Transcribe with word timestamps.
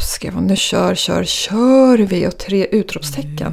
skrev 0.00 0.34
hon. 0.34 0.46
Nu 0.46 0.56
kör, 0.56 0.94
kör, 0.94 1.24
kör 1.24 1.98
vi 1.98 2.26
och 2.26 2.38
tre 2.38 2.66
utropstecken. 2.66 3.52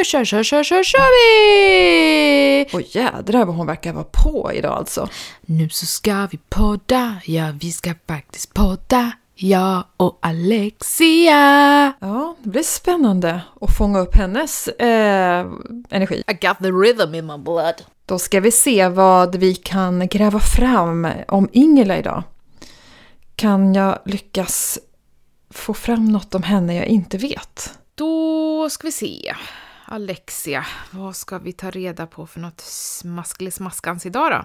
Nu 0.00 0.04
kör, 0.04 0.24
kör, 0.24 0.42
kör, 0.42 0.64
kör, 0.64 0.82
kör 0.82 1.10
vi! 1.16 2.66
Och 2.72 2.82
jädrar 2.82 3.44
vad 3.44 3.56
hon 3.56 3.66
verkar 3.66 3.92
vara 3.92 4.04
på 4.04 4.50
idag 4.54 4.72
alltså. 4.72 5.08
Nu 5.40 5.68
så 5.68 5.86
ska 5.86 6.28
vi 6.30 6.38
podda, 6.48 7.16
ja 7.24 7.52
vi 7.60 7.72
ska 7.72 7.94
faktiskt 8.08 8.54
podda. 8.54 9.12
Jag 9.34 9.84
och 9.96 10.18
Alexia. 10.22 11.92
Ja, 12.00 12.36
det 12.42 12.48
blir 12.48 12.62
spännande 12.62 13.40
att 13.60 13.76
fånga 13.78 13.98
upp 13.98 14.16
hennes 14.16 14.68
eh, 14.68 15.46
energi. 15.90 16.22
I 16.26 16.32
got 16.46 16.58
the 16.58 16.70
rhythm 16.70 17.14
in 17.14 17.26
my 17.26 17.38
blood. 17.38 17.74
Då 18.06 18.18
ska 18.18 18.40
vi 18.40 18.50
se 18.50 18.88
vad 18.88 19.36
vi 19.36 19.54
kan 19.54 20.08
gräva 20.08 20.40
fram 20.40 21.08
om 21.28 21.48
Ingela 21.52 21.98
idag. 21.98 22.22
Kan 23.40 23.74
jag 23.74 23.98
lyckas 24.04 24.78
få 25.50 25.74
fram 25.74 26.04
något 26.04 26.34
om 26.34 26.42
henne 26.42 26.74
jag 26.74 26.86
inte 26.86 27.18
vet? 27.18 27.78
Då 27.94 28.70
ska 28.70 28.86
vi 28.86 28.92
se. 28.92 29.34
Alexia, 29.84 30.66
vad 30.90 31.16
ska 31.16 31.38
vi 31.38 31.52
ta 31.52 31.70
reda 31.70 32.06
på 32.06 32.26
för 32.26 32.40
något 32.40 32.60
smaskelig-smaskans 32.60 34.06
idag 34.06 34.30
då? 34.30 34.44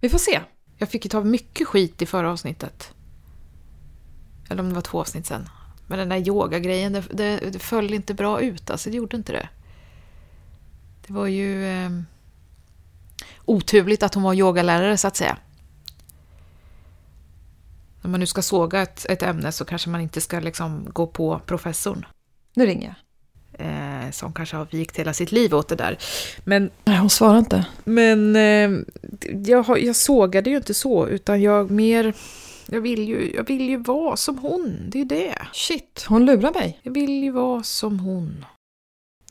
Vi 0.00 0.08
får 0.08 0.18
se. 0.18 0.40
Jag 0.78 0.88
fick 0.88 1.04
ju 1.04 1.08
ta 1.08 1.20
mycket 1.20 1.68
skit 1.68 2.02
i 2.02 2.06
förra 2.06 2.30
avsnittet. 2.30 2.94
Eller 4.50 4.62
om 4.62 4.68
det 4.68 4.74
var 4.74 4.82
två 4.82 5.00
avsnitt 5.00 5.26
sen. 5.26 5.48
Men 5.86 5.98
den 5.98 6.08
där 6.08 6.28
yogagrejen, 6.28 6.92
det, 6.92 7.04
det, 7.10 7.36
det 7.52 7.58
föll 7.58 7.94
inte 7.94 8.14
bra 8.14 8.40
ut 8.40 8.70
alltså, 8.70 8.90
det 8.90 8.96
gjorde 8.96 9.16
inte 9.16 9.32
det. 9.32 9.48
Det 11.06 11.12
var 11.12 11.26
ju 11.26 11.66
eh, 11.66 11.90
oturligt 13.44 14.02
att 14.02 14.14
hon 14.14 14.22
var 14.22 14.34
yogalärare 14.34 14.96
så 14.98 15.08
att 15.08 15.16
säga. 15.16 15.38
När 18.02 18.10
man 18.10 18.20
nu 18.20 18.26
ska 18.26 18.42
såga 18.42 18.82
ett, 18.82 19.06
ett 19.08 19.22
ämne 19.22 19.52
så 19.52 19.64
kanske 19.64 19.90
man 19.90 20.00
inte 20.00 20.20
ska 20.20 20.40
liksom 20.40 20.88
gå 20.92 21.06
på 21.06 21.40
professorn. 21.46 22.06
Nu 22.54 22.66
ringer 22.66 22.86
jag. 22.86 22.96
Eh, 23.66 24.10
som 24.10 24.32
kanske 24.32 24.56
har 24.56 24.66
vikt 24.70 24.96
hela 24.98 25.12
sitt 25.12 25.32
liv 25.32 25.54
åt 25.54 25.68
det 25.68 25.76
där. 25.76 25.98
Men, 26.44 26.70
Nej, 26.84 26.98
hon 26.98 27.10
svarar 27.10 27.38
inte. 27.38 27.66
men 27.84 28.36
eh, 28.36 28.70
jag, 29.46 29.80
jag 29.80 29.96
sågade 29.96 30.50
ju 30.50 30.56
inte 30.56 30.74
så, 30.74 31.08
utan 31.08 31.42
jag 31.42 31.70
mer... 31.70 32.14
Jag 32.66 32.80
vill, 32.80 33.08
ju, 33.08 33.32
jag 33.36 33.46
vill 33.46 33.68
ju 33.68 33.76
vara 33.76 34.16
som 34.16 34.38
hon, 34.38 34.76
det 34.88 35.00
är 35.00 35.04
det. 35.04 35.38
Shit, 35.52 36.04
hon 36.08 36.26
lurar 36.26 36.52
mig. 36.52 36.80
Jag 36.82 36.92
vill 36.92 37.22
ju 37.22 37.30
vara 37.30 37.62
som 37.62 38.00
hon. 38.00 38.44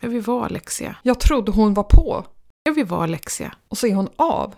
Jag 0.01 0.09
vill 0.09 0.21
vara 0.21 0.45
Alexia. 0.45 0.95
Jag 1.03 1.19
trodde 1.19 1.51
hon 1.51 1.73
var 1.73 1.83
på. 1.83 2.25
Jag 2.63 2.73
vill 2.73 2.85
vara 2.85 3.03
Alexia. 3.03 3.53
Och 3.67 3.77
så 3.77 3.87
är 3.87 3.93
hon 3.93 4.09
av. 4.15 4.55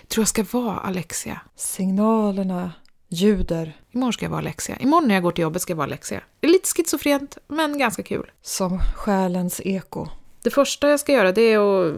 Jag 0.00 0.08
tror 0.08 0.22
jag 0.22 0.28
ska 0.28 0.44
vara 0.58 0.76
Alexia. 0.76 1.40
Signalerna 1.56 2.72
ljuder 3.10 3.76
Imorgon 3.92 4.12
ska 4.12 4.24
jag 4.24 4.30
vara 4.30 4.38
Alexia. 4.40 4.76
Imorgon 4.76 5.08
när 5.08 5.14
jag 5.14 5.22
går 5.22 5.32
till 5.32 5.42
jobbet 5.42 5.62
ska 5.62 5.70
jag 5.70 5.76
vara 5.76 5.86
Alexia. 5.86 6.20
Det 6.40 6.46
är 6.46 6.50
lite 6.52 6.68
schizofrent, 6.76 7.38
men 7.48 7.78
ganska 7.78 8.02
kul. 8.02 8.30
som 8.42 8.80
själens 8.96 9.60
eko. 9.64 10.08
Det 10.42 10.50
första 10.50 10.88
jag 10.88 11.00
ska 11.00 11.12
göra 11.12 11.32
det 11.32 11.42
är 11.42 11.58
att 11.58 11.96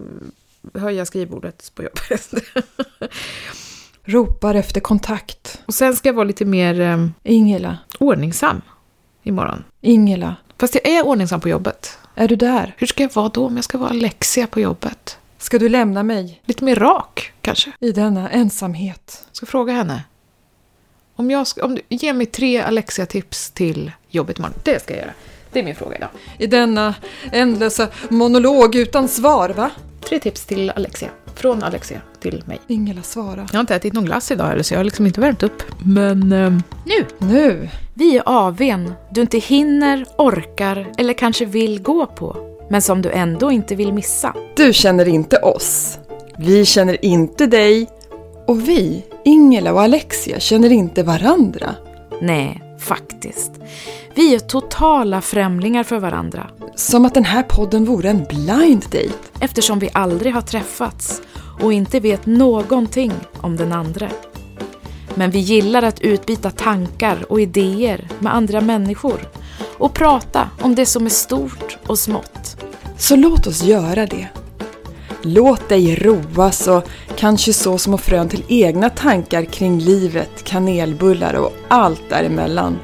höja 0.81 1.05
skrivbordet 1.05 1.71
på 1.75 1.83
jobbet. 1.83 2.33
Ropar 4.05 4.55
efter 4.55 4.81
kontakt. 4.81 5.61
Och 5.65 5.73
sen 5.73 5.95
ska 5.95 6.09
jag 6.09 6.13
vara 6.13 6.23
lite 6.23 6.45
mer 6.45 6.79
eh, 6.81 7.07
Ingela, 7.23 7.77
ordningsam 7.99 8.61
imorgon. 9.23 9.63
Ingela, 9.81 10.35
Fast 10.59 10.75
jag 10.75 10.87
är 10.87 11.05
ordningsam 11.05 11.41
på 11.41 11.49
jobbet. 11.49 11.97
är 12.15 12.27
du 12.27 12.35
där? 12.35 12.75
Hur 12.77 12.87
ska 12.87 13.03
jag 13.03 13.13
vara 13.15 13.29
då 13.29 13.45
om 13.45 13.55
jag 13.55 13.63
ska 13.63 13.77
vara 13.77 13.89
Alexia 13.89 14.47
på 14.47 14.59
jobbet? 14.59 15.17
Ska 15.37 15.59
du 15.59 15.69
lämna 15.69 16.03
mig 16.03 16.41
Lite 16.45 16.63
mer 16.63 16.75
rak, 16.75 17.31
kanske. 17.41 17.71
i 17.79 17.91
denna 17.91 18.29
ensamhet? 18.29 19.23
Jag 19.27 19.35
ska 19.35 19.45
fråga 19.45 19.73
henne. 19.73 20.03
Om, 21.15 21.31
jag 21.31 21.47
ska, 21.47 21.65
om 21.65 21.75
du 21.75 21.81
ger 21.89 22.13
mig 22.13 22.25
tre 22.25 22.57
Alexia-tips 22.61 23.51
till 23.51 23.91
jobbet 24.09 24.37
imorgon. 24.39 24.55
Det 24.63 24.81
ska 24.81 24.93
jag 24.93 25.01
göra. 25.01 25.13
Det 25.51 25.59
är 25.59 25.63
min 25.63 25.75
fråga 25.75 25.95
idag. 25.95 26.09
I 26.37 26.47
denna 26.47 26.95
ändlösa 27.31 27.87
monolog 28.09 28.75
utan 28.75 29.07
svar, 29.07 29.49
va? 29.49 29.71
Tre 30.09 30.19
tips 30.19 30.45
till 30.45 30.69
Alexia. 30.69 31.09
Från 31.35 31.63
Alexia 31.63 32.01
till 32.19 32.43
mig. 32.45 32.59
Ingela 32.67 33.01
svara. 33.01 33.47
Jag 33.51 33.57
har 33.57 33.59
inte 33.61 33.75
ätit 33.75 33.93
någon 33.93 34.05
glass 34.05 34.31
idag 34.31 34.45
heller, 34.47 34.63
så 34.63 34.73
jag 34.73 34.79
har 34.79 34.83
liksom 34.83 35.05
inte 35.05 35.21
värmt 35.21 35.43
upp. 35.43 35.63
Men... 35.85 36.31
ehm, 36.33 36.63
nu! 36.85 37.05
Nu, 37.17 37.69
Vi 37.93 38.17
är 38.17 38.23
AWn 38.25 38.93
du 39.11 39.21
inte 39.21 39.37
hinner, 39.37 40.05
orkar 40.17 40.91
eller 40.97 41.13
kanske 41.13 41.45
vill 41.45 41.81
gå 41.81 42.05
på, 42.05 42.57
men 42.69 42.81
som 42.81 43.01
du 43.01 43.09
ändå 43.11 43.51
inte 43.51 43.75
vill 43.75 43.93
missa. 43.93 44.35
du 44.55 44.73
känner 44.73 45.07
inte 45.07 45.37
oss. 45.37 45.97
Vi 46.37 46.65
känner 46.65 47.05
inte 47.05 47.45
dig. 47.45 47.87
Och 48.47 48.69
vi, 48.69 49.03
Ingela 49.25 49.73
och 49.73 49.81
Alexia, 49.81 50.39
känner 50.39 50.71
inte 50.71 51.03
varandra. 51.03 51.75
Nej, 52.21 52.61
faktiskt. 52.79 53.51
Vi 54.15 54.35
är 54.35 54.39
totala 54.39 55.21
främlingar 55.21 55.83
för 55.83 55.99
varandra 55.99 56.49
Som 56.75 57.05
att 57.05 57.13
den 57.13 57.25
här 57.25 57.43
podden 57.43 57.85
vore 57.85 58.09
en 58.09 58.25
blind 58.29 58.81
date. 58.81 59.29
eftersom 59.39 59.79
vi 59.79 59.89
aldrig 59.93 60.33
har 60.33 60.41
träffats 60.41 61.21
och 61.61 61.73
inte 61.73 61.99
vet 61.99 62.25
någonting 62.25 63.11
om 63.41 63.55
den 63.55 63.71
andra. 63.71 64.09
Men 65.15 65.31
vi 65.31 65.39
gillar 65.39 65.83
att 65.83 66.01
utbyta 66.01 66.51
tankar 66.51 67.25
och 67.31 67.41
idéer 67.41 68.07
med 68.19 68.35
andra 68.35 68.61
människor 68.61 69.29
och 69.77 69.93
prata 69.93 70.49
om 70.61 70.75
det 70.75 70.85
som 70.85 71.05
är 71.05 71.09
stort 71.09 71.77
och 71.87 71.99
smått. 71.99 72.57
Så 72.97 73.15
låt 73.15 73.47
oss 73.47 73.63
göra 73.63 74.05
det. 74.05 74.42
Låt 75.25 75.69
dig 75.69 75.95
roas 75.95 76.67
och 76.67 76.89
kanske 77.15 77.53
så 77.53 77.77
små 77.77 77.97
frön 77.97 78.29
till 78.29 78.45
egna 78.47 78.89
tankar 78.89 79.43
kring 79.43 79.79
livet, 79.79 80.43
kanelbullar 80.43 81.33
och 81.33 81.53
allt 81.67 82.09
däremellan. 82.09 82.79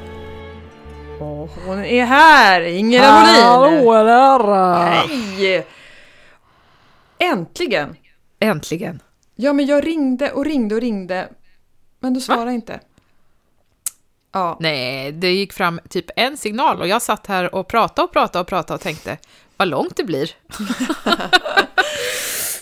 Och 1.20 1.50
hon 1.66 1.84
är 1.84 2.04
här, 2.04 2.60
Ingela 2.60 3.60
Molin! 3.60 3.84
där! 4.06 4.84
Hej! 4.84 5.66
Äntligen! 7.18 7.96
Äntligen! 8.38 9.02
Ja, 9.36 9.52
men 9.52 9.66
jag 9.66 9.86
ringde 9.86 10.32
och 10.32 10.44
ringde 10.44 10.74
och 10.74 10.80
ringde, 10.80 11.28
men 12.00 12.14
du 12.14 12.20
svarade 12.20 12.52
inte. 12.52 12.80
Ja, 14.32 14.56
Nej, 14.60 15.12
det 15.12 15.32
gick 15.32 15.52
fram 15.52 15.80
typ 15.88 16.06
en 16.16 16.36
signal 16.36 16.80
och 16.80 16.88
jag 16.88 17.02
satt 17.02 17.26
här 17.26 17.54
och 17.54 17.68
pratade 17.68 18.04
och 18.04 18.12
pratade 18.12 18.40
och 18.40 18.46
pratade 18.46 18.74
och 18.74 18.80
tänkte 18.80 19.18
vad 19.60 19.68
långt 19.68 19.96
det 19.96 20.04
blir. 20.04 20.30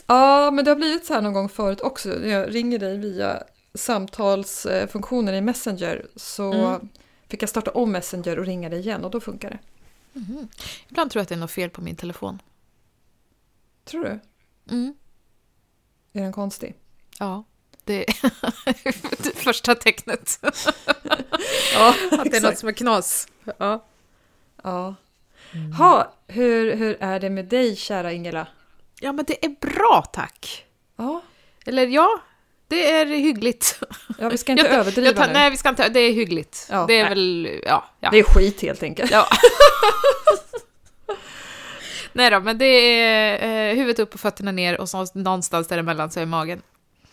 ja, 0.07 0.51
men 0.51 0.65
det 0.65 0.71
har 0.71 0.77
blivit 0.77 1.07
så 1.07 1.15
här 1.15 1.23
någon 1.23 1.33
gång 1.33 1.49
förut 1.49 1.81
också. 1.81 2.09
När 2.09 2.29
jag 2.29 2.55
ringer 2.55 2.79
dig 2.79 2.99
via 2.99 3.43
samtalsfunktionen 3.75 5.35
i 5.35 5.41
Messenger 5.41 6.07
så 6.17 6.53
Mm. 6.53 6.89
fick 7.29 7.43
jag 7.43 7.49
starta 7.49 7.71
om 7.71 7.93
Messenger 7.93 8.39
och 8.39 8.47
ringa 8.47 8.69
dig 8.69 8.79
igen 8.79 9.05
och 9.05 9.11
då 9.11 9.21
funkar 9.21 9.51
det. 9.51 9.59
Ibland 10.89 11.11
tror 11.11 11.21
jag 11.21 11.23
att 11.23 11.29
det 11.29 11.35
är 11.35 11.39
något 11.39 11.51
fel 11.51 11.71
på 11.71 11.81
min 11.81 11.97
telefon. 11.97 12.43
Tror 13.85 14.05
du? 14.05 14.21
Mm. 14.75 14.95
Är 16.13 16.21
den 16.23 16.33
konstig? 16.33 16.75
Ja, 17.19 17.45
det 17.85 18.09
är 18.09 18.33
det 19.23 19.37
första 19.37 19.75
tecknet. 19.75 20.39
Ja, 21.75 21.95
Att 22.13 22.31
det 22.31 22.37
är 22.37 22.41
något 22.41 22.59
som 22.59 22.69
är 22.69 22.73
knas. 22.73 23.29
Ja. 23.59 23.85
Ja. 24.63 24.95
Ha, 25.79 26.13
hur, 26.27 26.77
hur 26.77 26.97
är 27.01 27.21
det 27.21 27.31
med 27.31 27.45
dig, 27.45 27.77
kära 27.77 28.13
Ingela? 28.13 28.47
ja, 29.01 29.13
men 29.13 29.25
det 29.25 29.45
är 29.45 29.49
bra 29.61 30.05
tack. 30.13 30.65
Ja, 30.97 31.23
Eller 31.67 31.87
ja, 31.87 32.21
det 32.69 32.91
är 32.91 33.07
hyggligt. 33.07 33.81
ja 34.19 34.29
vi 34.29 34.39
ska 34.39 34.53
inte 34.53 34.65
Jag 34.69 34.75
överdriva 34.75 35.07
jag 35.09 35.17
tar, 35.17 35.27
nu. 35.27 35.33
Nej, 35.33 35.51
vi 35.51 35.57
ska 35.57 35.69
inte, 35.69 35.89
det 35.89 36.01
är 36.01 36.13
hyggligt. 36.13 36.67
Ja, 36.71 36.85
det 36.89 36.99
är 36.99 37.03
nej. 37.03 37.09
väl, 37.09 37.61
ja. 37.67 37.85
ja. 38.01 38.11
Det 38.11 38.19
är 38.19 38.23
skit 38.23 38.63
helt 38.63 38.83
enkelt. 38.83 39.11
Ja. 39.11 39.27
Nej 42.13 42.31
då, 42.31 42.41
men 42.41 42.59
det 42.59 42.65
är 42.65 43.71
eh, 43.71 43.77
huvudet 43.77 43.99
upp 43.99 44.15
och 44.15 44.21
fötterna 44.21 44.53
ner 44.53 44.81
och 44.81 44.89
så 44.89 45.07
någonstans 45.15 45.69
däremellan 45.69 46.11
så 46.11 46.21
är 46.21 46.27
magen. 46.27 46.63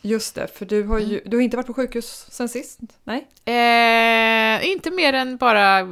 Just 0.01 0.35
det, 0.35 0.47
för 0.57 0.65
du 0.65 0.83
har 0.83 0.99
ju 0.99 1.21
du 1.25 1.37
har 1.37 1.41
inte 1.41 1.57
varit 1.57 1.67
på 1.67 1.73
sjukhus 1.73 2.25
sen 2.29 2.49
sist? 2.49 2.79
Nej? 3.03 3.27
Eh, 3.45 4.69
inte 4.71 4.91
mer 4.91 5.13
än 5.13 5.37
bara 5.37 5.79
eh, 5.79 5.85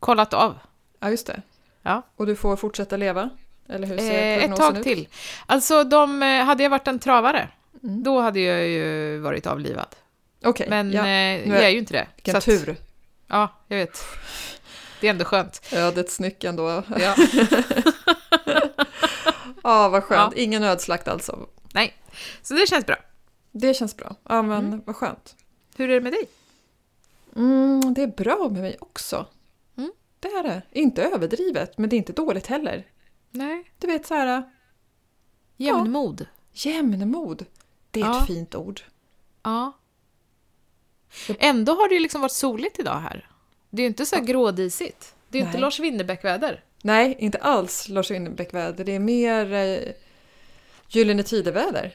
kollat 0.00 0.34
av. 0.34 0.58
Ja, 1.00 1.10
just 1.10 1.26
det. 1.26 1.42
Ja. 1.82 2.02
Och 2.16 2.26
du 2.26 2.36
får 2.36 2.56
fortsätta 2.56 2.96
leva? 2.96 3.30
Eller 3.68 3.86
hur 3.86 3.98
ser 3.98 4.38
Eh, 4.38 4.44
ett 4.44 4.56
tag 4.56 4.76
ut? 4.78 4.82
till. 4.82 5.08
Alltså, 5.46 5.84
de, 5.84 6.22
eh, 6.22 6.44
hade 6.44 6.62
jag 6.62 6.70
varit 6.70 6.88
en 6.88 6.98
travare, 6.98 7.48
Mm. 7.82 8.02
då 8.02 8.20
hade 8.20 8.40
jag 8.40 8.66
ju 8.68 9.18
varit 9.18 9.46
avlivad. 9.46 9.96
Okej, 10.44 10.66
Men 10.70 10.92
ja. 10.92 11.06
eh, 11.06 11.48
jag 11.48 11.62
är 11.64 11.68
ju 11.68 11.78
inte 11.78 11.92
det. 11.92 12.06
vilken 12.16 12.32
Så 12.32 12.38
att- 12.38 12.44
tur. 12.44 12.76
Ja, 13.28 13.48
jag 13.68 13.76
vet. 13.76 14.00
Det 15.00 15.06
är 15.06 15.10
ändå 15.10 15.24
skönt. 15.24 15.60
Ödets 15.72 16.20
nyckeln 16.20 16.56
då. 16.56 16.82
Ja. 16.98 17.14
Ja, 19.62 19.88
vad 19.88 20.04
skönt. 20.04 20.34
Ingen 20.34 20.62
nödslakt 20.62 21.08
alltså. 21.08 21.46
Nej, 21.74 21.94
så 22.42 22.54
det 22.54 22.66
känns 22.68 22.86
bra. 22.86 22.96
Det 23.52 23.74
känns 23.74 23.96
bra. 23.96 24.16
Ja, 24.28 24.42
men 24.42 24.66
Mm. 24.66 24.82
vad 24.86 24.96
skönt. 24.96 25.34
Hur 25.76 25.90
är 25.90 25.94
det 25.94 26.00
med 26.00 26.12
dig? 26.12 26.28
Mm, 27.36 27.94
det 27.94 28.02
är 28.02 28.06
bra 28.06 28.48
med 28.52 28.62
mig 28.62 28.76
också. 28.80 29.26
Det 30.32 30.38
är 30.38 30.42
det. 30.42 30.62
Inte 30.80 31.02
överdrivet, 31.02 31.78
men 31.78 31.90
det 31.90 31.96
är 31.96 31.98
inte 31.98 32.12
dåligt 32.12 32.46
heller. 32.46 32.86
Nej. 33.30 33.70
Du 33.78 33.86
vet 33.86 34.06
så 34.06 34.14
här, 34.14 34.42
Jämnmod. 35.56 36.26
jämnmod. 36.52 37.46
Det 37.90 38.00
är 38.00 38.04
Ja. 38.04 38.20
ett 38.20 38.26
fint 38.26 38.54
ord. 38.54 38.80
Ja. 39.42 39.72
Ändå 41.38 41.72
har 41.72 41.88
det 41.88 41.94
ju 41.94 42.00
liksom 42.00 42.20
varit 42.20 42.32
soligt 42.32 42.78
idag 42.78 42.98
här. 42.98 43.30
Det 43.70 43.82
är 43.82 43.84
ju 43.84 43.88
inte 43.88 44.06
så 44.06 44.16
här 44.16 44.22
grådisigt. 44.22 45.14
Det 45.28 45.38
är 45.38 45.42
ju 45.42 45.46
inte. 45.46 45.58
Lars 45.58 45.80
Winnerbäck-väder. 45.80 46.64
Nej, 46.82 47.16
inte 47.18 47.38
alls 47.38 47.88
Lars 47.88 48.10
Winnerbäck-väder. 48.10 48.84
Det 48.84 48.92
är 48.92 48.98
mer 48.98 49.52
eh, 49.52 49.92
Gyllene 50.88 51.22
Tider-väder. 51.22 51.94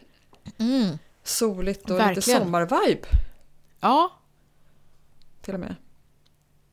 Mm. 0.58 0.98
Soligt 1.24 1.84
och 1.84 1.90
lite 1.92 2.06
Verkligen. 2.08 2.40
sommarvibe 2.42 3.08
Ja, 3.80 4.12
till 5.42 5.54
och 5.54 5.60
med. 5.60 5.76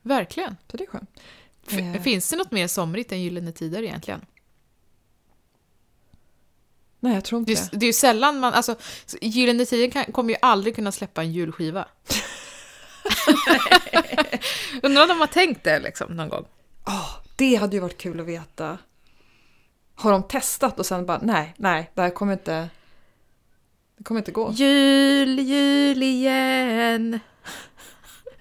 verkligen. 0.01 0.55
Så 0.71 0.77
det 0.77 0.83
är 0.83 0.87
skönt. 0.87 1.19
F-. 1.71 2.03
Finns 2.03 2.29
det 2.29 2.35
något 2.37 2.51
mer 2.51 2.67
somrigt 2.67 3.11
än 3.11 3.21
Gyllene 3.21 3.51
Tider 3.51 3.83
egentligen? 3.83 4.25
Nej, 6.99 7.13
jag 7.13 7.23
tror 7.23 7.39
inte 7.39 7.51
Det 7.51 7.59
är, 7.59 7.79
det. 7.79 7.85
är 7.85 7.87
ju 7.87 7.93
sällan 7.93 8.39
man, 8.39 8.53
alltså, 8.53 8.75
Gyllene 9.21 9.65
Tider 9.65 10.11
kommer 10.11 10.29
ju 10.29 10.37
aldrig 10.41 10.75
kunna 10.75 10.91
släppa 10.91 11.21
en 11.21 11.31
julskiva. 11.33 11.87
Undrar 14.83 15.01
om 15.01 15.07
de 15.07 15.19
har 15.19 15.27
tänkt 15.27 15.63
det 15.63 15.79
liksom 15.79 16.15
någon 16.15 16.29
gång. 16.29 16.45
Åh, 16.87 17.09
det 17.35 17.55
hade 17.55 17.75
ju 17.75 17.79
varit 17.81 17.97
kul 17.97 18.19
att 18.19 18.25
veta. 18.25 18.77
Har 19.95 20.11
de 20.11 20.23
testat 20.23 20.79
och 20.79 20.85
sen 20.85 21.05
bara 21.05 21.19
nej, 21.21 21.53
nej, 21.57 21.91
det 21.93 22.01
här 22.01 22.09
kommer 22.09 22.33
inte... 22.33 22.69
Det 23.97 24.03
kommer 24.03 24.19
inte 24.21 24.31
gå. 24.31 24.51
Jul, 24.51 25.39
jul 25.39 26.03
igen. 26.03 27.19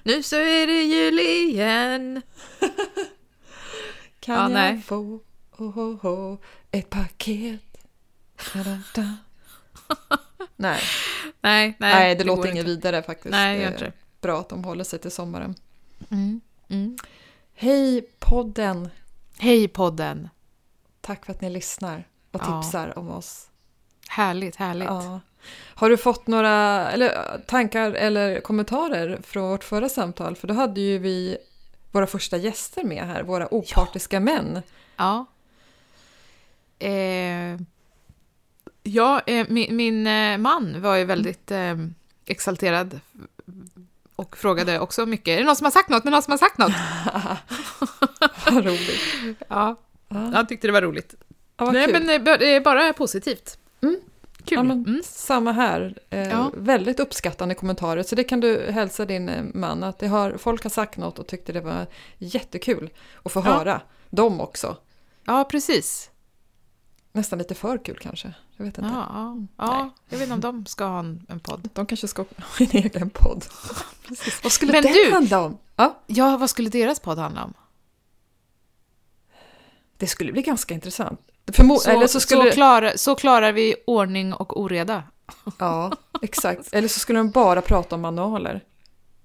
Nu 0.03 0.23
så 0.23 0.37
är 0.37 0.67
det 0.67 0.83
jul 0.83 1.19
igen. 1.21 2.23
Kan 4.21 4.35
Ja, 4.35 4.43
jag 4.43 4.51
nej. 4.53 4.83
få 4.83 4.97
oh, 5.59 5.79
oh, 5.79 6.07
oh, 6.07 6.39
ett 6.71 6.91
paket? 6.91 7.61
Da, 8.55 8.63
da, 8.65 8.79
da. 8.95 9.17
nej, 10.57 10.81
Nej, 11.41 11.77
nej, 11.79 11.95
nej, 11.95 12.15
det, 12.17 12.25
låter 12.25 12.43
går 12.43 12.51
inget 12.53 12.67
vidare 12.67 13.03
faktiskt. 13.03 13.31
Nej, 13.31 13.59
det 13.59 13.65
det 13.65 13.71
inte 13.73 13.85
det. 13.85 13.93
bra 14.21 14.41
att 14.41 14.49
de 14.49 14.65
håller 14.65 14.85
sig 14.85 14.99
till 14.99 15.11
sommaren. 15.11 15.55
Mm. 16.11 16.41
Mm. 16.69 16.99
Hej 17.55 18.03
podden! 18.19 18.89
Hej 19.39 19.69
podden. 19.69 20.29
Tack 21.01 21.25
för 21.27 21.33
att 21.33 21.41
ni 21.41 21.51
lyssnar 21.51 22.05
och 22.33 22.41
Ja. 22.47 22.63
tipsar 22.63 22.99
om 22.99 23.11
oss. 23.11 23.49
Härligt, 24.09 24.57
härligt. 24.57 24.89
Ja. 24.89 25.21
Har 25.75 25.91
du 25.91 25.97
fått 25.97 26.27
några 26.27 26.55
eller, 26.91 27.39
tankar 27.47 27.93
eller 27.93 28.41
kommentarer 28.41 29.19
från 29.23 29.49
vårt 29.51 29.65
förra 29.65 29.89
samtal? 29.89 30.37
För 30.37 30.49
då 30.49 30.55
hade 30.55 30.81
ju 30.81 30.99
vi 30.99 31.39
våra 31.93 32.07
första 32.07 32.37
gäster 32.37 32.85
med 32.85 33.07
här, 33.07 33.23
våra 33.23 33.55
opartiska 33.55 34.21
män. 34.21 34.63
Ja. 34.97 35.27
Eh, 36.79 37.57
ja, 38.83 39.21
eh, 39.27 39.47
min, 39.49 39.77
min 39.77 40.07
eh, 40.07 40.39
man 40.39 40.83
var 40.83 40.97
ju 40.97 41.05
väldigt 41.05 41.51
eh, 41.51 41.77
exalterad 42.27 43.01
och 44.17 44.37
frågade 44.37 44.81
också 44.81 45.07
mycket. 45.07 45.29
Är 45.29 45.39
det 45.39 45.45
någon 45.45 45.57
som 45.57 45.65
har 45.65 45.71
sagt 45.71 45.89
något? 45.89 46.01
Är 46.03 46.05
det 46.05 46.11
någon 46.11 46.23
som 46.23 46.31
har 46.31 46.39
sagt 46.39 46.59
något? 46.59 46.73
Vad 48.47 48.65
roligt. 48.67 49.37
Ja, 49.49 49.77
Ja, 50.09 50.17
han 50.17 50.47
tyckte 50.47 50.69
det 50.69 50.73
var 50.73 50.83
roligt. 50.83 51.15
ja, 51.57 51.71
Nej, 51.73 51.85
kul. 51.87 52.05
men 52.07 52.27
eh, 52.27 52.49
är 52.49 52.61
bara 52.61 52.93
positivt. 52.93 53.59
Mm. 53.81 54.01
Kul. 54.49 54.57
Ja, 54.59 54.63
men 54.63 54.85
mm. 54.87 55.01
Samma 55.05 55.53
här. 55.53 55.99
Eh, 56.11 56.29
Ja. 56.29 56.51
Väldigt 56.55 57.01
uppskattande 57.01 57.55
kommentarer. 57.55 58.03
Så 58.03 58.15
det 58.15 58.25
kan 58.25 58.41
du 58.41 58.71
hälsa 58.71 59.05
din 59.05 59.29
eh, 59.29 59.45
man. 59.55 59.83
Att 59.83 59.99
det 59.99 60.07
har, 60.07 60.37
folk 60.39 60.63
har 60.63 60.71
sagt 60.71 60.97
något 60.97 61.19
och 61.19 61.27
tyckte 61.27 61.53
det 61.53 61.61
var 61.61 61.87
jättekul 62.19 62.91
att 63.23 63.33
få 63.33 63.41
Ja. 63.41 63.45
höra 63.53 63.81
dem 64.11 64.41
också. 64.41 64.77
ja 65.25 65.45
precis. 65.45 66.11
Nästan 67.13 67.39
lite 67.39 67.55
för 67.55 67.85
kul 67.85 67.99
kanske. 68.01 68.35
Jag 68.57 68.65
vet 68.65 68.79
inte. 68.79 68.91
Ja, 68.95 69.07
ja, 69.09 69.37
ja, 69.67 69.91
jag 70.09 70.19
vet 70.19 70.31
inte 70.31 70.49
om 70.49 70.63
de 70.63 70.67
ska 70.67 70.85
ha 70.85 70.99
en, 70.99 71.27
en 71.29 71.41
podd. 71.41 71.69
De 71.73 71.87
kanske 71.87 72.09
ska 72.09 72.23
ha 72.37 72.67
en 72.67 72.67
egen 72.71 73.11
podd. 73.11 73.45
Vad 74.43 74.53
skulle 74.53 74.73
Men 74.73 74.83
den 74.83 74.93
du- 74.93 75.13
handla 75.13 75.41
om? 75.45 75.59
Ja, 75.77 76.03
Ja, 76.07 76.37
vad 76.37 76.51
skulle 76.51 76.71
deras 76.71 77.01
podd 77.01 77.19
handla 77.19 77.45
om? 77.45 77.55
det 79.97 80.07
skulle 80.07 80.33
bli 80.33 80.43
ganska 80.43 80.75
intressant. 80.75 81.21
Förmo- 81.53 81.79
Så, 81.79 81.91
eller 81.91 82.07
så 82.07 82.21
skulle... 82.21 82.51
så, 82.51 82.55
klarar, 82.55 82.93
så 82.97 83.15
klarar 83.15 83.53
vi 83.53 83.75
ordning 83.87 84.33
och 84.35 84.61
oreda. 84.61 85.03
Ja, 85.59 85.93
exakt. 86.23 86.69
Eller 86.75 86.89
så 86.89 87.01
skulle 87.01 87.19
de 87.19 87.31
bara 87.31 87.61
prata 87.61 87.95
om 87.95 88.01
manualer. 88.01 88.61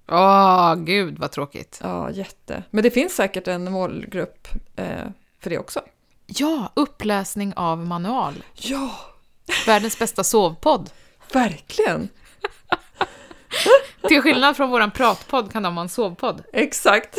Åh, 0.08 0.74
gud 0.74 1.18
vad 1.18 1.30
tråkigt. 1.32 1.78
Ja, 1.82 2.10
jätte. 2.10 2.62
Men 2.70 2.82
det 2.84 2.90
finns 2.90 3.14
säkert 3.16 3.48
en 3.48 3.72
målgrupp 3.72 4.48
eh, 4.76 4.86
för 5.40 5.50
det 5.50 5.58
också. 5.58 5.80
Ja, 6.26 6.72
uppläsning 6.74 7.52
av 7.56 7.78
manual. 7.78 8.34
Ja, 8.54 8.90
Världens 9.66 9.98
bästa 9.98 10.24
sovpodd. 10.24 10.90
verkligen. 11.32 12.08
Till 14.08 14.22
skillnad 14.22 14.56
från 14.56 14.70
våran 14.70 14.90
pratpodd 14.90 15.52
kan 15.52 15.62
de 15.62 15.74
ha 15.76 15.82
en 15.82 15.88
sovpodd. 15.88 16.42
Exakt. 16.52 17.18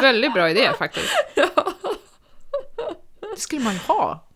Väldigt 0.00 0.32
bra 0.34 0.50
idé 0.50 0.72
faktiskt. 0.78 1.08
Det 1.34 1.48
skulle 3.40 3.60
man 3.64 3.72
ju 3.72 3.78
ha. 3.78 4.28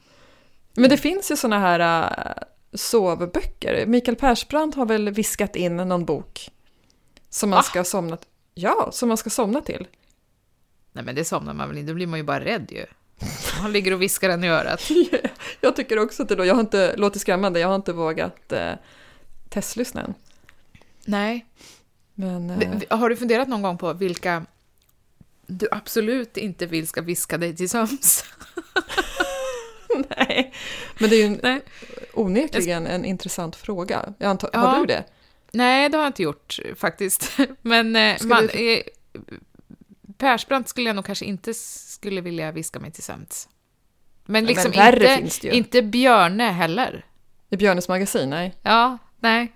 Men 0.75 0.91
det 0.91 0.97
finns 0.97 1.31
ju 1.31 1.37
såna 1.37 1.58
här 1.58 2.11
äh, 2.11 2.43
sovböcker. 2.73 3.87
Mikael 3.87 4.17
Persbrandt 4.17 4.76
har 4.76 4.87
väl 4.87 5.11
viskat 5.11 5.56
in 5.56 5.76
någon 5.76 6.05
bok 6.05 6.50
som 7.31 7.50
man 7.50 7.56
Va? 7.56 7.62
ska 7.62 7.85
somna 7.85 8.19
Ja, 8.55 8.88
som 8.93 9.08
man 9.08 9.17
ska 9.17 9.31
somna 9.31 9.61
till. 9.61 9.87
Nej 10.93 11.05
men 11.05 11.14
det 11.14 11.25
somnar 11.25 11.55
man 11.55 11.69
väl 11.69 11.79
inte, 11.79 11.91
då 11.91 11.94
blir 11.94 12.06
man 12.06 12.19
ju 12.19 12.25
bara 12.25 12.44
rädd 12.44 12.69
ju. 12.70 12.87
Han 13.61 13.73
ligger 13.73 13.93
och 13.93 14.02
viskar 14.02 14.29
den 14.29 14.44
i 14.44 14.49
örat. 14.49 14.91
Jag 15.61 15.76
tycker 15.76 15.99
också 15.99 16.23
att 16.23 16.29
det 16.29 16.35
då, 16.35 16.44
jag 16.44 16.55
har 16.55 16.61
inte, 16.61 16.96
låter 16.96 17.19
skrämmande, 17.19 17.61
jag 17.61 17.69
har 17.69 17.75
inte 17.75 17.93
vågat 17.93 18.53
eh, 18.53 18.73
testlyssna 19.49 20.03
än. 20.03 20.14
Nej. 21.05 21.46
Men 22.14 22.50
eh, 22.50 22.99
Har 22.99 23.08
du 23.08 23.17
funderat 23.17 23.49
någon 23.49 23.62
gång 23.62 23.79
på 23.79 23.93
vilka 23.93 24.46
du 25.50 25.69
absolut 25.70 26.37
inte 26.37 26.67
vill 26.67 26.88
ska 26.88 27.02
viska 27.02 27.38
dig 27.38 27.56
till 27.56 27.69
sömns? 27.70 28.25
nej. 30.17 30.52
Men 30.99 31.11
det 31.11 31.17
är 31.17 31.19
ju 31.19 31.25
en, 31.26 31.41
Nej. 31.43 31.61
onekligen 32.12 32.87
en 32.87 33.05
intressant 33.05 33.56
fråga. 33.56 34.14
Jag 34.19 34.29
antar, 34.31 34.50
Ja. 34.52 34.58
Har 34.58 34.81
du 34.81 34.87
det? 34.87 35.05
Nej, 35.52 35.88
det 35.88 35.97
har 35.97 36.05
jag 36.05 36.08
inte 36.08 36.23
gjort 36.23 36.58
faktiskt. 36.76 37.38
Men 37.62 37.97
eh, 37.97 38.17
man, 38.25 38.47
du- 38.47 38.73
eh, 38.76 38.82
Persbrandt 40.19 40.69
skulle 40.69 40.88
jag 40.88 40.97
nog 40.97 41.05
kanske 41.05 41.25
inte 41.25 41.55
skulle 41.55 42.20
vilja 42.20 42.53
viska 42.53 42.81
mig 42.81 42.91
till 42.93 43.03
sömns. 43.03 43.49
Men 44.26 44.46
liksom 44.46 44.73
Men 44.76 45.23
inte, 45.23 45.49
inte 45.56 45.82
Björne 45.82 46.44
heller. 46.50 47.05
I 47.50 47.56
Björnes 47.56 47.88
magasin? 47.88 48.31
Nej. 48.31 48.55
Ja, 48.62 48.99
nej. 49.20 49.53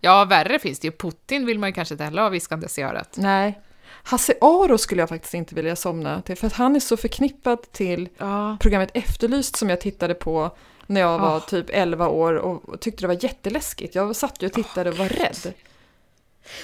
Ja, 0.00 0.24
värre 0.24 0.58
finns 0.58 0.78
det 0.78 0.86
ju. 0.86 0.92
Putin 0.92 1.46
vill 1.46 1.58
man 1.58 1.68
ju 1.68 1.72
kanske 1.72 1.94
inte 1.94 2.04
heller 2.04 2.22
ha 2.22 2.28
viskandes 2.28 2.78
i 2.78 2.82
örat. 2.82 3.14
Nej. 3.16 3.60
Hasse 4.02 4.34
Aro 4.40 4.78
skulle 4.78 5.02
jag 5.02 5.08
faktiskt 5.08 5.34
inte 5.34 5.54
vilja 5.54 5.76
somna 5.76 6.22
till, 6.22 6.36
för 6.36 6.46
att 6.46 6.52
han 6.52 6.76
är 6.76 6.80
så 6.80 6.96
förknippad 6.96 7.72
till 7.72 8.08
Ja. 8.18 8.56
programmet 8.60 8.90
Efterlyst 8.94 9.56
som 9.56 9.70
jag 9.70 9.80
tittade 9.80 10.14
på 10.14 10.56
när 10.86 11.00
jag 11.00 11.18
var 11.18 11.36
Ah. 11.36 11.40
typ 11.40 11.66
11 11.70 12.08
år 12.08 12.34
och 12.34 12.80
tyckte 12.80 13.02
det 13.02 13.06
var 13.08 13.24
jätteläskigt. 13.24 13.94
Jag 13.94 14.16
satt 14.16 14.42
ju 14.42 14.46
och 14.46 14.52
tittade 14.52 14.90
och 14.90 14.96
var 14.96 15.08
rädd. 15.08 15.52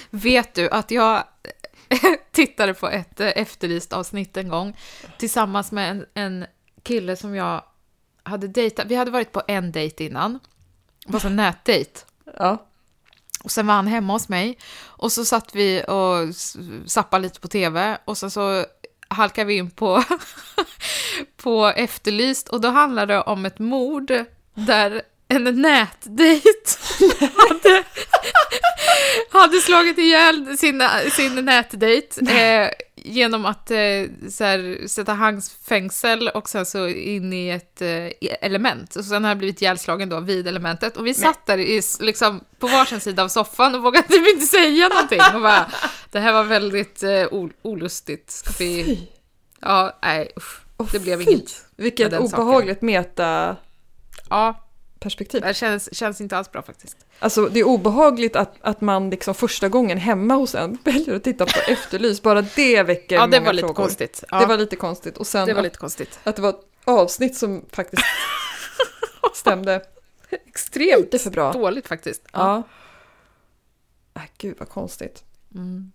Vet 0.09 0.53
du 0.53 0.69
att 0.69 0.91
jag 0.91 1.23
tittade 2.31 2.73
på 2.73 2.87
ett 2.89 3.19
eh, 3.19 3.27
efterlyst 3.35 3.93
avsnitt 3.93 4.37
en 4.37 4.49
gång 4.49 4.77
tillsammans 5.17 5.71
med 5.71 5.91
en, 5.91 6.05
en 6.13 6.45
kille 6.83 7.15
som 7.15 7.35
jag 7.35 7.63
hade 8.23 8.47
dejtat. 8.47 8.85
Vi 8.87 8.95
hade 8.95 9.11
varit 9.11 9.31
på 9.31 9.41
en 9.47 9.71
dejt 9.71 10.05
innan. 10.05 10.39
Det 11.05 11.13
var 11.13 11.25
en 11.25 11.35
nätdejt. 11.35 11.91
Ja. 12.37 12.57
Och 13.43 13.51
sen 13.51 13.67
var 13.67 13.73
han 13.73 13.87
hemma 13.87 14.13
hos 14.13 14.29
mig. 14.29 14.57
Och 14.83 15.11
så 15.11 15.25
satt 15.25 15.55
vi 15.55 15.83
och 15.87 16.29
s- 16.29 16.55
zappade 16.85 17.21
lite 17.23 17.39
på 17.39 17.47
tv 17.47 17.97
och 18.05 18.17
sen 18.17 18.31
så 18.31 18.65
halkade 19.07 19.45
vi 19.47 19.53
in 19.57 19.71
på, 19.71 20.03
på 21.43 21.65
Efterlyst. 21.75 22.49
Och 22.49 22.61
då 22.61 22.69
handlade 22.69 23.13
det 23.13 23.21
om 23.21 23.45
ett 23.45 23.59
mord 23.59 24.11
där 24.53 25.01
en 25.27 25.61
nätdejt 25.61 26.79
hade, 27.49 27.83
hade 29.31 29.59
slagit 29.61 29.97
ihjäl 29.97 30.57
sin, 30.57 30.83
sin 31.11 31.45
nätdejt. 31.45 32.21
Eh, 32.31 32.69
genom 33.01 33.45
att 33.45 33.71
eh, 33.71 33.77
så 34.29 34.43
här, 34.43 34.87
sätta 34.87 35.13
hans 35.13 35.51
fängsel 35.53 36.27
och 36.29 36.49
sen 36.49 36.65
så 36.65 36.87
in 36.87 37.33
i 37.33 37.49
ett 37.49 37.81
eh, 37.81 38.07
element. 38.41 38.95
Och 38.95 39.05
sen 39.05 39.23
har 39.23 39.29
han 39.29 39.37
blivit 39.37 39.61
ihjälslagen 39.61 40.09
då 40.09 40.19
vid 40.19 40.47
elementet. 40.47 40.97
Och 40.97 41.07
vi 41.07 41.13
satt 41.13 41.45
där 41.45 41.57
i, 41.57 41.81
liksom, 41.99 42.41
på 42.59 42.67
varsin 42.67 42.99
sida 42.99 43.23
av 43.23 43.27
soffan 43.27 43.75
och 43.75 43.81
vågade 43.83 44.07
typ 44.07 44.27
inte 44.33 44.45
säga 44.45 44.87
någonting. 44.89 45.19
Och 45.35 45.41
bara, 45.41 45.71
det 46.11 46.19
här 46.19 46.33
var 46.33 46.43
väldigt 46.43 47.03
eh, 47.03 47.09
ol- 47.31 47.53
olustigt. 47.61 48.31
Ska 48.31 48.51
vi... 48.59 48.83
Fy. 48.85 48.97
Ja, 49.61 49.99
nej, 50.03 50.31
usch. 50.37 50.61
Det 50.91 50.99
blev 50.99 51.25
fy. 51.25 51.31
inget 51.31 51.65
Vilket 51.75 52.11
med 52.11 52.19
den 52.21 52.29
saken. 52.29 52.45
obehagligt 52.45 52.81
metaperspektiv. 52.81 54.70
Ja, 55.43 55.47
det 55.47 55.53
känns, 55.53 55.95
känns 55.95 56.21
inte 56.21 56.37
alls 56.37 56.51
bra 56.51 56.61
faktiskt. 56.61 56.97
Alltså 57.19 57.45
det 57.45 57.59
är 57.59 57.63
obehagligt 57.63 58.35
att, 58.35 58.55
att 58.61 58.81
man 58.81 59.09
liksom 59.09 59.35
första 59.35 59.69
gången 59.69 59.97
hemma 59.97 60.33
hos 60.35 60.55
en 60.55 60.77
väljer 60.83 61.15
att 61.15 61.23
titta 61.23 61.45
på 61.45 61.59
Efterlyst. 61.71 62.23
Bara 62.23 62.41
det 62.41 62.83
väcker 62.83 63.15
Ja, 63.15 63.27
det 63.27 63.39
många 63.39 63.45
var 63.49 63.53
lite 63.53 63.67
frågor. 63.67 63.73
konstigt. 63.83 64.23
Ja, 64.31 64.39
Det 64.39 64.45
var 64.45 64.57
lite 64.57 64.75
konstigt. 64.75 65.17
Och 65.17 65.27
sen 65.27 65.47
det 65.47 65.53
var 65.53 65.59
att, 65.59 65.63
lite 65.63 65.77
konstigt. 65.77 66.19
att 66.23 66.35
det 66.35 66.41
var 66.41 66.49
ett 66.49 66.65
avsnitt 66.85 67.35
som 67.37 67.65
faktiskt 67.71 68.03
stämde 69.33 69.81
Extremt 70.47 70.99
lite 71.03 71.19
för 71.19 71.29
bra. 71.31 71.51
dåligt 71.51 71.87
faktiskt. 71.87 72.21
Ja. 72.33 72.63
Äh, 74.15 74.21
gud 74.37 74.55
vad 74.59 74.69
konstigt. 74.69 75.23
Mm. 75.55 75.91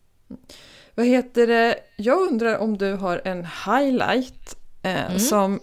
Vad 0.95 1.07
heter 1.07 1.47
det? 1.47 1.79
Jag 1.97 2.21
undrar 2.21 2.59
om 2.59 2.79
du 2.79 2.93
har 2.93 3.23
en 3.25 3.47
highlight 3.67 4.57
eh, 4.83 5.07
Mm. 5.07 5.19
som 5.19 5.61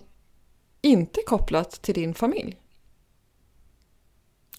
inte 0.82 1.20
är 1.20 1.26
kopplat 1.26 1.72
till 1.82 1.94
din 1.96 2.14
familj? 2.14 2.58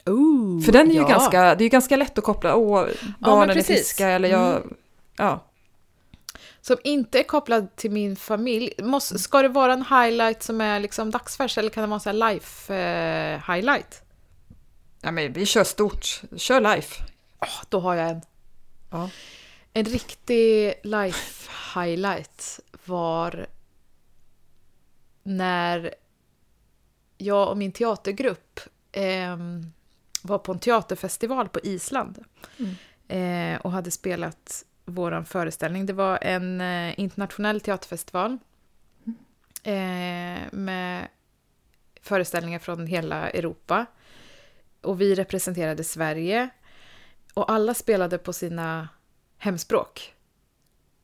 Ooh, 0.07 0.63
För 0.63 0.73
den 0.73 0.91
är 0.91 0.95
ju 0.95 1.01
ja. 1.01 1.09
ganska, 1.09 1.41
det 1.55 1.63
är 1.63 1.67
ju 1.67 1.69
ganska 1.69 1.97
lätt 1.97 2.19
att 2.19 2.25
koppla, 2.25 2.57
åh, 2.57 2.87
barnen 3.19 3.51
är 3.51 3.55
precis. 3.55 3.71
Mm. 3.71 3.79
friska 3.79 4.09
eller 4.09 4.29
jag... 4.29 4.63
Ja. 5.17 5.45
Som 6.61 6.77
inte 6.85 7.19
är 7.19 7.23
kopplad 7.23 7.77
till 7.77 7.91
min 7.91 8.17
familj. 8.17 8.73
Måste, 8.83 9.19
ska 9.19 9.43
det 9.43 9.49
vara 9.49 9.73
en 9.73 9.85
highlight 9.85 10.43
som 10.43 10.61
är 10.61 10.81
liksom 10.81 11.11
dagsfärsk 11.11 11.57
eller 11.57 11.71
kan 11.71 11.83
det 11.83 11.87
vara 11.87 12.11
en 12.11 12.19
life 12.19 12.75
eh, 12.75 13.55
highlight? 13.55 14.05
ja, 15.05 15.11
men 15.11 15.33
vi 15.33 15.47
kör 15.47 15.65
stort. 15.65 16.23
Kör 16.37 16.61
life. 16.61 17.05
Åh, 17.41 17.63
då 17.69 17.81
har 17.81 17.95
jag 17.95 18.11
en. 18.11 18.21
Ja. 18.91 19.11
En 19.73 19.85
riktig 19.85 20.75
life 20.83 21.51
highlight 21.75 22.61
var 22.85 23.47
när 25.23 25.95
jag 27.19 27.49
och 27.49 27.57
min 27.57 27.73
teatergrupp 27.73 28.61
ehm, 28.93 29.73
var 30.27 30.39
på 30.39 30.53
en 30.53 30.59
teaterfestival 30.59 31.49
på 31.49 31.61
Island 31.63 32.25
eh, 33.09 33.61
och 33.61 33.73
hade 33.73 33.91
spelat 33.91 34.65
vår 34.85 35.23
föreställning. 35.23 35.87
Det 35.87 35.93
var 35.93 36.19
en 36.23 36.61
eh, 36.61 37.01
internationell 37.01 37.61
teaterfestival 37.61 38.39
eh, 39.63 40.43
med 40.53 41.09
föreställningar 42.03 42.59
från 42.59 42.87
hela 42.87 43.31
Europa. 43.31 43.87
Och 44.83 45.01
vi 45.01 45.15
representerade 45.15 45.85
Sverige. 45.85 46.49
Och 47.35 47.53
alla 47.53 47.75
spelade 47.75 48.19
på 48.19 48.33
sina 48.33 48.89
hemspråk. 49.39 50.15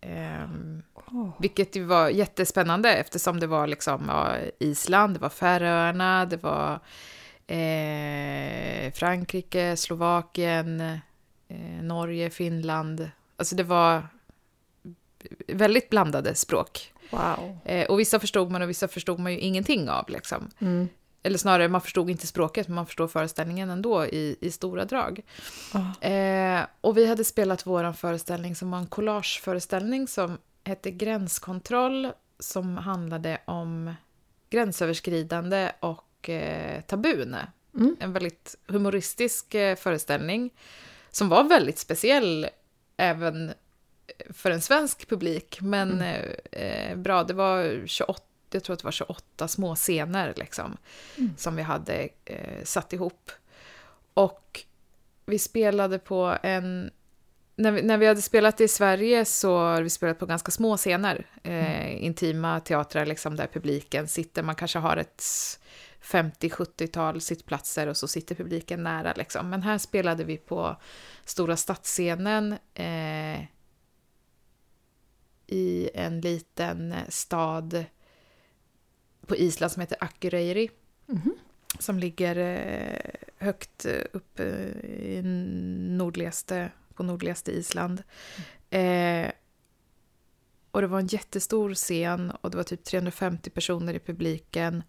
Ehm, 0.00 0.82
Åh. 0.94 1.28
vilket 1.38 1.76
ju 1.76 1.84
var 1.84 2.08
jättespännande 2.08 2.94
eftersom 2.94 3.40
det 3.40 3.46
var 3.46 3.66
liksom 3.66 4.04
ja, 4.08 4.36
Island, 4.58 5.14
det 5.14 5.20
var 5.20 5.28
Färöarna, 5.28 6.26
det 6.26 6.36
var 6.36 6.80
eh, 7.50 8.92
Frankrike, 8.92 9.76
Slovakien, 9.76 10.80
eh, 10.80 11.82
Norge, 11.82 12.30
Finland. 12.30 13.10
Alltså 13.36 13.56
det 13.56 13.62
var 13.62 14.08
väldigt 15.48 15.90
blandade 15.90 16.34
språk. 16.34 16.92
Wow. 17.10 17.58
Eh, 17.64 17.86
och 17.86 18.00
vissa 18.00 18.20
förstod 18.20 18.50
man 18.50 18.62
och 18.62 18.70
vissa 18.70 18.88
förstod 18.88 19.18
man 19.18 19.32
ju 19.32 19.38
ingenting 19.38 19.90
av. 19.90 20.08
Liksom. 20.08 20.50
Mm. 20.58 20.88
Eller 21.22 21.38
snarare, 21.38 21.68
man 21.68 21.80
förstod 21.80 22.10
inte 22.10 22.26
språket, 22.26 22.68
men 22.68 22.74
man 22.74 22.86
förstod 22.86 23.10
föreställningen 23.10 23.70
ändå 23.70 24.06
i, 24.06 24.36
i 24.40 24.50
stora 24.50 24.84
drag. 24.84 25.20
Ah. 25.72 26.06
Eh, 26.06 26.66
och 26.80 26.96
vi 26.96 27.06
hade 27.06 27.24
spelat 27.24 27.66
vår 27.66 27.92
föreställning 27.92 28.54
som 28.54 28.70
var 28.70 28.78
en 28.78 28.86
collageföreställning 28.86 30.08
som 30.08 30.38
hette 30.64 30.90
Gränskontroll, 30.90 32.12
som 32.38 32.76
handlade 32.76 33.38
om 33.44 33.94
gränsöverskridande 34.50 35.72
och 35.80 36.04
eh, 36.28 36.80
tabun. 36.80 37.36
Mm. 37.74 37.96
En 38.00 38.12
väldigt 38.12 38.56
humoristisk 38.66 39.54
eh, 39.54 39.76
föreställning 39.76 40.50
som 41.10 41.28
var 41.28 41.44
väldigt 41.44 41.78
speciell 41.78 42.48
även 42.96 43.52
för 44.30 44.50
en 44.50 44.60
svensk 44.60 45.08
publik, 45.08 45.58
men 45.60 46.02
eh, 46.02 46.24
eh, 46.52 46.96
bra. 46.96 47.24
Det 47.24 47.34
var 47.34 47.82
28, 47.86 48.22
jag 48.52 48.64
tror 48.64 48.74
att 48.74 48.80
det 48.80 48.84
var 48.84 48.92
28 48.92 49.48
små 49.48 49.74
scener 49.76 50.34
liksom, 50.36 50.76
Mm. 51.18 51.30
som 51.36 51.56
vi 51.56 51.62
hade 51.62 52.08
eh, 52.24 52.64
satt 52.64 52.92
ihop. 52.92 53.30
Och 54.14 54.60
vi 55.26 55.38
spelade 55.38 55.98
på 55.98 56.36
en... 56.42 56.90
När 57.56 57.70
vi, 57.72 57.82
när 57.82 57.98
vi 57.98 58.06
hade 58.06 58.22
spelat 58.22 58.60
i 58.60 58.68
Sverige 58.68 59.24
så 59.24 59.58
hade 59.58 59.82
vi 59.82 59.90
spelat 59.90 60.18
på 60.18 60.26
ganska 60.26 60.50
små 60.50 60.76
scener. 60.76 61.26
Eh, 61.42 62.04
Intima 62.04 62.60
teatrar 62.60 63.06
liksom, 63.06 63.36
där 63.36 63.46
publiken 63.46 64.08
sitter. 64.08 64.42
Man 64.42 64.54
kanske 64.54 64.78
har 64.78 64.96
ett 64.96 65.22
50-70-tal 66.02 67.20
sittplatser 67.20 67.86
och 67.86 67.96
så 67.96 68.08
sitter 68.08 68.34
publiken 68.34 68.82
nära. 68.82 69.12
Liksom. 69.16 69.50
Men 69.50 69.62
här 69.62 69.78
spelade 69.78 70.24
vi 70.24 70.36
på 70.36 70.76
Stora 71.24 71.56
stadsscenen 71.56 72.52
eh, 72.74 73.40
i 75.46 75.90
en 75.94 76.20
liten 76.20 76.94
stad 77.08 77.84
på 79.26 79.36
Island 79.36 79.72
som 79.72 79.80
heter 79.80 79.98
Akureyri 80.00 80.70
Mhm. 81.06 81.34
som 81.78 81.98
ligger 81.98 82.36
eh, 82.36 83.10
högt 83.38 83.84
eh, 83.84 84.02
upp 84.12 84.40
eh, 84.40 84.46
i 84.84 85.20
nordligaste, 85.90 86.70
på 86.94 87.02
nordligaste 87.02 87.52
Island. 87.52 88.02
Eh, 88.70 89.30
och 90.70 90.80
det 90.80 90.86
var 90.86 91.00
en 91.00 91.06
jättestor 91.06 91.74
scen 91.74 92.30
och 92.30 92.50
det 92.50 92.56
var 92.56 92.64
typ 92.64 92.84
350 92.84 93.50
personer 93.50 93.94
i 93.94 93.98
publiken. 93.98 94.82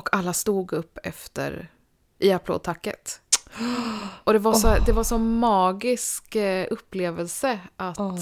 Och 0.00 0.08
alla 0.16 0.32
stod 0.32 0.72
upp 0.72 0.98
efter 1.02 1.70
i 2.18 2.32
applådtacket. 2.32 3.20
Och 4.24 4.32
det 4.32 4.38
var 4.38 4.54
så, 4.54 4.76
det 4.86 4.92
var 4.92 5.04
så 5.04 5.18
magisk 5.18 6.34
eh, 6.36 6.66
upplevelse 6.70 7.60
att 7.76 8.00
Åh. 8.00 8.18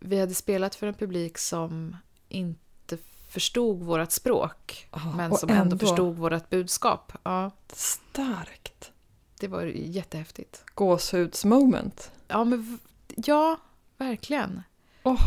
vi 0.00 0.20
hade 0.20 0.34
spelat 0.34 0.74
för 0.74 0.86
en 0.86 0.94
publik 0.94 1.38
som 1.38 1.96
inte 2.28 2.98
förstod 3.28 3.82
vårt 3.82 4.10
språk, 4.10 4.88
Ja, 4.92 5.12
men 5.16 5.36
som 5.36 5.48
ändå, 5.48 5.62
ändå- 5.62 5.78
förstod 5.78 6.16
vårt 6.16 6.50
budskap. 6.50 7.12
Ja, 7.22 7.50
Starkt. 7.72 8.92
det 9.40 9.48
var 9.48 9.62
jättehäftigt. 9.64 10.64
Gåshudsmoment. 10.74 12.12
Ja, 12.28 12.44
men 12.44 12.78
ja, 13.16 13.56
verkligen. 13.96 14.62
Och 15.02 15.18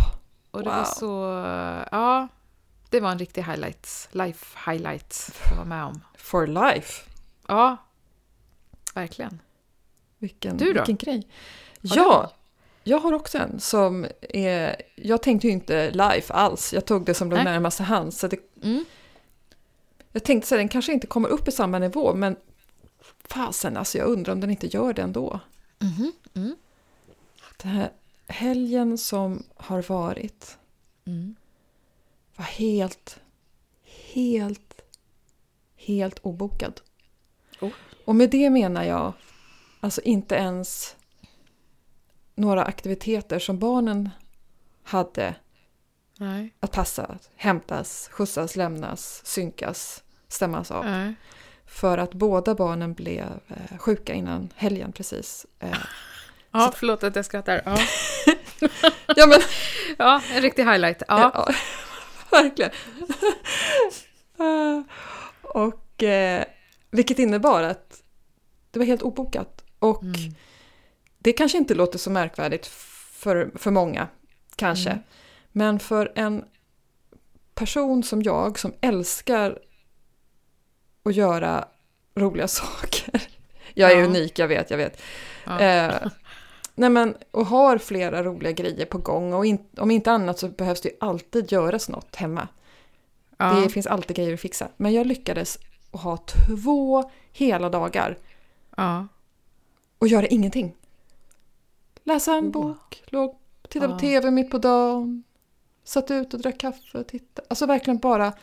det 0.52 0.70
wow. 0.70 0.78
var 0.78 0.84
så... 0.84 1.06
Ja, 1.92 2.28
det 2.90 3.00
var 3.00 3.12
en 3.12 3.20
riktig 3.20 3.44
highlight. 3.44 4.10
Life 4.12 4.72
highlight 4.72 5.32
att 5.46 5.52
vara 5.58 5.66
med 5.66 5.84
om. 5.84 6.02
for 6.18 6.48
life. 6.48 7.04
Ja, 7.48 7.78
verkligen. 8.94 9.42
Vilken, 10.18 10.58
Du 10.58 10.66
då? 10.66 10.74
vilken 10.74 10.96
grej. 10.98 11.28
Har 11.90 11.98
Ja, 11.98 12.34
jag 12.84 13.00
har 13.00 13.14
också 13.14 13.38
en 13.38 13.60
som 13.60 14.06
är... 14.30 14.82
Jag 14.96 15.24
tänkte 15.24 15.48
ju 15.48 15.54
inte 15.54 15.92
life 15.92 16.34
alls. 16.34 16.74
Jag 16.74 16.86
tog 16.86 17.06
det 17.06 17.14
som 17.14 17.30
låg 17.30 17.40
närmast 17.44 17.80
hands. 17.80 18.20
Så 18.20 18.28
det, 18.28 18.38
Mm. 18.64 18.86
jag 20.12 20.24
tänkte 20.24 20.48
så 20.48 20.56
här, 20.56 20.60
den 20.60 20.70
kanske 20.70 20.94
inte 20.94 21.08
kommer 21.08 21.30
upp 21.30 21.48
i 21.48 21.52
samma 21.52 21.80
nivå, 21.80 22.14
men 22.16 22.36
fasen, 23.24 23.78
alltså 23.78 23.98
jag 23.98 24.08
undrar 24.08 24.34
om 24.34 24.40
den 24.40 24.50
inte 24.50 24.68
gör 24.68 24.94
det 24.94 25.02
ändå. 25.02 25.40
Mhm. 25.80 26.12
Mm. 26.34 26.56
Den 27.58 27.72
här 27.72 27.92
helgen 28.28 28.98
som 28.98 29.44
har 29.56 29.82
varit 29.82 30.58
Mm. 31.06 31.36
Var 32.40 32.46
helt, 32.46 33.20
helt, 34.14 34.82
helt 35.78 36.20
obokad. 36.20 36.82
Oh. 37.60 37.72
Och 38.06 38.16
med 38.16 38.30
det 38.30 38.50
menar 38.50 38.84
jag 38.84 39.14
alltså 39.80 40.02
inte 40.02 40.36
ens 40.36 40.96
några 42.36 42.64
aktiviteter 42.64 43.40
som 43.40 43.60
barnen 43.60 44.10
hade 44.84 45.36
Nej. 46.18 46.54
att 46.60 46.72
passa, 46.72 47.18
hämtas, 47.36 48.10
skjutsas, 48.12 48.56
lämnas, 48.56 49.22
synkas, 49.26 50.04
stämmas 50.28 50.72
av. 50.72 50.86
Nej. 50.86 51.14
För 51.66 51.98
att 51.98 52.14
båda 52.14 52.56
barnen 52.56 52.94
blev 52.94 53.40
eh, 53.48 53.78
sjuka 53.78 54.14
innan 54.14 54.50
helgen 54.56 54.92
precis. 54.92 55.46
Eh, 55.60 55.70
Ja, 56.52 56.74
förlåt 56.76 57.04
att 57.04 57.16
jag 57.16 57.26
skrattar. 57.26 57.62
Ja, 57.66 57.78
ja 59.16 59.28
men 59.28 59.40
ja 59.98 60.22
en 60.34 60.42
riktig 60.42 60.64
highlight. 60.66 61.04
Ja. 61.08 61.32
Ja, 61.34 61.54
verkligen. 62.44 62.72
Eh, 64.40 64.82
och 65.42 66.04
eh, 66.04 66.44
vilket 66.92 67.20
innebar 67.20 67.64
att 67.64 68.04
det 68.72 68.80
var 68.80 68.86
helt 68.86 69.02
obokat. 69.02 69.64
Och 69.80 70.04
Mm. 70.04 70.16
det 71.18 71.34
kanske 71.34 71.58
inte 71.58 71.74
låter 71.76 72.00
så 72.00 72.10
märkvärdigt 72.10 72.68
för, 73.14 73.52
för 73.56 73.72
många, 73.72 74.08
kanske. 74.56 74.90
Mm. 74.90 75.04
Men 75.52 75.80
för 75.80 76.12
en 76.16 76.46
person 77.56 78.04
som 78.04 78.22
jag 78.24 78.60
som 78.60 78.74
älskar 78.82 79.60
att 81.04 81.16
göra 81.16 81.68
roliga 82.16 82.48
saker. 82.48 83.22
Jag 83.74 83.92
är 83.92 83.98
Ja. 83.98 84.06
unik, 84.06 84.40
jag 84.40 84.48
vet, 84.48 84.70
jag 84.72 84.78
vet. 84.78 85.02
Ja. 85.46 85.60
Eh, 85.60 86.08
nej 86.80 86.90
men, 86.90 87.16
och 87.32 87.46
har 87.46 87.78
flera 87.78 88.24
roliga 88.24 88.52
grejer 88.52 88.86
på 88.86 88.98
gång. 88.98 89.34
Och 89.34 89.46
in, 89.46 89.58
om 89.78 89.92
inte 89.92 90.12
annat 90.12 90.40
så 90.40 90.48
behövs 90.48 90.82
det 90.82 90.90
ju 90.90 90.96
alltid 91.00 91.52
göras 91.52 91.90
något 91.90 92.16
hemma. 92.16 92.48
ja. 93.38 93.54
Det 93.64 93.70
finns 93.70 93.88
alltid 93.88 94.16
grejer 94.16 94.34
att 94.34 94.40
fixa. 94.40 94.68
Men 94.78 94.94
jag 94.94 95.08
lyckades 95.08 95.58
att 95.92 96.02
ha 96.02 96.18
två 96.18 97.12
hela 97.32 97.70
dagar 97.70 98.18
ja. 98.78 99.08
och 100.00 100.08
göra 100.08 100.26
ingenting. 100.28 100.76
Läsa 102.04 102.34
en 102.34 102.46
Oh. 102.48 102.52
bok, 102.52 103.04
låg, 103.08 103.36
titta 103.70 103.88
på 103.88 103.94
Ja. 103.94 104.00
tv 104.00 104.32
mitt 104.32 104.52
på 104.52 104.58
dagen, 104.58 105.24
satt 105.84 106.12
ut 106.12 106.34
och 106.34 106.40
drack 106.42 106.58
kaffe 106.58 106.98
och 106.98 107.08
tittade. 107.08 107.48
Alltså 107.50 107.66
verkligen 107.66 107.98
bara 107.98 108.34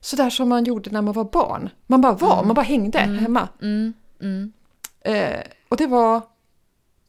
sådär 0.00 0.30
som 0.30 0.48
man 0.48 0.64
gjorde 0.64 0.90
när 0.90 1.02
man 1.02 1.14
var 1.14 1.24
barn. 1.24 1.70
Man 1.86 2.00
bara 2.00 2.12
var, 2.12 2.32
Mm. 2.34 2.46
man 2.46 2.54
bara 2.54 2.62
hängde 2.62 2.98
Mm. 2.98 3.18
hemma. 3.18 3.48
Mm. 3.62 3.92
Mm. 4.20 4.52
Eh, 5.00 5.40
och 5.68 5.76
det 5.76 5.86
var, 5.86 6.20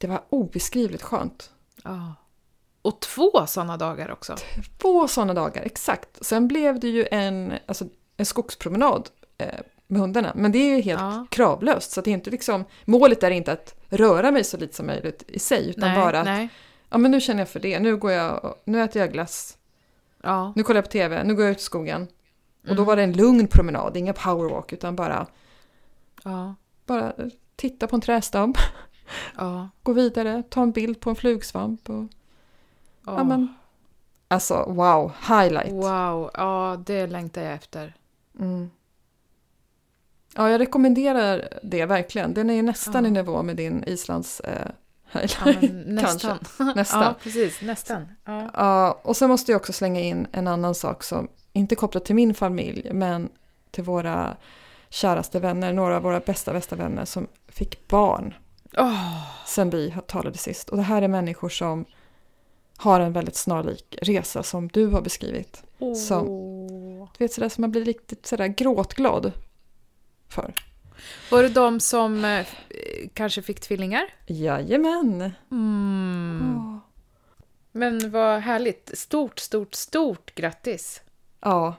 det 0.07 0.11
var 0.11 0.23
obeskrivligt 0.29 1.03
skönt. 1.03 1.51
Ja. 1.83 2.15
Och 2.81 2.99
två 2.99 3.45
sådana 3.47 3.77
dagar 3.77 4.11
också. 4.11 4.35
Två 4.81 5.07
sådana 5.07 5.33
dagar, 5.33 5.63
exakt. 5.63 6.25
Sen 6.25 6.47
blev 6.47 6.79
det 6.79 6.87
ju 6.87 7.07
en, 7.11 7.53
alltså, 7.65 7.85
en 8.17 8.25
skogspromenad 8.25 9.09
eh, 9.37 9.59
med 9.87 10.01
hundarna. 10.01 10.31
Men 10.35 10.51
det 10.51 10.57
är 10.57 10.75
ju 10.75 10.81
helt 10.81 11.01
Ja. 11.01 11.25
kravlöst. 11.31 11.91
Så 11.91 12.01
det 12.01 12.09
är 12.09 12.13
inte 12.13 12.29
liksom, 12.29 12.65
målet 12.85 13.23
är 13.23 13.31
inte 13.31 13.51
att 13.51 13.75
röra 13.89 14.31
mig 14.31 14.43
så 14.43 14.57
lite 14.57 14.75
som 14.75 14.85
möjligt 14.87 15.23
i 15.27 15.39
sig. 15.39 15.69
Utan 15.69 15.89
nej, 15.89 15.97
bara 15.99 16.19
att, 16.19 16.25
nej. 16.25 16.49
ja 16.89 16.97
men 16.97 17.11
nu 17.11 17.21
känner 17.21 17.41
jag 17.41 17.49
för 17.49 17.59
det. 17.59 17.79
Nu, 17.79 17.97
går 17.97 18.11
jag, 18.11 18.55
nu 18.65 18.83
äter 18.83 19.01
jag 19.01 19.11
glass. 19.11 19.57
Ja. 20.23 20.53
Nu 20.55 20.63
kollar 20.63 20.77
jag 20.77 20.85
på 20.85 20.91
TV. 20.91 21.23
Nu 21.23 21.35
går 21.35 21.43
jag 21.45 21.51
ut 21.51 21.59
i 21.59 21.63
skogen. 21.63 22.01
Och 22.61 22.67
då 22.67 22.73
Mm. 22.73 22.85
var 22.85 22.95
det 22.95 23.03
en 23.03 23.13
lugn 23.13 23.47
promenad, 23.47 23.97
inga 23.97 24.13
powerwalk. 24.13 24.73
Utan 24.73 24.95
bara, 24.95 25.27
Ja. 26.23 26.55
bara 26.85 27.13
titta 27.55 27.87
på 27.87 27.95
en 27.95 28.01
trädstam. 28.01 28.53
Ja. 29.37 29.69
Gå 29.83 29.93
vidare, 29.93 30.43
ta 30.49 30.61
en 30.61 30.71
bild 30.71 30.99
på 30.99 31.09
en 31.09 31.15
flugsvamp. 31.15 31.89
Och, 31.89 32.03
ja. 33.05 33.17
ja, 33.17 33.23
men, 33.23 33.53
alltså 34.27 34.65
wow, 34.67 35.11
highlight. 35.27 35.73
Wow, 35.73 36.31
ja 36.33 36.83
det 36.85 37.07
längtar 37.07 37.41
jag 37.41 37.53
efter. 37.53 37.95
Mm. 38.39 38.69
Ja, 40.35 40.49
jag 40.49 40.59
rekommenderar 40.59 41.59
det 41.63 41.85
verkligen. 41.85 42.33
Den 42.33 42.49
är 42.49 42.53
ju 42.53 42.61
nästan 42.61 43.03
Ja. 43.03 43.07
i 43.07 43.11
nivå 43.11 43.43
med 43.43 43.55
din 43.55 43.83
Islands 43.87 44.39
eh, 44.39 44.67
Ja, 45.11 45.19
highlight. 45.19 45.61
men 45.61 45.95
nästan. 45.95 46.37
Nästan. 46.75 47.01
Ja, 47.01 47.15
precis. 47.23 47.61
Nästan. 47.61 48.07
Ja. 48.25 48.49
Ja, 48.53 48.99
och 49.03 49.17
sen 49.17 49.29
måste 49.29 49.51
jag 49.51 49.59
också 49.59 49.73
slänga 49.73 49.99
in 49.99 50.27
en 50.31 50.47
annan 50.47 50.75
sak 50.75 51.03
som 51.03 51.27
inte 51.53 51.75
kopplat 51.75 52.05
till 52.05 52.15
min 52.15 52.33
familj, 52.33 52.89
men 52.93 53.29
till 53.71 53.83
våra 53.83 54.37
käraste 54.89 55.39
vänner, 55.39 55.73
några 55.73 55.95
av 55.95 56.01
våra 56.03 56.19
bästa, 56.19 56.53
bästa 56.53 56.75
vänner 56.75 57.05
som 57.05 57.27
fick 57.47 57.87
barn 57.87 58.33
Åh, 58.77 59.21
sen 59.45 59.69
vi 59.69 59.95
talade 60.07 60.37
sist. 60.37 60.69
Och 60.69 60.77
det 60.77 60.83
här 60.83 61.01
är 61.01 61.07
människor 61.07 61.49
som 61.49 61.85
har 62.77 62.99
en 62.99 63.13
väldigt 63.13 63.35
snarlik 63.35 63.97
resa 64.01 64.43
som 64.43 64.67
du 64.67 64.87
har 64.87 65.01
beskrivit. 65.01 65.63
Som- 66.07 66.27
Åh. 66.29 67.09
Du 67.17 67.23
vet 67.23 67.33
sådär 67.33 67.49
som 67.49 67.61
man 67.61 67.71
blir 67.71 67.85
riktigt 67.85 68.25
sådär 68.25 68.47
gråtglad 68.47 69.31
för. 70.29 70.53
Var 71.31 71.43
det 71.43 71.49
de 71.49 71.79
som 71.79 72.25
eh, 72.25 72.45
kanske 73.13 73.41
fick 73.41 73.59
tvillingar? 73.59 74.03
Jajamän! 74.27 75.31
Mm. 75.51 76.55
Åh. 76.57 76.77
Men 77.71 78.11
vad 78.11 78.41
härligt. 78.41 78.91
Stort, 78.97 79.39
stort, 79.39 79.73
stort 79.75 80.35
grattis. 80.35 81.01
Ja, 81.41 81.75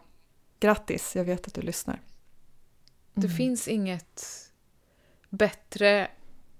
grattis. 0.61 1.17
Jag 1.17 1.25
vet 1.25 1.47
att 1.47 1.55
du 1.55 1.61
lyssnar. 1.63 2.01
Det 3.15 3.27
Mm. 3.27 3.37
finns 3.37 3.69
inget 3.69 4.23
bättre 5.31 6.09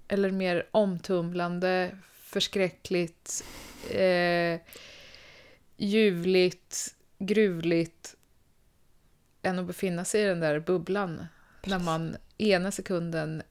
eller 0.07 0.31
mer 0.31 0.67
omtumlande, 0.71 1.97
förskräckligt, 2.21 3.43
eh, 3.91 4.59
ljuvligt, 5.77 6.95
gruvligt 7.19 8.15
än 9.41 9.59
att 9.59 9.65
befinna 9.65 10.05
sig 10.05 10.21
i 10.21 10.25
den 10.25 10.39
där 10.39 10.59
bubblan. 10.59 11.25
När 11.65 11.79
man 11.79 12.17
ena 12.37 12.71
sekunden 12.71 13.43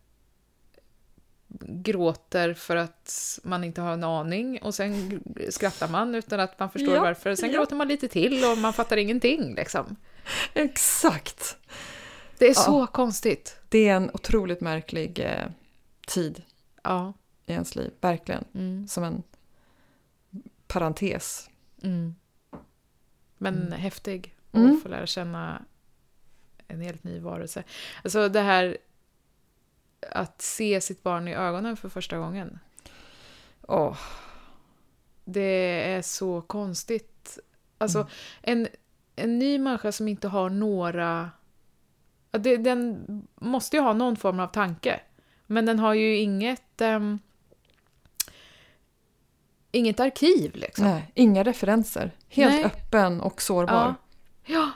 gråter 1.68 2.54
för 2.54 2.76
att 2.76 3.38
man 3.42 3.64
inte 3.64 3.80
har 3.80 3.92
en 3.92 4.04
aning 4.04 4.62
och 4.62 4.74
sen 4.74 5.20
skrattar 5.50 5.88
man 5.88 6.14
utan 6.14 6.40
att 6.40 6.58
man 6.58 6.70
förstår 6.70 6.94
Ja, 6.94 7.00
varför. 7.00 7.34
Sen 7.34 7.50
ja. 7.50 7.56
gråter 7.58 7.76
man 7.76 7.88
lite 7.88 8.08
till 8.08 8.44
och 8.44 8.58
man 8.58 8.72
fattar 8.72 8.96
ingenting. 8.96 9.54
Liksom. 9.54 9.96
Exakt! 10.54 11.56
Det 12.38 12.44
är 12.44 12.48
Ja. 12.48 12.54
så 12.54 12.86
konstigt. 12.86 13.56
Det 13.68 13.88
är 13.88 13.96
en 13.96 14.10
otroligt 14.14 14.60
märklig 14.60 15.18
eh, 15.18 15.46
tid 16.06 16.42
Ja. 16.82 17.12
i 17.46 17.52
ens 17.52 17.76
liv, 17.76 17.92
verkligen. 18.00 18.44
Mm. 18.54 18.88
Som 18.88 19.04
en 19.04 19.22
parentes. 20.66 21.50
Mm. 21.82 22.14
Men 23.38 23.54
Mm. 23.56 23.72
häftig 23.72 24.34
att 24.50 24.56
Mm. 24.58 24.80
få 24.80 24.88
lära 24.88 25.06
känna 25.06 25.62
en 26.68 26.80
helt 26.80 27.04
ny 27.04 27.20
varelse. 27.20 27.64
Alltså 28.04 28.28
det 28.28 28.40
här 28.40 28.78
att 30.10 30.42
se 30.42 30.80
sitt 30.80 31.02
barn 31.02 31.28
i 31.28 31.34
ögonen 31.34 31.76
för 31.76 31.88
första 31.88 32.18
gången. 32.18 32.58
Åh, 33.62 33.96
Det 35.28 35.82
är 35.94 36.02
så 36.02 36.40
konstigt. 36.42 37.38
Alltså 37.78 37.98
Mm. 37.98 38.10
en, 38.42 38.68
en 39.16 39.38
ny 39.38 39.58
människa 39.58 39.92
som 39.92 40.08
inte 40.08 40.28
har 40.28 40.50
några... 40.50 41.30
den 42.30 43.06
måste 43.34 43.76
ju 43.76 43.82
ha 43.82 43.92
någon 43.92 44.16
form 44.16 44.40
av 44.40 44.46
tanke. 44.46 45.00
Men 45.46 45.66
den 45.66 45.78
har 45.78 45.94
ju 45.94 46.16
inget... 46.16 46.80
ehm, 46.80 47.18
inget 49.72 50.00
arkiv 50.00 50.54
liksom. 50.56 50.84
nej, 50.84 51.12
inga 51.14 51.42
referenser. 51.42 52.10
Helt 52.28 52.52
Nej. 52.54 52.64
öppen 52.64 53.20
och 53.20 53.42
sårbar. 53.42 53.74
Ja. 54.44 54.54
Ja. 54.54 54.70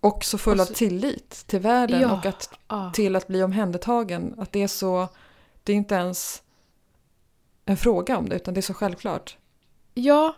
Och 0.00 0.24
så 0.24 0.38
full 0.38 0.60
Och 0.60 0.70
av 0.70 0.74
tillit 0.74 1.30
till 1.30 1.60
världen 1.60 2.00
Ja. 2.00 2.12
och 2.18 2.26
att, 2.26 2.58
ja. 2.68 2.90
till 2.94 3.16
att 3.16 3.26
bli 3.26 3.42
omhändertagen. 3.42 4.34
Att 4.38 4.52
det 4.52 4.62
är 4.62 4.68
så, 4.68 5.08
det 5.62 5.72
är 5.72 5.76
inte 5.76 5.94
ens 5.94 6.42
en 7.64 7.76
fråga 7.76 8.18
om 8.18 8.28
det 8.28 8.36
utan 8.36 8.54
det 8.54 8.60
är 8.60 8.62
så 8.62 8.74
självklart. 8.74 9.36
Ja, 9.94 10.36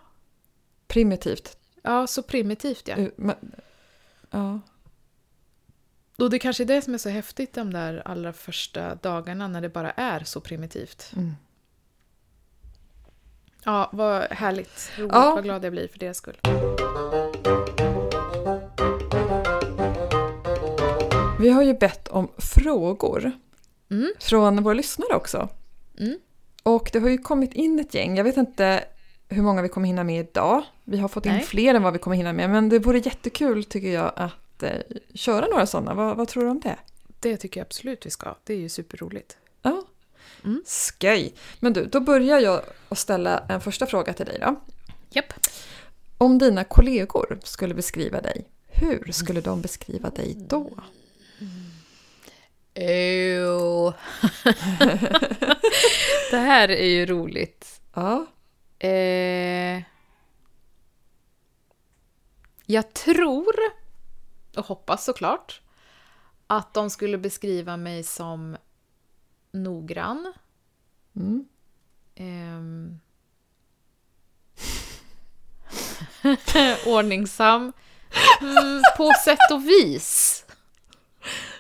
Primitivt. 0.89 1.57
ja, 1.83 2.07
så 2.07 2.23
primitivt 2.23 2.89
ja. 2.89 2.97
Uh, 2.97 3.09
men- 3.17 3.53
Ja, 4.31 4.61
Och 6.21 6.31
det 6.31 6.39
kanske 6.39 6.63
är 6.63 6.67
det 6.67 6.83
som 6.83 6.95
är 6.95 6.99
så 6.99 7.09
häftigt 7.09 7.55
de 7.55 7.73
där 7.73 8.03
allra 8.05 8.33
första 8.33 8.95
dagarna 8.95 9.49
när 9.49 9.61
det 9.61 9.69
bara 9.69 9.91
är 9.91 10.25
så 10.25 10.41
primitivt. 10.41 11.13
mm. 11.17 11.35
Ja, 13.65 13.91
vad 13.93 14.23
härligt. 14.23 14.91
Roligt, 14.99 15.13
Ja. 15.15 15.33
vad 15.35 15.45
glad 15.45 15.65
jag 15.65 15.73
blir 15.73 15.89
för 15.89 15.99
deras 15.99 16.17
skull. 16.17 16.37
Vi 21.41 21.51
har 21.51 21.63
ju 21.63 21.75
bett 21.75 22.09
om 22.09 22.29
frågor 22.39 23.33
Mm. 23.91 24.13
från 24.21 24.63
våra 24.63 24.75
lyssnare 24.75 25.15
också. 25.15 25.49
Mm. 25.99 26.19
Och 26.63 26.91
det 26.93 26.99
har 26.99 27.09
ju 27.09 27.19
kommit 27.19 27.53
in 27.53 27.79
ett 27.81 27.95
gäng. 27.95 28.17
Jag 28.17 28.25
vet 28.25 28.37
inte 28.37 28.85
hur 29.29 29.43
många 29.43 29.63
vi 29.63 29.69
kommer 29.69 29.87
hinna 29.87 30.05
med 30.05 30.21
idag. 30.21 30.63
Vi 30.85 30.99
har 30.99 31.09
fått 31.09 31.27
in 31.27 31.33
Nej. 31.33 31.43
fler 31.43 31.75
än 31.75 31.83
vad 31.83 31.93
vi 31.93 31.99
kommer 31.99 32.17
hinna 32.17 32.33
med. 32.33 32.51
Men 32.51 32.69
det 32.69 32.79
vore 32.79 32.99
jättekul 32.99 33.65
tycker 33.65 33.89
jag 33.89 34.13
att 34.17 34.33
eh, 34.63 34.81
köra 35.15 35.47
några 35.47 35.67
sådana. 35.67 35.95
Vad, 35.95 36.17
vad 36.17 36.29
tror 36.29 36.45
du 36.45 36.51
om 36.51 36.61
det? 36.61 36.77
Det 37.21 37.37
tycker 37.37 37.61
jag 37.61 37.65
absolut 37.65 38.07
vi 38.07 38.11
ska. 38.11 38.37
Det 38.45 38.55
är 38.55 38.59
ju 38.59 38.69
superroligt. 38.69 39.37
Ja. 39.63 39.83
Mm. 40.45 40.63
Skoj! 40.67 41.35
Men 41.61 41.73
du, 41.73 41.85
då 41.85 42.01
börjar 42.01 42.41
jag 42.41 42.63
att 42.89 42.99
ställa 42.99 43.39
en 43.49 43.61
första 43.61 43.87
fråga 43.87 44.13
till 44.13 44.27
dig 44.27 44.39
då. 44.41 44.61
Japp. 45.11 45.33
Om 46.19 46.39
dina 46.39 46.65
kollegor 46.65 47.39
skulle 47.45 47.75
beskriva 47.75 48.21
dig, 48.21 48.45
hur 48.69 49.13
skulle 49.13 49.41
de 49.41 49.61
beskriva 49.61 50.11
dig 50.11 50.37
då? 50.39 50.71
Ew. 52.75 53.93
det 56.31 56.37
här 56.39 56.69
är 56.69 56.87
ju 56.87 57.07
roligt. 57.07 57.81
Ja, 57.95 58.27
Eh, 58.83 59.83
jag 62.67 62.93
tror, 62.93 63.55
och 64.57 64.67
hoppas 64.67 65.05
såklart, 65.05 65.61
att 66.47 66.75
de 66.75 66.91
skulle 66.91 67.19
beskriva 67.19 67.77
mig 67.77 68.03
som 68.03 68.57
noggrann. 69.53 70.33
mm. 71.17 71.45
Ehm, 72.15 73.01
ordningsam. 76.87 77.73
Mm, 78.41 78.83
på 78.97 79.13
sätt 79.25 79.51
och 79.53 79.65
vis. 79.65 80.45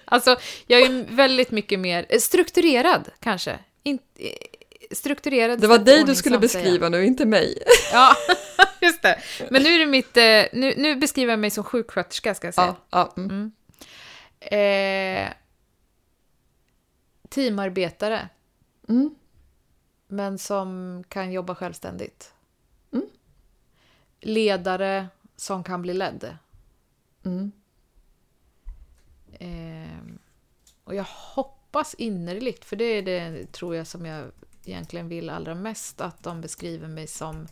Alltså, 0.04 0.36
jag 0.66 0.80
är 0.80 1.16
väldigt 1.16 1.50
mycket 1.50 1.78
mer 1.80 2.06
eh, 2.08 2.18
strukturerad, 2.18 3.08
kanske. 3.20 3.58
In, 3.82 3.98
eh, 4.16 4.30
strukturerad 4.90 5.60
det 5.60 5.66
var 5.66 5.78
dig 5.78 6.04
du 6.04 6.14
skulle 6.14 6.38
beskriva 6.38 6.88
nu, 6.88 7.04
inte 7.04 7.26
mig. 7.26 7.62
Ja, 7.92 8.14
just 8.86 9.02
det. 9.02 9.18
Men 9.50 9.62
nu 9.62 9.68
är 9.68 9.78
det 9.78 9.86
mitt... 9.86 10.16
eh, 10.16 10.44
Nu, 10.60 10.74
nu 10.76 10.96
beskriver 10.96 11.32
jag 11.32 11.38
mig 11.38 11.50
som 11.50 11.64
sjuksköterska, 11.64 12.34
ska 12.34 12.46
jag 12.46 12.54
säga. 12.54 12.66
Ja, 12.90 13.12
ja, 13.16 13.22
mm. 13.22 13.30
Mm. 13.30 13.52
Eh, 14.40 15.32
teamarbetare, 17.28 18.28
Mm. 18.88 19.14
men 20.08 20.38
som 20.38 21.04
kan 21.08 21.32
jobba 21.32 21.54
självständigt. 21.54 22.32
Mm. 22.92 23.06
Ledare 24.20 25.08
som 25.36 25.64
kan 25.64 25.82
bli 25.82 25.94
ledd. 25.94 26.36
Mm. 27.24 27.52
Eh, 29.32 30.14
och 30.84 30.94
jag 30.94 31.04
hoppas 31.08 31.94
innerligt, 31.94 32.64
för 32.64 32.76
det 32.76 32.84
är 32.84 33.02
det 33.02 33.52
tror 33.52 33.76
jag 33.76 33.86
som 33.86 34.06
jag 34.06 34.30
egentligen 34.64 35.08
vill 35.08 35.30
allra 35.30 35.54
mest, 35.54 36.00
att 36.00 36.22
de 36.22 36.40
beskriver 36.40 36.88
mig 36.88 37.06
som 37.06 37.48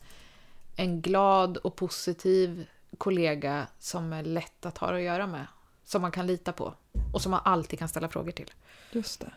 en 0.78 1.00
glad 1.00 1.56
och 1.56 1.76
positiv 1.76 2.66
kollega 2.98 3.66
som 3.78 4.12
är 4.12 4.22
lätt 4.22 4.66
att 4.66 4.78
ha 4.78 4.96
att 4.96 5.02
göra 5.02 5.26
med. 5.26 5.46
Som 5.84 6.02
man 6.02 6.10
kan 6.10 6.26
lita 6.26 6.52
på 6.52 6.74
och 7.12 7.22
som 7.22 7.30
man 7.30 7.40
alltid 7.44 7.78
kan 7.78 7.88
ställa 7.88 8.08
frågor 8.08 8.30
till. 8.30 8.50
Just 8.92 9.20
det. 9.20 9.32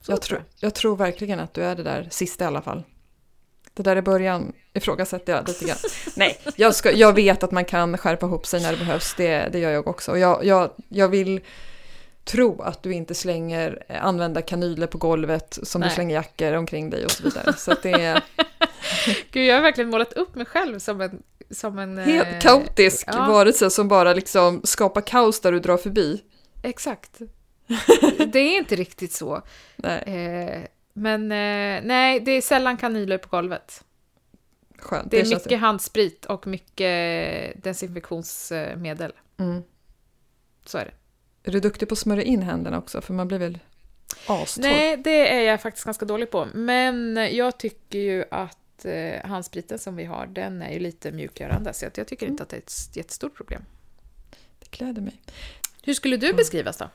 Så 0.00 0.12
Jag, 0.12 0.22
tror, 0.22 0.44
jag 0.56 0.74
tror 0.74 0.96
verkligen 0.96 1.40
att 1.40 1.54
du 1.54 1.62
är 1.64 1.76
det 1.76 1.82
där 1.82 2.08
sista 2.10 2.44
i 2.44 2.46
alla 2.46 2.62
fall. 2.62 2.82
Det 3.74 3.82
där 3.82 3.96
i 3.96 4.02
början 4.02 4.52
ifrågasätter 4.72 5.32
jag 5.32 5.48
lite 5.48 5.64
grann. 5.64 5.78
Nej, 6.16 6.40
jag, 6.56 6.74
ska, 6.74 6.92
jag 6.92 7.12
vet 7.12 7.42
att 7.42 7.50
man 7.50 7.64
kan 7.64 7.98
skärpa 7.98 8.26
ihop 8.26 8.46
sig 8.46 8.62
när 8.62 8.72
det 8.72 8.78
behövs. 8.78 9.14
Det, 9.16 9.48
det 9.52 9.58
gör 9.58 9.70
jag 9.70 9.86
också. 9.88 10.10
Och 10.10 10.18
jag, 10.18 10.44
jag, 10.44 10.70
jag 10.88 11.08
vill 11.08 11.40
tro 12.26 12.62
att 12.62 12.82
du 12.82 12.92
inte 12.92 13.14
slänger 13.14 13.84
eh, 13.88 14.04
använda 14.04 14.42
kanyler 14.42 14.86
på 14.86 14.98
golvet 14.98 15.58
som 15.62 15.80
Nej. 15.80 15.90
du 15.90 15.94
slänger 15.94 16.14
jackor 16.14 16.52
omkring 16.52 16.90
dig 16.90 17.04
och 17.04 17.10
så 17.10 17.22
vidare. 17.22 17.52
Så 17.52 17.74
det 17.82 17.92
är 17.92 18.22
Gud, 19.30 19.46
jag 19.46 19.54
har 19.54 19.62
verkligen 19.62 19.90
målat 19.90 20.12
upp 20.12 20.34
mig 20.34 20.46
själv 20.46 20.78
som 20.78 21.00
en... 21.00 21.22
Som 21.50 21.78
en 21.78 21.98
helt 21.98 22.28
eh, 22.28 22.38
kaotisk 22.38 23.08
ja. 23.12 23.26
varelse 23.26 23.70
som 23.70 23.88
bara 23.88 24.14
liksom 24.14 24.60
skapar 24.64 25.00
kaos 25.00 25.40
där 25.40 25.52
du 25.52 25.60
drar 25.60 25.76
förbi. 25.76 26.22
Exakt. 26.62 27.18
det 28.32 28.38
är 28.38 28.58
inte 28.58 28.76
riktigt 28.76 29.12
så. 29.12 29.42
Nej, 29.76 30.02
Eh, 30.06 30.62
men 30.92 31.28
nej, 31.28 32.20
det 32.20 32.30
är 32.30 32.40
sällan 32.40 32.76
kanyler 32.76 33.18
på 33.18 33.28
golvet. 33.28 33.84
skönt. 34.78 35.10
Det 35.10 35.20
är 35.20 35.24
känns 35.24 35.44
mycket 35.44 35.60
handsprit 35.60 36.24
och 36.24 36.46
mycket 36.46 37.62
desinfektionsmedel. 37.62 39.12
Mm. 39.38 39.62
Så 40.64 40.78
är 40.78 40.84
det. 40.84 40.92
Är 41.46 41.52
du 41.52 41.60
duktig 41.60 41.88
på 41.88 41.92
att 41.92 41.98
smörja 41.98 42.22
in 42.22 42.42
händerna 42.42 42.78
också? 42.78 43.00
För 43.00 43.14
man 43.14 43.28
blir 43.28 43.38
väl 43.38 43.58
astorr? 44.26 44.62
Nej, 44.62 44.96
det 44.96 45.34
är 45.34 45.40
jag 45.40 45.62
faktiskt 45.62 45.84
ganska 45.84 46.04
dålig 46.04 46.30
på. 46.30 46.48
Men 46.54 47.16
jag 47.32 47.58
tycker 47.58 47.98
ju 47.98 48.24
att 48.30 48.84
eh, 48.84 49.26
handspriten 49.26 49.78
som 49.78 49.96
vi 49.96 50.04
har, 50.04 50.26
den 50.26 50.62
är 50.62 50.72
ju 50.72 50.78
lite 50.78 51.12
mjukgörande. 51.12 51.72
Så 51.72 51.86
jag 51.94 52.06
tycker 52.06 52.26
inte 52.26 52.42
att 52.42 52.48
det 52.48 52.56
är 52.56 52.60
ett 52.60 52.96
jättestort 52.96 53.34
problem. 53.34 53.64
Det 54.58 54.70
gläder 54.70 55.02
mig. 55.02 55.20
Hur 55.82 55.94
skulle 55.94 56.16
du 56.16 56.32
beskrivas 56.32 56.76
då? 56.76 56.90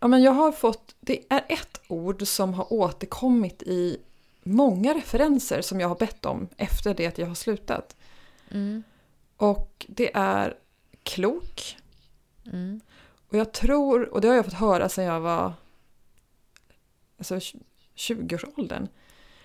Ja, 0.00 0.08
men 0.08 0.22
jag 0.22 0.32
har 0.32 0.52
fått, 0.52 0.94
det 1.00 1.22
är 1.28 1.44
ett 1.48 1.80
ord 1.88 2.26
som 2.26 2.54
har 2.54 2.72
återkommit 2.72 3.62
i 3.62 3.98
många 4.42 4.94
referenser 4.94 5.62
som 5.62 5.80
jag 5.80 5.88
har 5.88 5.96
bett 5.96 6.24
om 6.24 6.48
efter 6.56 6.94
det 6.94 7.06
att 7.06 7.18
jag 7.18 7.26
har 7.26 7.34
slutat. 7.34 7.96
Mm. 8.50 8.82
Och 9.36 9.86
det 9.88 10.10
är 10.14 10.56
klok. 11.02 11.76
Mm. 12.46 12.80
Och 13.28 13.36
jag 13.36 13.52
tror, 13.52 14.14
och 14.14 14.20
det 14.20 14.28
har 14.28 14.34
jag 14.34 14.44
fått 14.44 14.54
höra 14.54 14.88
sedan 14.88 15.04
jag 15.04 15.20
var 15.20 15.52
alltså 17.18 17.34
20-årsåldern. 17.96 18.88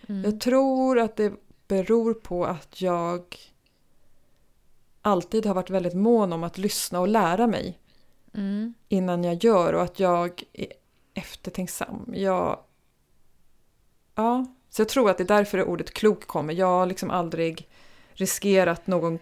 Mm. 0.07 0.23
Jag 0.23 0.39
tror 0.39 0.99
att 0.99 1.15
det 1.15 1.33
beror 1.67 2.13
på 2.13 2.45
att 2.45 2.81
jag 2.81 3.35
alltid 5.01 5.45
har 5.45 5.53
varit 5.53 5.69
väldigt 5.69 5.93
mån 5.95 6.33
om 6.33 6.43
att 6.43 6.57
lyssna 6.57 6.99
och 6.99 7.07
lära 7.07 7.47
mig 7.47 7.79
Mm. 8.33 8.73
innan 8.87 9.23
jag 9.23 9.43
gör 9.43 9.73
och 9.73 9.83
att 9.83 9.99
jag 9.99 10.43
är 10.53 10.73
eftertänksam. 11.13 12.13
Jag, 12.13 12.59
ja, 14.15 14.45
så 14.69 14.81
jag 14.81 14.89
tror 14.89 15.09
att 15.09 15.17
det 15.17 15.23
är 15.23 15.27
därför 15.37 15.63
ordet 15.63 15.93
klok 15.93 16.27
kommer. 16.27 16.53
Jag 16.53 16.67
har 16.67 16.85
liksom 16.85 17.11
aldrig 17.11 17.69
riskerat 18.13 18.87
någon 18.87 19.19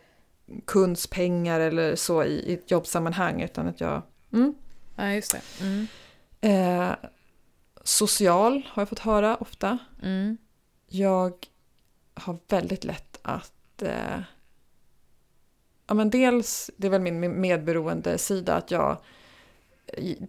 kunds 0.66 1.08
pengar 1.08 1.60
eller 1.60 1.96
så 1.96 2.24
i, 2.24 2.34
i 2.34 2.54
ett 2.54 2.72
jobbsammanhang 2.72 3.42
utan 3.42 3.68
att 3.68 3.82
jag... 3.82 4.02
Mm. 4.34 4.56
Ja, 4.96 5.14
just 5.14 5.32
det. 5.32 5.66
Mm. 5.66 5.88
Eh, 6.42 6.96
social 7.84 8.68
har 8.70 8.82
jag 8.82 8.90
fått 8.90 9.00
höra 9.00 9.38
ofta. 9.38 9.78
Mm. 10.04 10.38
Jag 10.88 11.48
har 12.14 12.38
väldigt 12.48 12.84
lätt 12.84 13.20
att... 13.22 13.82
Eh, 13.82 14.20
ja, 15.88 15.94
men 15.94 16.10
dels, 16.10 16.72
det 16.78 16.88
är 16.88 16.92
väl 16.92 17.02
min 17.02 17.42
medberoende 17.42 18.18
sida, 18.18 18.56
att 18.56 18.72
jag 18.72 18.98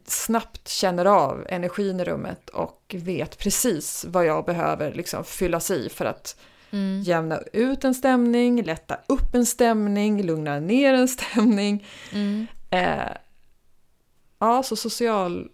snabbt 0.04 0.68
känner 0.68 1.04
av 1.04 1.46
energin 1.48 2.00
i 2.00 2.04
rummet 2.04 2.48
och 2.48 2.94
vet 2.98 3.38
precis 3.38 4.04
vad 4.08 4.26
jag 4.26 4.44
behöver 4.44 4.94
liksom 4.94 5.24
fyllas 5.24 5.70
i 5.70 5.88
för 5.88 6.04
att 6.04 6.36
Mm. 6.76 7.02
jämna 7.02 7.38
ut 7.52 7.84
en 7.84 7.94
stämning, 7.94 8.62
lätta 8.62 8.98
upp 9.06 9.34
en 9.34 9.46
stämning, 9.46 10.22
lugna 10.22 10.60
ner 10.60 10.94
en 10.94 11.08
stämning. 11.08 11.86
Mm. 12.12 12.46
Eh, 12.70 13.12
ja, 14.38 14.62
så 14.62 14.76
social 14.76 15.48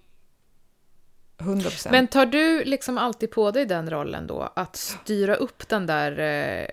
100%. 1.38 1.88
Men 1.90 2.06
tar 2.08 2.26
du 2.26 2.64
liksom 2.64 2.98
alltid 2.98 3.30
på 3.30 3.50
dig 3.50 3.66
den 3.66 3.90
rollen 3.90 4.26
då? 4.26 4.52
Att 4.56 4.76
styra 4.76 5.34
upp 5.34 5.68
den 5.68 5.86
där, 5.86 6.18
eh, 6.18 6.66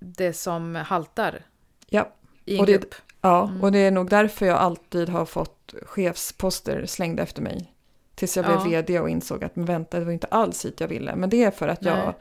det 0.00 0.32
som 0.32 0.74
haltar 0.74 1.42
ja, 1.88 2.12
i 2.44 2.54
en 2.54 2.60
Och 2.60 2.66
det- 2.66 2.72
grupp? 2.72 2.94
Ja, 3.20 3.48
Mm. 3.48 3.62
och 3.62 3.72
det 3.72 3.78
är 3.78 3.90
nog 3.90 4.10
därför 4.10 4.46
jag 4.46 4.58
alltid 4.58 5.08
har 5.08 5.24
fått 5.26 5.74
chefsposter 5.86 6.86
slängda 6.86 7.22
efter 7.22 7.42
mig. 7.42 7.72
Tills 8.14 8.36
jag 8.36 8.46
blev 8.46 8.56
Ja. 8.58 8.64
vd 8.64 9.00
och 9.00 9.08
insåg 9.10 9.44
att 9.44 9.56
men 9.56 9.64
vänta, 9.64 9.98
det 9.98 10.04
var 10.04 10.12
inte 10.12 10.26
alls 10.26 10.64
hit 10.64 10.80
jag 10.80 10.88
ville. 10.88 11.16
Men 11.16 11.30
det 11.30 11.44
är 11.44 11.50
för 11.50 11.68
att 11.68 11.80
Nej. 11.80 11.92
jag, 11.94 12.14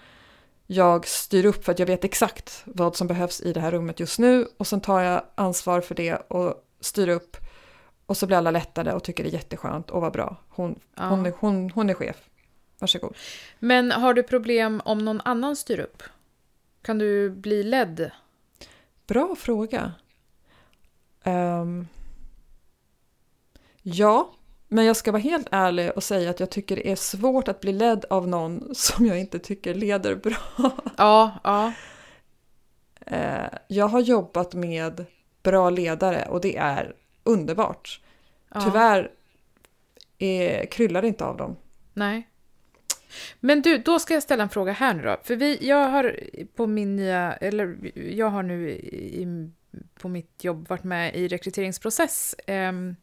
jag 0.67 1.07
styr 1.07 1.45
upp 1.45 1.65
för 1.65 1.71
att 1.71 1.79
jag 1.79 1.85
vet 1.85 2.03
exakt 2.03 2.61
vad 2.65 2.95
som 2.95 3.07
behövs 3.07 3.41
i 3.41 3.53
det 3.53 3.59
här 3.59 3.71
rummet 3.71 3.99
just 3.99 4.19
nu. 4.19 4.47
Och 4.57 4.67
sen 4.67 4.81
tar 4.81 5.01
jag 5.01 5.23
ansvar 5.35 5.81
för 5.81 5.95
det 5.95 6.15
och 6.15 6.63
styr 6.79 7.07
upp. 7.09 7.37
Och 8.05 8.17
så 8.17 8.27
blir 8.27 8.37
alla 8.37 8.51
lättade 8.51 8.93
och 8.93 9.03
tycker 9.03 9.23
det 9.23 9.29
är 9.29 9.33
jätteskönt 9.33 9.89
och 9.89 10.01
vad 10.01 10.13
bra. 10.13 10.35
Hon, 10.49 10.79
Ja. 10.95 11.03
hon, 11.03 11.25
är, 11.25 11.33
hon, 11.39 11.69
hon 11.69 11.89
är 11.89 11.93
chef. 11.93 12.29
Varsågod. 12.79 13.15
Men 13.59 13.91
har 13.91 14.13
du 14.13 14.23
problem 14.23 14.81
om 14.85 15.05
någon 15.05 15.21
annan 15.25 15.55
styr 15.55 15.79
upp? 15.79 16.03
Kan 16.81 16.97
du 16.97 17.29
bli 17.29 17.63
ledd? 17.63 18.11
Bra 19.07 19.35
fråga. 19.35 19.91
Ehm, 21.23 21.87
ja, 23.81 24.33
men 24.67 24.85
jag 24.85 24.95
ska 24.95 25.11
vara 25.11 25.21
helt 25.21 25.47
ärlig 25.51 25.91
och 25.95 26.03
säga 26.03 26.29
att 26.29 26.39
jag 26.39 26.49
tycker 26.49 26.75
det 26.75 26.91
är 26.91 26.95
svårt 26.95 27.47
att 27.47 27.61
bli 27.61 27.71
ledd 27.73 28.05
av 28.09 28.27
någon 28.27 28.75
som 28.75 29.05
jag 29.05 29.19
inte 29.19 29.39
tycker 29.39 29.75
leder 29.75 30.15
bra. 30.15 30.71
Ja, 30.97 31.39
ja. 31.43 31.73
Eh, 33.05 33.49
jag 33.67 33.87
har 33.87 33.99
jobbat 33.99 34.53
med 34.53 35.05
bra 35.43 35.69
ledare 35.69 36.27
och 36.29 36.41
det 36.41 36.57
är 36.57 36.95
underbart. 37.23 38.01
ja. 38.53 38.61
Tyvärr 38.61 39.11
är, 40.17 40.65
kryllar 40.65 41.01
det 41.01 41.07
inte 41.07 41.25
av 41.25 41.37
dem. 41.37 41.55
Nej. 41.93 42.27
Men 43.39 43.61
du, 43.61 43.77
då 43.77 43.99
ska 43.99 44.13
jag 44.13 44.23
ställa 44.23 44.43
en 44.43 44.49
fråga 44.49 44.71
här 44.71 44.93
nu 44.93 45.03
då. 45.03 45.17
För 45.23 45.35
vi, 45.35 45.67
jag 45.67 45.89
har 45.89 46.19
på 46.55 46.67
min 46.67 46.95
nya, 46.95 47.33
eller 47.33 47.77
jag 47.95 48.29
har 48.29 48.43
nu 48.43 48.69
i, 48.69 49.27
på 49.99 50.07
mitt 50.07 50.43
jobb 50.43 50.67
varit 50.67 50.83
med 50.83 51.15
i 51.15 51.27
rekryteringsprocess 51.27 52.35
ehm, 52.47 52.95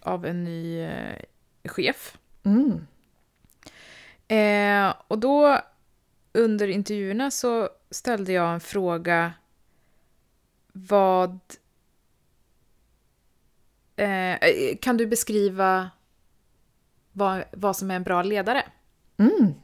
av 0.00 0.26
en 0.26 0.44
ny 0.44 0.80
eh, 0.80 1.18
chef. 1.64 2.18
Mm. 2.44 2.86
Eh, 4.28 4.94
och 5.08 5.18
då 5.18 5.60
under 6.32 6.68
intervjuerna 6.68 7.30
så 7.30 7.68
ställde 7.90 8.32
jag 8.32 8.54
en 8.54 8.60
fråga 8.60 9.32
vad... 10.72 11.38
Eh, 13.96 14.38
kan 14.80 14.96
du 14.96 15.06
beskriva 15.06 15.90
vad, 17.12 17.44
vad 17.52 17.76
som 17.76 17.90
är 17.90 17.96
en 17.96 18.02
bra 18.02 18.22
ledare? 18.22 18.62
Mm. 19.16 19.54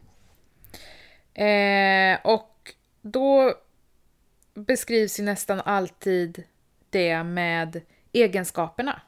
Eh, 1.35 2.21
och 2.25 2.75
då 3.03 3.55
beskrivs 4.55 5.21
ju 5.21 5.25
nästan 5.25 5.61
alltid 5.61 6.45
det 6.91 7.23
med 7.23 7.81
egenskaperna 8.13 9.01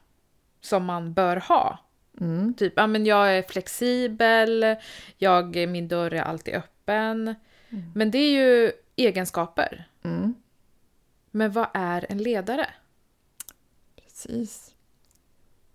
som 0.63 0.85
man 0.85 1.13
bör 1.13 1.37
ha. 1.37 1.79
Mm. 2.21 2.53
Typ, 2.53 2.73
ja, 2.75 2.87
men 2.87 3.05
jag 3.05 3.37
är 3.37 3.41
flexibel, 3.41 4.75
jag, 5.17 5.55
min 5.55 5.87
dörr 5.87 6.13
är 6.13 6.21
alltid 6.21 6.53
öppen. 6.53 7.35
Men 7.93 8.11
det 8.11 8.17
är 8.17 8.31
ju 8.31 8.71
egenskaper. 8.95 9.87
Mm. 10.03 10.33
Men 11.31 11.51
vad 11.51 11.67
är 11.73 12.05
en 12.09 12.17
ledare? 12.17 12.69
Precis. 14.03 14.73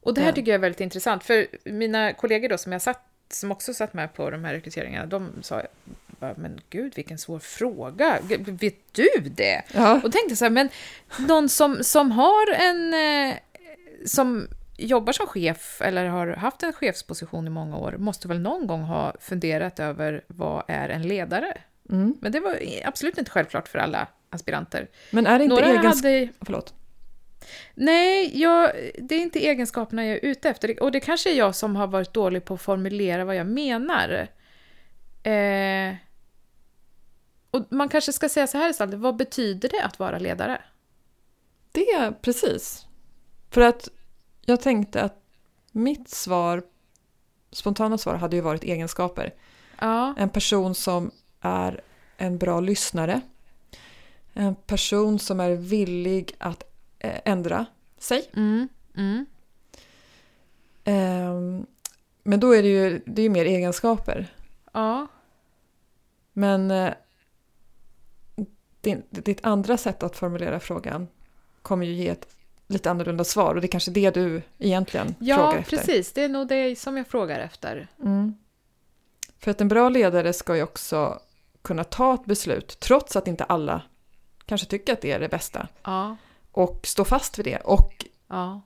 Och 0.00 0.14
det 0.14 0.20
här 0.20 0.32
tycker 0.32 0.50
jag 0.50 0.54
är 0.54 0.62
väldigt 0.62 0.80
intressant, 0.80 1.24
för 1.24 1.46
mina 1.64 2.12
kollegor 2.12 2.48
då 2.48 2.58
som 2.58 2.72
jag 2.72 2.82
satt, 2.82 3.02
som 3.30 3.52
också 3.52 3.74
satt 3.74 3.94
med 3.94 4.14
på 4.14 4.30
de 4.30 4.44
här 4.44 4.54
rekryteringarna, 4.54 5.06
de 5.06 5.42
sa 5.42 5.62
men 6.18 6.60
gud 6.70 6.92
vilken 6.96 7.18
svår 7.18 7.38
fråga, 7.38 8.18
vet 8.38 8.76
du 8.92 9.08
det? 9.36 9.62
Ja. 9.72 10.00
Och 10.04 10.12
tänkte 10.12 10.36
så 10.36 10.44
här, 10.44 10.50
men 10.50 10.68
någon 11.18 11.48
som, 11.48 11.84
som 11.84 12.10
har 12.10 12.52
en, 12.52 12.94
eh, 12.94 13.36
som 14.06 14.48
jobbar 14.78 15.12
som 15.12 15.26
chef 15.26 15.82
eller 15.82 16.06
har 16.06 16.26
haft 16.26 16.62
en 16.62 16.72
chefsposition 16.72 17.46
i 17.46 17.50
många 17.50 17.76
år, 17.76 17.92
måste 17.98 18.28
väl 18.28 18.40
någon 18.40 18.66
gång 18.66 18.82
ha 18.82 19.14
funderat 19.20 19.80
över 19.80 20.24
vad 20.26 20.64
är 20.68 20.88
en 20.88 21.02
ledare? 21.02 21.58
Mm. 21.90 22.16
Men 22.20 22.32
det 22.32 22.40
var 22.40 22.58
absolut 22.84 23.18
inte 23.18 23.30
självklart 23.30 23.68
för 23.68 23.78
alla 23.78 24.08
aspiranter. 24.30 24.88
Men 25.10 25.26
är 25.26 25.38
det 25.38 25.44
inte 25.44 25.54
Några 25.54 25.66
egenskaper... 25.66 26.20
hade... 26.20 26.32
Förlåt. 26.40 26.74
Nej, 27.74 28.40
jag, 28.40 28.72
det 28.98 29.14
är 29.14 29.20
inte 29.20 29.46
egenskaperna 29.46 30.06
jag 30.06 30.16
är 30.16 30.24
ute 30.24 30.48
efter. 30.48 30.82
Och 30.82 30.92
det 30.92 31.00
kanske 31.00 31.30
är 31.30 31.34
jag 31.34 31.54
som 31.54 31.76
har 31.76 31.86
varit 31.86 32.12
dålig 32.12 32.44
på 32.44 32.54
att 32.54 32.62
formulera 32.62 33.24
vad 33.24 33.36
jag 33.36 33.46
menar. 33.46 34.28
Eh, 35.22 35.94
och 37.50 37.66
man 37.70 37.88
kanske 37.88 38.12
ska 38.12 38.28
säga 38.28 38.46
så 38.46 38.58
här 38.58 38.70
istället, 38.70 38.94
vad 38.94 39.16
betyder 39.16 39.68
det 39.68 39.82
att 39.82 39.98
vara 39.98 40.18
ledare? 40.18 40.62
Det 41.72 41.90
är 41.90 42.10
precis. 42.10 42.86
För 43.50 43.60
att 43.60 43.88
jag 44.48 44.60
tänkte 44.60 45.02
att 45.02 45.22
mitt 45.72 46.08
svar 46.08 46.62
spontana 47.50 47.98
svar 47.98 48.14
hade 48.14 48.36
ju 48.36 48.42
varit 48.42 48.64
egenskaper. 48.64 49.34
Ja. 49.78 50.14
En 50.18 50.28
person 50.28 50.74
som 50.74 51.10
är 51.40 51.80
en 52.16 52.38
bra 52.38 52.60
lyssnare. 52.60 53.20
En 54.32 54.54
person 54.54 55.18
som 55.18 55.40
är 55.40 55.50
villig 55.50 56.32
att 56.38 56.62
eh, 56.98 57.20
ändra 57.24 57.66
sig. 57.98 58.30
Mm. 58.36 58.68
Mm. 58.96 59.26
Ehm, 60.84 61.66
Men 62.22 62.40
då 62.40 62.52
är 62.52 62.62
det 62.62 62.68
ju, 62.68 63.02
det 63.06 63.22
är 63.22 63.24
ju 63.24 63.30
mer 63.30 63.44
egenskaper. 63.44 64.34
Ja. 64.72 65.06
Men 66.32 66.70
eh, 66.70 66.92
din, 68.80 69.02
ditt 69.10 69.44
andra 69.44 69.76
sätt 69.76 70.02
att 70.02 70.16
formulera 70.16 70.60
frågan 70.60 71.08
kommer 71.62 71.86
ju 71.86 71.92
ge 71.92 72.08
ett 72.08 72.37
lite 72.68 72.90
annorlunda 72.90 73.24
svar 73.24 73.54
och 73.54 73.60
det 73.60 73.66
är 73.66 73.70
kanske 73.70 73.90
det 73.90 74.10
du 74.10 74.42
egentligen 74.58 75.14
Ja, 75.18 75.36
frågar 75.36 75.58
efter. 75.58 75.76
precis. 75.76 76.12
Det 76.12 76.22
är 76.24 76.28
nog 76.28 76.48
det 76.48 76.78
som 76.78 76.96
jag 76.96 77.06
frågar 77.06 77.40
efter. 77.40 77.88
Mm. 78.02 78.34
För 79.38 79.50
att 79.50 79.60
en 79.60 79.68
bra 79.68 79.88
ledare 79.88 80.32
ska 80.32 80.56
ju 80.56 80.62
också 80.62 81.20
kunna 81.62 81.84
ta 81.84 82.14
ett 82.14 82.24
beslut 82.24 82.80
trots 82.80 83.16
att 83.16 83.28
inte 83.28 83.44
alla 83.44 83.82
kanske 84.46 84.66
tycker 84.66 84.92
att 84.92 85.00
det 85.00 85.12
är 85.12 85.20
det 85.20 85.28
bästa 85.28 85.68
Ja. 85.84 86.16
och 86.52 86.80
stå 86.86 87.04
fast 87.04 87.38
vid 87.38 87.44
det 87.46 87.58
och 87.58 88.04
Ja. 88.28 88.60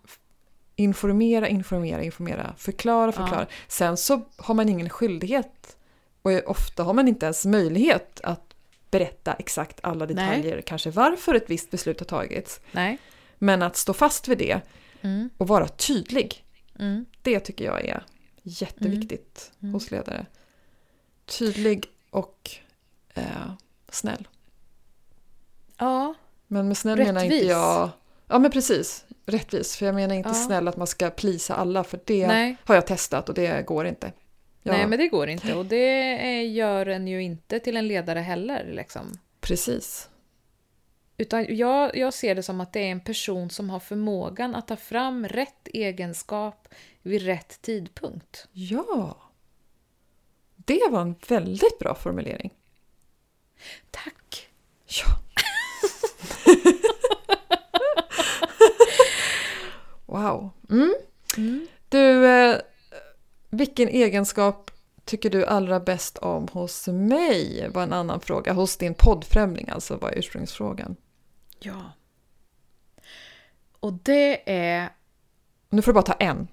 informera, 0.77 1.49
informera, 1.49 2.03
informera, 2.03 2.55
förklara, 2.59 3.13
förklara. 3.13 3.47
Sen 3.69 3.97
så 3.97 4.23
har 4.37 4.55
man 4.55 4.69
ingen 4.69 4.91
skyldighet 4.91 5.77
och 6.23 6.31
ofta 6.47 6.83
har 6.83 6.93
man 6.95 7.09
inte 7.09 7.27
ens 7.27 7.47
möjlighet 7.47 8.21
att 8.25 8.55
berätta 8.91 9.33
exakt 9.35 9.81
alla 9.83 10.07
detaljer, 10.07 10.61
kanske 10.61 10.91
varför 10.91 11.35
ett 11.35 11.51
visst 11.51 11.71
beslut 11.71 12.01
har 12.01 12.05
tagits. 12.07 12.61
Nej. 12.73 12.99
Men 13.45 13.63
att 13.63 13.77
stå 13.77 13.93
fast 13.95 14.29
vid 14.29 14.39
det 14.39 14.61
Mm. 15.05 15.31
och 15.39 15.49
vara 15.49 15.69
tydlig, 15.69 16.45
Mm. 16.79 17.07
det 17.23 17.41
tycker 17.41 17.65
jag 17.65 17.85
är 17.85 18.05
jätteviktigt 18.43 19.53
Mm. 19.63 19.75
hos 19.75 19.91
ledare. 19.91 20.27
Tydlig 21.27 21.87
och 22.11 22.51
eh, 23.15 23.53
snäll. 23.89 24.29
Ja. 25.79 26.15
Men 26.47 26.69
med 26.69 26.77
snäll 26.77 26.99
menar 26.99 27.23
inte 27.25 27.35
Rättvis. 27.35 27.51
jag... 27.51 27.91
Ja 28.29 28.39
men 28.39 28.51
precis, 28.51 29.05
rättvis. 29.27 29.77
För 29.77 29.87
jag 29.87 29.95
menar 29.95 30.15
inte 30.15 30.29
Ja. 30.29 30.35
snäll 30.35 30.69
att 30.69 30.77
man 30.77 30.87
ska 30.87 31.11
plisa 31.11 31.55
alla 31.55 31.85
för 31.85 32.01
det 32.05 32.27
Nej. 32.27 32.57
har 32.65 32.75
jag 32.75 32.87
testat 32.87 33.29
och 33.29 33.35
det 33.35 33.67
går 33.67 33.87
inte. 33.87 34.13
Jag, 34.63 34.73
Nej, 34.73 34.87
men 34.87 34.99
det 34.99 35.09
går 35.09 35.29
inte. 35.29 35.55
Och 35.55 35.67
det 35.77 36.43
gör 36.45 36.87
en 36.87 37.09
ju 37.09 37.23
inte 37.23 37.59
till 37.61 37.77
en 37.77 37.89
ledare 37.89 38.19
heller. 38.19 38.65
Liksom. 38.73 39.19
Precis. 39.41 40.09
Utan 41.23 41.57
jag, 41.57 41.97
jag 41.97 42.15
ser 42.15 42.35
det 42.35 42.43
som 42.43 42.61
att 42.61 42.73
det 42.73 42.81
är 42.81 42.91
en 42.91 43.01
person 43.01 43.51
som 43.51 43.71
har 43.71 43.81
förmågan 43.81 44.55
att 44.55 44.69
ta 44.69 44.77
fram 44.77 45.29
rätt 45.29 45.69
egenskap 45.69 46.69
vid 47.03 47.23
rätt 47.23 47.63
tidpunkt. 47.63 48.49
Ja. 48.53 49.17
Det 50.57 50.89
var 50.91 51.01
en 51.01 51.15
väldigt 51.29 51.79
bra 51.79 51.95
formulering. 51.95 52.51
Tack! 53.91 54.49
Ja. 54.87 55.07
wow. 60.07 60.51
Mm. 60.71 60.95
Mm. 61.37 61.67
Du, 61.89 62.27
eh, 62.27 62.57
vilken 63.51 63.89
egenskap 63.89 64.71
tycker 65.05 65.31
du 65.31 65.47
allra 65.47 65.81
bäst 65.81 66.19
om 66.19 66.49
hos 66.53 66.89
mig? 66.89 67.69
var 67.69 67.83
en 67.83 67.93
annan 67.93 68.21
fråga. 68.21 68.53
Hos 68.53 68.77
din 68.77 68.95
poddfrämling 68.95 69.69
alltså 69.69 69.97
var 69.97 70.19
ursprungsfrågan. 70.19 70.97
Ja. 71.65 71.93
Och 73.81 73.93
det 73.93 74.53
är... 74.53 74.89
Nu 75.69 75.83
får 75.83 75.93
du 75.93 75.95
bara 75.95 76.03
ta 76.03 76.13
en. 76.13 76.49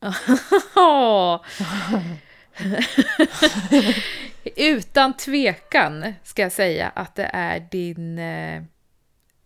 Utan 4.56 5.16
tvekan 5.16 6.14
ska 6.22 6.42
jag 6.42 6.52
säga 6.52 6.88
att 6.88 7.14
det 7.14 7.30
är 7.32 7.68
din... 7.70 8.18
Eh, 8.18 8.62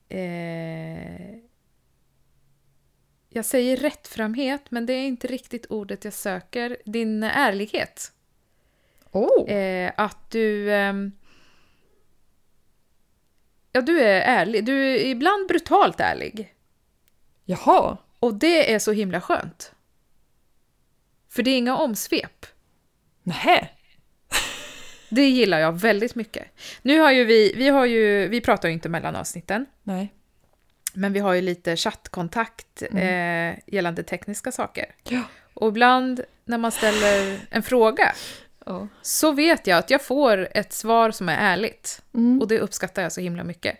eh, 0.09 1.37
jag 3.29 3.45
säger 3.45 3.77
rättframhet, 3.77 4.71
men 4.71 4.87
det 4.87 4.93
är 4.93 5.07
inte 5.07 5.27
riktigt 5.27 5.67
ordet 5.67 6.05
jag 6.05 6.15
söker. 6.15 6.77
Din 6.85 7.23
ärlighet. 7.23 8.13
Oh. 9.11 9.51
Eh, 9.51 9.93
att 9.97 10.31
du... 10.31 10.73
ehm, 10.73 11.13
ja, 13.73 13.81
du 13.81 14.01
är 14.01 14.21
ärlig. 14.21 14.65
Du 14.65 14.95
är 14.95 15.07
ibland 15.07 15.49
brutalt 15.49 16.01
ärlig. 16.01 16.55
Jaha. 17.45 17.97
Och 18.19 18.35
det 18.35 18.73
är 18.73 18.79
så 18.79 18.93
himla 18.93 19.21
skönt. 19.21 19.73
För 21.31 21.43
det 21.43 21.51
är 21.51 21.59
inga 21.59 21.77
omsvep. 21.77 22.47
Nähä. 23.23 23.69
Det 25.09 25.29
gillar 25.29 25.59
jag 25.59 25.81
väldigt 25.81 26.15
mycket. 26.15 26.47
Nu 26.83 26.99
har 26.99 27.13
ju 27.13 27.25
vi, 27.25 27.53
vi 27.57 27.69
har 27.69 27.87
ju, 27.87 28.29
vi 28.29 28.41
pratar 28.41 28.69
ju 28.69 28.75
inte 28.75 28.89
mellan 28.89 29.17
avsnitten, 29.17 29.67
Nej. 29.83 30.13
men 30.95 31.13
vi 31.13 31.21
har 31.21 31.35
ju 31.35 31.41
lite 31.41 31.77
chattkontakt 31.77 32.83
eh, 32.83 33.59
gällande 33.67 34.03
tekniska 34.03 34.53
saker. 34.53 34.95
Ja. 35.03 35.23
Och 35.55 35.69
ibland 35.69 36.21
när 36.45 36.59
man 36.59 36.73
ställer 36.73 37.41
en 37.51 37.63
fråga 37.63 38.15
Ja. 38.67 38.89
så 39.03 39.33
vet 39.33 39.67
jag 39.67 39.79
att 39.79 39.91
jag 39.91 40.03
får 40.03 40.49
ett 40.55 40.73
svar 40.73 41.11
som 41.11 41.29
är 41.29 41.37
ärligt. 41.37 42.03
Mm. 42.15 42.41
Och 42.41 42.49
det 42.49 42.59
uppskattar 42.61 43.03
jag 43.03 43.13
så 43.13 43.21
himla 43.21 43.45
mycket. 43.45 43.77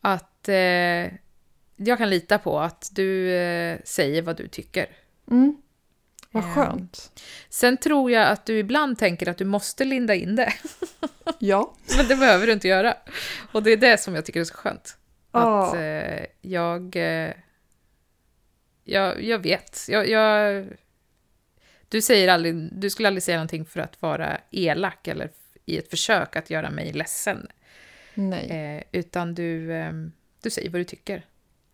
Att 0.00 0.48
eh, 0.48 0.54
jag 1.76 1.98
kan 1.98 2.10
lita 2.10 2.38
på 2.38 2.60
att 2.60 2.88
du 2.92 3.32
eh, 3.34 3.78
säger 3.84 4.22
vad 4.22 4.36
du 4.36 4.48
tycker. 4.48 4.86
Mm. 5.30 5.56
Vad 6.30 6.44
Ehm. 6.44 6.54
skönt. 6.54 7.20
Sen 7.48 7.76
tror 7.76 8.10
jag 8.10 8.26
att 8.28 8.46
du 8.46 8.58
ibland 8.58 8.98
tänker 8.98 9.28
att 9.28 9.38
du 9.38 9.44
måste 9.44 9.84
linda 9.84 10.14
in 10.14 10.36
det. 10.36 10.52
Ja. 11.38 11.74
Men 11.96 12.08
det 12.08 12.16
behöver 12.16 12.46
du 12.46 12.52
inte 12.52 12.68
göra. 12.68 12.94
Och 13.52 13.62
det 13.62 13.70
är 13.70 13.76
det 13.76 14.00
som 14.00 14.14
jag 14.14 14.24
tycker 14.24 14.40
är 14.40 14.44
så 14.44 14.54
skönt. 14.54 14.96
Ja. 15.32 15.66
Att 15.68 15.74
eh, 15.74 16.24
jag, 16.40 16.96
eh, 16.96 17.32
jag... 18.84 19.22
Jag 19.22 19.38
vet. 19.38 19.80
Jag, 19.88 20.08
jag, 20.08 20.66
du, 21.88 22.02
säger 22.02 22.28
aldrig, 22.28 22.54
du 22.72 22.90
skulle 22.90 23.08
aldrig 23.08 23.22
säga 23.22 23.36
någonting 23.36 23.64
för 23.64 23.80
att 23.80 24.02
vara 24.02 24.40
elak 24.50 25.08
eller 25.08 25.30
i 25.64 25.78
ett 25.78 25.90
försök 25.90 26.36
att 26.36 26.50
göra 26.50 26.70
mig 26.70 26.92
ledsen. 26.92 27.48
Nej. 28.14 28.50
Eh, 28.50 28.82
utan 29.00 29.34
du, 29.34 29.72
eh, 29.72 29.92
du 30.42 30.50
säger 30.50 30.70
vad 30.70 30.80
du 30.80 30.84
tycker. 30.84 31.24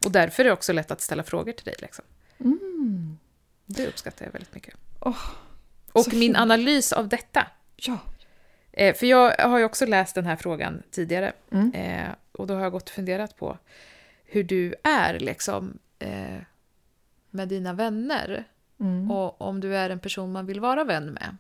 Och 0.05 0.13
därför 0.13 0.43
är 0.43 0.45
det 0.45 0.53
också 0.53 0.73
lätt 0.73 0.91
att 0.91 1.01
ställa 1.01 1.23
frågor 1.23 1.53
till 1.53 1.65
dig. 1.65 1.75
Liksom. 1.79 2.05
Mm. 2.39 3.19
Det 3.67 3.87
uppskattar 3.87 4.25
jag 4.25 4.33
väldigt 4.33 4.55
mycket. 4.55 4.75
Åh, 5.01 5.19
Och 5.93 6.15
min 6.15 6.37
analys 6.37 6.93
av 6.93 7.09
detta. 7.09 7.47
Ja. 7.77 7.99
Eh, 8.73 8.95
för 8.95 9.07
jag 9.07 9.37
har 9.37 9.59
ju 9.59 9.65
också 9.65 9.87
läst 9.87 10.15
den 10.15 10.27
här 10.27 10.37
frågan 10.37 10.83
tidigare. 10.91 11.33
Mm. 11.53 11.73
Eh, 11.75 12.09
och 12.33 12.47
då 12.47 12.55
har 12.55 12.63
jag 12.63 12.73
gått 12.73 12.89
och 12.89 12.95
funderat 12.95 13.37
på 13.37 13.59
hur 14.25 14.45
du 14.45 14.75
är 14.83 15.19
liksom 15.19 15.79
eh, 15.99 16.39
med 17.31 17.49
dina 17.49 17.73
vänner. 17.73 18.45
Mm. 18.83 19.11
Och 19.11 19.43
om 19.43 19.61
du 19.61 19.77
är 19.77 19.91
en 19.91 19.99
person 19.99 20.33
man 20.33 20.47
vill 20.47 20.61
vara 20.61 20.85
vän 20.85 21.07
med. 21.07 21.37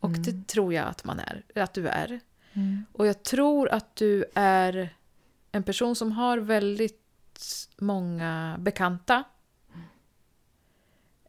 Och 0.00 0.10
det 0.10 0.46
tror 0.46 0.74
jag 0.74 0.86
att 0.86 1.04
man 1.04 1.20
är, 1.20 1.42
att 1.54 1.74
du 1.74 1.88
är. 1.88 2.20
Mm. 2.52 2.84
Och 2.92 3.06
jag 3.06 3.22
tror 3.22 3.68
att 3.68 3.96
du 3.96 4.24
är 4.34 4.94
en 5.52 5.62
person 5.62 5.96
som 5.96 6.12
har 6.12 6.38
väldigt 6.38 7.00
många 7.78 8.56
bekanta. 8.58 9.24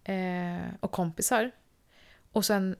Eh, 0.03 0.73
och 0.79 0.91
kompisar. 0.91 1.51
Och 2.31 2.45
sen 2.45 2.75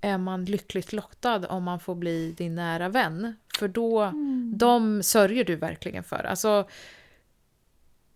är 0.00 0.18
man 0.18 0.44
lyckligt 0.44 0.92
lottad 0.92 1.48
om 1.48 1.64
man 1.64 1.80
får 1.80 1.94
bli 1.94 2.32
din 2.32 2.54
nära 2.54 2.88
vän. 2.88 3.36
För 3.58 3.68
då, 3.68 4.12
de 4.54 5.02
sörjer 5.02 5.44
du 5.44 5.56
verkligen 5.56 6.04
för. 6.04 6.24
Alltså, 6.24 6.68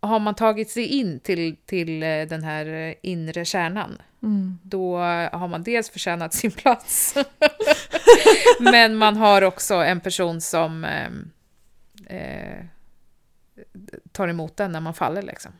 har 0.07 0.19
man 0.19 0.35
tagit 0.35 0.71
sig 0.71 0.87
in 0.87 1.21
till, 1.21 1.57
till 1.67 2.03
eh, 2.03 2.23
den 2.23 2.43
här 2.45 2.67
eh, 2.67 2.95
inre 3.03 3.45
kärnan, 3.45 4.03
Mm. 4.23 4.59
då 4.62 4.97
har 5.33 5.49
man 5.49 5.62
dels 5.62 5.90
förtjänat 5.90 6.35
sin 6.35 6.51
plats, 6.51 7.14
men 8.61 8.97
man 8.97 9.17
har 9.17 9.43
också 9.43 9.75
en 9.75 10.01
person 10.01 10.40
som 10.40 10.85
eh, 10.85 11.09
eh, 12.19 12.64
tar 14.12 14.29
emot 14.29 14.57
den 14.57 14.73
när 14.73 14.81
man 14.81 14.95
faller. 14.95 15.23
Liksom. 15.23 15.53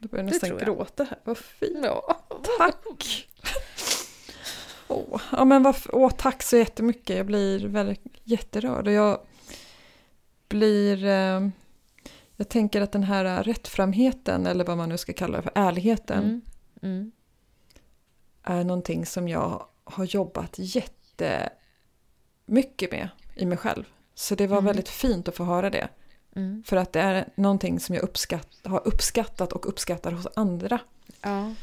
Du 0.00 0.08
börjar 0.08 0.24
Det 0.24 0.30
nästan 0.30 0.58
gråta 0.58 1.04
här. 1.04 1.18
Vad 1.24 1.38
fint. 1.38 1.78
Ja. 1.84 2.20
Tack! 2.58 3.28
Åh, 4.88 5.20
ja, 5.32 5.44
men 5.44 5.66
varf- 5.66 5.90
åh, 5.92 6.10
tack 6.10 6.42
så 6.42 6.56
jättemycket. 6.56 7.16
Jag 7.16 7.26
blir 7.26 7.66
väldigt 7.68 8.02
jätterörd. 8.24 8.86
Och 8.86 8.92
jag 8.92 9.20
blir... 10.48 11.04
Eh, 11.06 11.48
jag 12.36 12.48
tänker 12.48 12.80
att 12.80 12.92
den 12.92 13.02
här 13.02 13.42
rättframheten, 13.42 14.46
eller 14.46 14.64
vad 14.64 14.76
man 14.76 14.88
nu 14.88 14.98
ska 14.98 15.12
kalla 15.12 15.36
det 15.36 15.42
för, 15.42 15.52
ärligheten, 15.54 16.24
Mm. 16.24 16.40
Mm. 16.82 17.12
är 18.42 18.64
någonting 18.64 19.06
som 19.06 19.28
jag 19.28 19.66
har 19.84 20.04
jobbat 20.04 20.54
jättemycket 20.58 21.52
med 22.92 23.08
i 23.34 23.46
mig 23.46 23.58
själv. 23.58 23.84
Så 24.14 24.34
det 24.34 24.46
var 24.46 24.56
Mm. 24.58 24.66
väldigt 24.66 24.88
fint 24.88 25.28
att 25.28 25.36
få 25.36 25.44
höra 25.44 25.70
det. 25.70 25.88
Mm. 26.36 26.62
För 26.66 26.76
att 26.76 26.92
det 26.92 27.00
är 27.00 27.28
någonting 27.34 27.80
som 27.80 27.94
jag 27.94 28.04
uppskatt, 28.04 28.48
har 28.64 28.86
uppskattat 28.88 29.52
och 29.52 29.68
uppskattar 29.68 30.12
hos 30.12 30.26
andra. 30.36 30.78
Ja. 31.20 31.54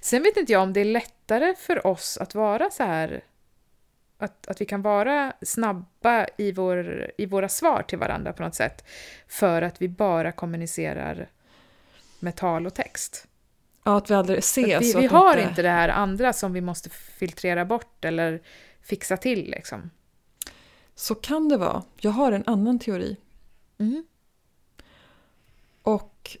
Sen 0.00 0.22
vet 0.22 0.36
inte 0.36 0.52
jag 0.52 0.62
om 0.62 0.72
det 0.72 0.80
är 0.80 0.84
lättare 0.84 1.54
för 1.58 1.86
oss 1.86 2.18
att 2.18 2.34
vara 2.34 2.70
så 2.70 2.82
här 2.82 3.24
att, 4.20 4.46
att 4.46 4.60
vi 4.60 4.64
kan 4.64 4.82
vara 4.82 5.32
snabba 5.42 6.26
i, 6.36 6.52
vår, 6.52 7.10
i 7.18 7.26
våra 7.26 7.48
svar 7.48 7.82
till 7.82 7.98
varandra 7.98 8.32
på 8.32 8.42
något 8.42 8.54
sätt 8.54 8.84
för 9.28 9.62
att 9.62 9.82
vi 9.82 9.88
bara 9.88 10.32
kommunicerar 10.32 11.28
med 12.18 12.36
tal 12.36 12.66
och 12.66 12.74
text. 12.74 13.26
Ja, 13.84 13.96
att 13.96 14.10
vi 14.10 14.14
aldrig 14.14 14.38
ses. 14.38 14.94
Vi, 14.94 15.00
vi 15.00 15.06
har 15.06 15.36
inte... 15.36 15.48
inte 15.48 15.62
det 15.62 15.68
här 15.68 15.88
andra 15.88 16.32
som 16.32 16.52
vi 16.52 16.60
måste 16.60 16.90
filtrera 16.90 17.64
bort 17.64 18.04
eller 18.04 18.42
fixa 18.82 19.16
till. 19.16 19.50
Liksom. 19.50 19.90
Så 20.94 21.14
kan 21.14 21.48
det 21.48 21.56
vara. 21.56 21.82
Jag 21.96 22.10
har 22.10 22.32
en 22.32 22.44
annan 22.46 22.78
teori. 22.78 23.16
Mm. 23.78 24.06
Och 25.82 26.36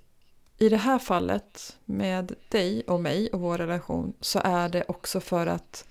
i 0.58 0.68
det 0.68 0.76
här 0.76 0.98
fallet 0.98 1.78
med 1.84 2.34
dig 2.48 2.82
och 2.86 3.00
mig 3.00 3.30
och 3.30 3.40
vår 3.40 3.58
relation 3.58 4.12
så 4.20 4.40
är 4.44 4.68
det 4.68 4.84
också 4.88 5.20
för 5.20 5.46
att 5.46 5.88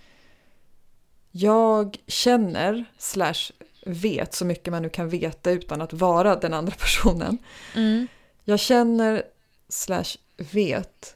jag 1.31 1.97
känner 2.07 2.85
slash 2.97 3.51
vet 3.85 4.33
så 4.33 4.45
mycket 4.45 4.71
man 4.71 4.81
nu 4.81 4.89
kan 4.89 5.09
veta 5.09 5.51
utan 5.51 5.81
att 5.81 5.93
vara 5.93 6.35
den 6.35 6.53
andra 6.53 6.75
personen. 6.79 7.37
Mm. 7.75 8.07
Jag 8.43 8.59
känner 8.59 9.23
slash 9.69 10.17
vet 10.37 11.15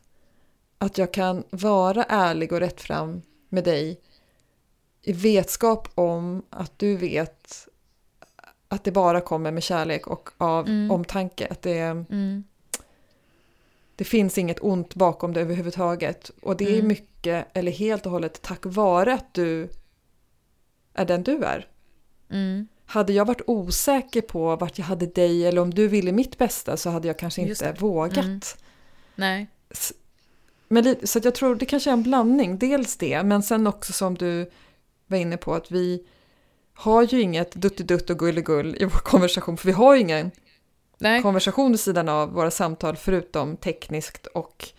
att 0.78 0.98
jag 0.98 1.14
kan 1.14 1.44
vara 1.50 2.04
ärlig 2.04 2.54
och 2.54 2.60
rättfram 2.60 3.22
med 3.50 3.64
dig 3.64 4.00
i 5.02 5.14
vetskap 5.14 5.88
om 5.96 6.44
att 6.50 6.80
du 6.80 6.98
vet 6.98 7.68
att 8.68 8.84
det 8.84 8.92
bara 8.92 9.22
kommer 9.22 9.52
med 9.52 9.64
kärlek 9.64 10.08
och 10.08 10.30
av 10.38 10.68
mm. 10.68 10.92
omtanke. 10.92 11.48
Att 11.52 11.62
det, 11.62 11.80
mm. 11.80 12.44
det 13.96 14.04
finns 14.04 14.38
inget 14.38 14.64
ont 14.64 14.96
bakom 14.96 15.34
det 15.34 15.42
överhuvudtaget. 15.42 16.32
Och 16.42 16.58
det 16.58 16.66
är 16.66 16.74
mm. 16.74 16.88
mycket, 16.88 17.48
eller 17.54 17.72
helt 17.72 18.06
och 18.06 18.12
hållet, 18.12 18.42
tack 18.42 18.60
vare 18.64 19.14
att 19.14 19.34
du 19.34 19.70
är 20.94 21.06
den 21.06 21.24
du 21.24 21.44
är. 21.44 21.68
Mm. 22.30 22.68
Hade 22.86 23.14
jag 23.14 23.26
varit 23.26 23.42
osäker 23.48 24.22
på 24.22 24.56
vart 24.56 24.78
jag 24.78 24.86
hade 24.86 25.06
dig 25.06 25.48
eller 25.48 25.62
om 25.62 25.74
du 25.74 25.88
ville 25.88 26.12
mitt 26.12 26.38
bästa 26.38 26.78
så 26.78 26.90
hade 26.90 27.08
jag 27.08 27.20
kanske 27.20 27.42
inte 27.42 27.76
vågat. 27.80 28.18
Mm. 28.18 28.40
Nej. 29.16 29.48
Men, 30.68 30.96
så 31.04 31.20
jag 31.24 31.36
tror 31.36 31.56
det 31.56 31.66
kanske 31.66 31.90
är 31.90 31.94
en 31.94 32.04
blandning, 32.04 32.58
dels 32.58 32.98
det, 32.98 33.24
men 33.24 33.44
sen 33.44 33.68
också 33.68 33.94
som 33.94 34.16
du 34.16 34.52
var 35.08 35.18
inne 35.18 35.38
på 35.38 35.54
att 35.54 35.72
vi 35.72 36.08
har 36.74 37.04
ju 37.04 37.22
inget 37.22 37.52
duttidutt 37.56 38.10
och 38.10 38.20
gulligull 38.20 38.76
i 38.80 38.86
vår 38.86 39.00
konversation, 39.00 39.58
för 39.58 39.68
vi 39.68 39.74
har 39.74 39.96
ju 39.96 40.02
ingen 40.02 40.32
Nej. 40.98 41.22
konversation 41.22 41.72
vid 41.72 41.80
sidan 41.80 42.10
av 42.10 42.34
våra 42.34 42.52
samtal 42.52 42.96
förutom 42.96 43.58
tekniskt 43.58 44.28
och 44.28 44.70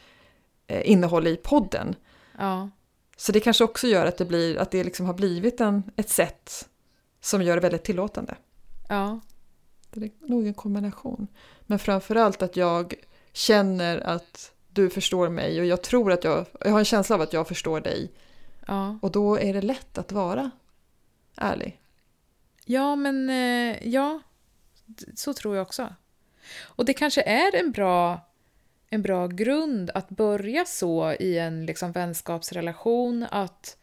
eh, 0.66 0.90
innehåll 0.90 1.26
i 1.26 1.36
podden. 1.36 1.94
Ja. 2.38 2.70
Så 3.16 3.32
det 3.32 3.40
kanske 3.40 3.64
också 3.64 3.86
gör 3.86 4.06
att 4.06 4.16
det, 4.16 4.24
blir, 4.24 4.56
att 4.56 4.70
det 4.70 4.84
liksom 4.84 5.06
har 5.06 5.14
blivit 5.14 5.60
en, 5.60 5.82
ett 5.96 6.08
sätt 6.08 6.68
som 7.20 7.42
gör 7.42 7.54
det 7.54 7.60
väldigt 7.60 7.84
tillåtande. 7.84 8.34
Ja. 8.88 9.20
Det 9.90 10.04
är 10.04 10.10
nog 10.20 10.46
en 10.46 10.54
kombination. 10.54 11.26
Men 11.66 11.78
framförallt 11.78 12.42
att 12.42 12.56
jag 12.56 12.94
känner 13.32 13.98
att 13.98 14.52
du 14.68 14.90
förstår 14.90 15.28
mig 15.28 15.60
och 15.60 15.66
jag 15.66 15.82
tror 15.82 16.12
att 16.12 16.24
jag, 16.24 16.46
jag 16.60 16.70
har 16.70 16.78
en 16.78 16.84
känsla 16.84 17.14
av 17.14 17.22
att 17.22 17.32
jag 17.32 17.48
förstår 17.48 17.80
dig. 17.80 18.12
Ja. 18.66 18.98
Och 19.02 19.10
då 19.10 19.38
är 19.38 19.54
det 19.54 19.62
lätt 19.62 19.98
att 19.98 20.12
vara 20.12 20.50
ärlig. 21.36 21.80
Ja, 22.64 22.96
men 22.96 23.30
eh, 23.30 23.88
ja, 23.88 24.20
så 25.14 25.34
tror 25.34 25.56
jag 25.56 25.62
också. 25.62 25.94
Och 26.62 26.84
det 26.84 26.94
kanske 26.94 27.22
är 27.22 27.56
en 27.56 27.70
bra, 27.70 28.20
en 28.94 29.02
bra 29.02 29.26
grund 29.26 29.90
att 29.94 30.08
börja 30.08 30.64
så 30.64 31.12
i 31.12 31.38
en 31.38 31.66
liksom 31.66 31.92
vänskapsrelation 31.92 33.26
att 33.30 33.76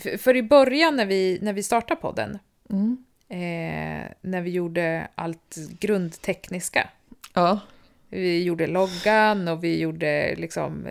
för, 0.00 0.16
för 0.16 0.36
i 0.36 0.42
början 0.42 0.96
när 0.96 1.06
vi, 1.06 1.38
när 1.42 1.52
vi 1.52 1.62
startade 1.62 2.00
podden, 2.00 2.38
mm. 2.70 3.04
eh, 3.28 4.10
när 4.20 4.40
vi 4.40 4.50
gjorde 4.50 5.08
allt 5.14 5.56
grundtekniska, 5.78 6.88
ja. 7.34 7.60
Vi 8.08 8.42
gjorde 8.42 8.66
loggan 8.66 9.48
och 9.48 9.64
vi 9.64 9.78
gjorde 9.78 10.34
liksom, 10.36 10.86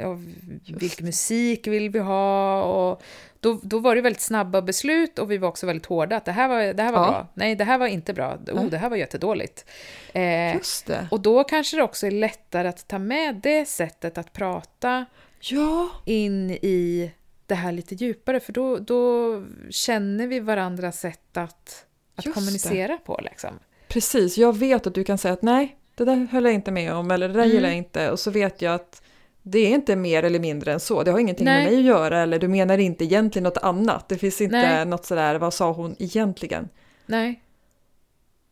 vilken 0.67 1.06
musik 1.06 1.67
vill 1.67 1.89
vi 1.89 2.00
ha? 2.00 2.63
Och 2.63 3.04
då, 3.45 3.60
då 3.63 3.79
var 3.79 3.95
det 3.95 4.01
väldigt 4.01 4.21
snabba 4.21 4.62
beslut 4.62 5.19
och 5.19 5.31
vi 5.31 5.38
var 5.38 5.47
också 5.47 5.65
väldigt 5.65 5.86
hårda. 5.86 6.15
Att 6.15 6.25
det 6.25 6.31
här 6.31 6.47
var, 6.47 6.73
det 6.73 6.84
här 6.84 6.91
var 6.91 7.05
ja. 7.05 7.12
bra. 7.12 7.27
Nej, 7.34 7.55
det 7.55 7.63
här 7.63 7.77
var 7.77 7.88
inte 7.88 8.13
bra. 8.13 8.38
Oh, 8.51 8.65
det 8.65 8.77
här 8.77 8.89
var 8.89 8.97
jättedåligt. 8.97 9.65
Eh, 10.13 10.55
Just 10.55 10.86
det. 10.86 11.08
Och 11.12 11.19
då 11.19 11.43
kanske 11.43 11.77
det 11.77 11.84
också 11.84 12.08
är 12.08 12.12
lättare 12.12 12.67
att 12.67 12.88
ta 12.88 12.99
med 12.99 13.36
det 13.36 13.65
sättet 13.65 14.17
att 14.17 14.34
prata 14.34 15.05
ja. 15.39 15.89
in 16.05 16.51
i 16.51 17.12
det 17.45 17.55
här 17.55 17.71
lite 17.71 17.95
djupare. 17.95 18.39
För 18.39 18.53
då, 18.53 18.77
då 18.77 19.43
känner 19.69 20.27
vi 20.27 20.39
varandras 20.39 20.99
sätt 20.99 21.38
att, 21.38 21.86
att 22.15 22.34
kommunicera 22.34 22.93
det. 22.93 22.99
på. 23.05 23.19
Liksom. 23.23 23.60
Precis, 23.88 24.38
jag 24.38 24.58
vet 24.58 24.88
att 24.88 24.95
du 24.95 25.03
kan 25.03 25.17
säga 25.17 25.34
att 25.34 25.41
nej, 25.41 25.77
det 25.95 26.05
där 26.05 26.27
höll 26.31 26.45
jag 26.45 26.53
inte 26.53 26.71
med 26.71 26.93
om 26.93 27.12
eller 27.12 27.27
det 27.27 27.34
där 27.34 27.43
mm. 27.43 27.55
gillar 27.55 27.69
jag 27.69 27.77
inte 27.77 28.12
och 28.12 28.19
så 28.19 28.31
vet 28.31 28.62
jag 28.62 28.75
att 28.75 29.01
det 29.47 29.60
är 29.60 29.69
inte 29.69 29.95
mer 29.95 30.23
eller 30.23 30.39
mindre 30.39 30.73
än 30.73 30.79
så. 30.79 31.03
Det 31.03 31.12
har 31.12 31.19
ingenting 31.19 31.45
Nej. 31.45 31.63
med 31.63 31.71
mig 31.71 31.79
att 31.79 31.86
göra 31.86 32.21
eller 32.21 32.39
du 32.39 32.47
menar 32.47 32.77
inte 32.77 33.03
egentligen 33.03 33.43
något 33.43 33.58
annat. 33.58 34.10
Det 34.10 34.17
finns 34.17 34.41
inte 34.41 34.58
Nej. 34.58 34.86
något 34.86 35.05
sådär, 35.05 35.36
vad 35.36 35.53
sa 35.53 35.71
hon 35.71 35.95
egentligen? 35.99 36.69
Nej. 37.05 37.41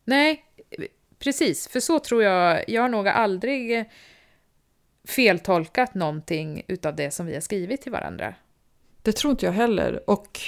Nej, 0.04 0.44
precis. 1.18 1.68
För 1.68 1.80
så 1.80 1.98
tror 1.98 2.22
jag, 2.22 2.64
jag 2.68 2.82
har 2.82 2.88
nog 2.88 3.08
aldrig 3.08 3.90
feltolkat 5.08 5.94
någonting 5.94 6.62
utav 6.66 6.96
det 6.96 7.10
som 7.10 7.26
vi 7.26 7.34
har 7.34 7.40
skrivit 7.40 7.82
till 7.82 7.92
varandra. 7.92 8.34
Det 9.02 9.12
tror 9.12 9.30
inte 9.30 9.46
jag 9.46 9.52
heller. 9.52 10.10
Och 10.10 10.40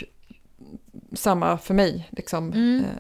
samma 1.13 1.59
för 1.59 1.75
mig. 1.75 2.09
Liksom. 2.11 2.53
Mm. 2.53 2.79
Eh, 2.85 2.91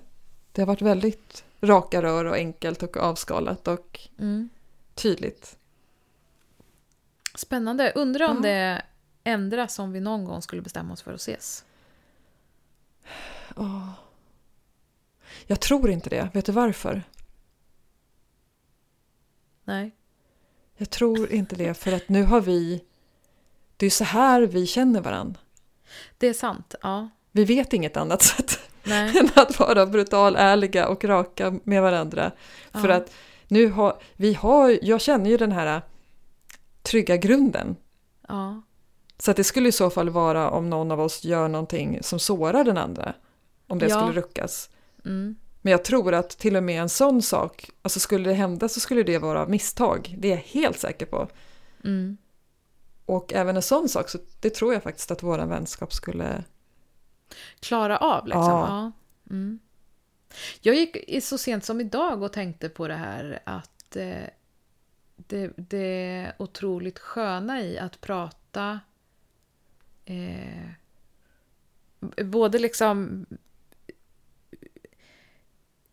det 0.53 0.63
har 0.63 0.67
varit 0.67 0.83
väldigt 0.83 1.45
raka 1.61 2.03
rör 2.03 2.25
och 2.25 2.37
enkelt 2.37 2.83
och 2.83 2.97
avskalat 2.97 3.69
och 3.69 4.01
mm. 4.19 4.49
tydligt. 4.95 5.57
Spännande. 7.37 7.93
Undrar 7.95 8.29
om 8.29 8.43
det 8.43 8.83
ändras 9.25 9.79
om 9.79 9.93
vi 9.93 10.01
någon 10.01 10.25
gång 10.25 10.43
skulle 10.43 10.63
bestämma 10.63 10.93
oss 10.93 11.03
för 11.03 11.13
att 11.13 11.21
ses? 11.21 11.65
Oh. 13.57 13.91
Jag 15.47 15.61
tror 15.61 15.91
inte 15.91 16.11
det. 16.11 16.29
Vet 16.35 16.47
du 16.47 16.53
varför? 16.53 17.03
Nej. 19.65 19.91
Jag 20.77 20.91
tror 20.91 21.33
inte 21.33 21.57
det 21.57 21.75
för 21.75 21.93
att 21.93 22.09
nu 22.09 22.23
har 22.23 22.41
vi... 22.41 22.85
Det 23.77 23.87
är 23.87 23.91
så 23.91 24.05
här 24.05 24.43
vi 24.43 24.67
känner 24.67 25.01
varandra. 25.01 25.41
Det 26.19 26.27
är 26.27 26.35
sant, 26.35 26.75
ja. 26.83 27.09
Vi 27.33 27.45
vet 27.45 27.73
inget 27.73 27.97
annat 27.97 28.23
sätt. 28.33 28.59
Nej. 28.85 29.19
än 29.19 29.29
att 29.35 29.59
vara 29.59 29.87
brutal, 29.87 30.37
ärliga 30.37 30.89
och 30.89 31.05
raka 31.05 31.59
med 31.65 31.83
varandra. 31.83 32.33
Ja. 32.73 32.81
För 32.81 32.89
att 32.89 33.13
nu 33.49 33.71
har 33.71 33.99
vi 34.17 34.35
har, 34.35 34.79
jag 34.83 35.01
känner 35.01 35.31
ju 35.31 35.37
den 35.37 35.53
här 35.53 35.83
trygga 36.87 37.17
grunden. 37.17 37.77
Ja. 38.29 38.63
Så 39.19 39.31
att 39.31 39.37
det 39.37 39.45
skulle 39.45 39.69
i 39.69 39.73
så 39.73 39.91
fall 39.91 40.11
vara 40.11 40.51
om 40.51 40.71
någon 40.71 40.91
av 40.91 41.01
oss 41.01 41.25
gör 41.25 41.49
någonting 41.49 41.99
som 42.03 42.19
sårar 42.19 42.65
den 42.65 42.79
andra. 42.79 43.15
Om 43.67 43.79
det 43.79 43.89
ja. 43.89 44.01
skulle 44.01 44.21
ruckas. 44.21 44.71
Mm. 45.05 45.37
Men 45.63 45.71
jag 45.71 45.85
tror 45.85 46.15
att 46.15 46.31
till 46.31 46.57
och 46.57 46.63
med 46.63 46.83
en 46.83 46.89
sån 46.89 47.23
sak, 47.23 47.71
alltså 47.83 48.01
skulle 48.01 48.29
det 48.29 48.35
hända 48.35 48.69
så 48.69 48.81
skulle 48.81 49.03
det 49.03 49.19
vara 49.19 49.47
misstag. 49.47 50.15
Det 50.19 50.29
är 50.29 50.33
jag 50.33 50.43
helt 50.43 50.79
säker 50.79 51.07
på. 51.07 51.29
Mm. 51.85 52.17
Och 53.07 53.33
även 53.33 53.57
en 53.57 53.63
sån 53.63 53.89
sak, 53.89 54.09
så 54.09 54.19
det 54.41 54.51
tror 54.51 54.73
jag 54.73 54.83
faktiskt 54.83 55.11
att 55.11 55.23
vår 55.23 55.39
vänskap 55.39 55.93
skulle 55.93 56.45
klara 57.61 57.99
av. 57.99 58.27
Liksom. 58.27 58.43
Ja. 58.43 58.69
ja. 58.69 58.93
Mm. 59.31 59.59
Jag 60.61 60.75
gick 60.75 61.25
så 61.25 61.39
sent 61.39 61.65
som 61.65 61.81
idag 61.81 62.23
och 62.23 62.33
tänkte 62.33 62.69
på 62.69 62.89
det 62.89 62.95
här 62.95 63.39
att 63.45 63.97
eh, 63.97 64.25
det, 65.17 65.53
det 65.57 66.33
otroligt 66.39 66.99
sköna 66.99 67.63
i 67.63 67.79
att 67.79 68.01
prata 68.01 68.81
eh, 70.05 70.71
både 72.25 72.59
liksom 72.59 73.27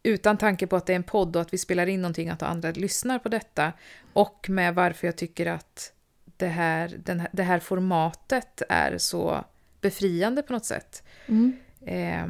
utan 0.04 0.38
tanke 0.38 0.68
på 0.68 0.76
att 0.76 0.86
det 0.86 0.94
är 0.94 0.96
en 0.96 1.04
podd 1.04 1.36
och 1.36 1.42
att 1.42 1.54
vi 1.54 1.58
spelar 1.58 1.88
in 1.88 2.02
någonting, 2.02 2.30
att 2.30 2.42
andra 2.42 2.72
lyssnar 2.72 3.20
på 3.20 3.30
detta 3.30 3.74
och 4.14 4.50
med 4.50 4.76
varför 4.76 5.08
jag 5.08 5.16
tycker 5.16 5.46
att 5.46 5.94
det 6.38 6.48
här, 6.48 7.00
här, 7.08 7.30
det 7.32 7.44
här 7.44 7.60
formatet 7.60 8.62
är 8.70 8.98
så 8.98 9.46
befriande 9.82 10.42
på 10.42 10.54
något 10.54 10.66
sätt. 10.66 11.04
Mm. 11.28 11.58
Eh, 11.82 12.28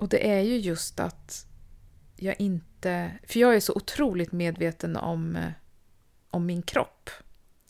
och 0.00 0.08
det 0.08 0.30
är 0.30 0.40
ju 0.40 0.56
just 0.56 1.00
att 1.00 1.46
jag 2.16 2.40
inte... 2.40 2.69
För 3.22 3.40
jag 3.40 3.54
är 3.54 3.60
så 3.60 3.72
otroligt 3.74 4.32
medveten 4.32 4.96
om, 4.96 5.38
om 6.30 6.46
min 6.46 6.62
kropp. 6.62 7.10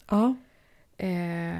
Ja. 0.09 0.35
Eh, 0.97 1.59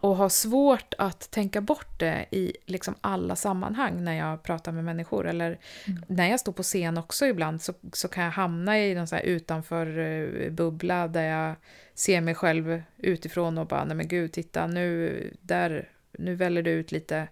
Och 0.00 0.16
har 0.16 0.28
svårt 0.28 0.94
att 0.98 1.30
tänka 1.30 1.60
bort 1.60 1.98
det 2.00 2.26
i 2.30 2.52
liksom 2.66 2.94
alla 3.00 3.36
sammanhang 3.36 4.04
när 4.04 4.12
jag 4.12 4.42
pratar 4.42 4.72
med 4.72 4.84
människor. 4.84 5.26
Eller 5.26 5.58
när 6.06 6.30
jag 6.30 6.40
står 6.40 6.52
på 6.52 6.62
scen 6.62 6.98
också 6.98 7.26
ibland 7.26 7.62
så, 7.62 7.72
så 7.92 8.08
kan 8.08 8.24
jag 8.24 8.30
hamna 8.30 8.78
i 8.78 8.94
någon 8.94 9.06
så 9.06 9.16
här 9.16 9.22
utanför 9.22 9.98
eh, 9.98 10.50
bubbla 10.50 11.08
där 11.08 11.22
jag 11.22 11.54
ser 11.94 12.20
mig 12.20 12.34
själv 12.34 12.82
utifrån 12.96 13.58
och 13.58 13.66
bara, 13.66 13.84
nej 13.84 13.96
men 13.96 14.08
gud, 14.08 14.32
titta 14.32 14.66
nu, 14.66 15.30
där, 15.40 15.88
nu 16.12 16.34
väller 16.34 16.62
det 16.62 16.70
ut 16.70 16.92
lite, 16.92 17.28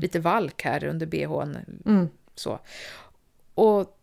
lite 0.00 0.20
valk 0.20 0.62
här 0.62 0.84
under 0.84 1.06
bhn. 1.06 1.80
Mm. 1.86 2.08
Så. 2.34 2.58
Och 3.54 3.95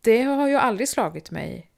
det 0.00 0.22
har 0.22 0.48
ju 0.48 0.54
aldrig 0.56 0.88
slagit 0.88 1.30
mig 1.30 1.70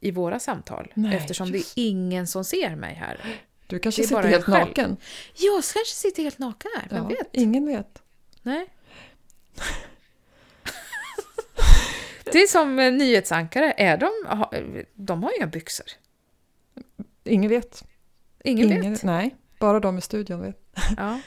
i 0.00 0.10
våra 0.10 0.38
samtal. 0.38 0.92
Nej, 0.94 1.16
eftersom 1.16 1.52
det 1.52 1.56
är 1.56 1.60
just. 1.60 1.72
ingen 1.76 2.26
som 2.26 2.44
ser 2.44 2.76
mig 2.76 2.94
här. 2.94 3.40
Du 3.66 3.78
kanske 3.78 4.02
sitter 4.02 4.22
jag 4.22 4.30
helt 4.30 4.46
naken. 4.46 4.96
Jag 5.34 5.52
kanske 5.52 5.94
sitter 5.94 6.22
helt 6.22 6.38
naken 6.38 6.70
här, 6.76 6.86
vem 6.90 7.02
Ja, 7.02 7.08
vet? 7.08 7.28
Ingen 7.32 7.66
vet. 7.66 8.02
Nej. 8.42 8.66
Det 12.32 12.42
är 12.42 12.46
som 12.46 12.78
eh, 12.78 12.92
nyhetsankare, 12.92 13.74
är 13.76 13.96
de, 13.96 14.10
de 14.94 15.22
har 15.22 15.36
inga 15.38 15.46
byxor. 15.46 15.86
Ingen 17.24 17.50
vet. 17.50 17.84
Ingen, 18.44 18.72
Ingen, 18.72 18.92
vet. 18.92 19.02
Nej, 19.02 19.34
bara 19.58 19.80
de 19.80 19.98
i 19.98 20.00
studion 20.00 20.40
vet. 20.40 20.56
Ja. 20.96 21.20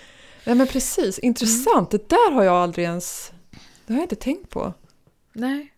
Nej 0.43 0.55
men 0.55 0.67
precis, 0.67 1.19
intressant. 1.19 1.91
Det 1.91 2.09
där 2.09 2.31
har 2.31 2.43
jag 2.43 2.55
aldrig 2.55 2.85
ens... 2.85 3.31
Det 3.85 3.93
har 3.93 3.99
jag 3.99 4.05
inte 4.05 4.15
tänkt 4.15 4.49
på. 4.49 4.73
Nej. 5.33 5.73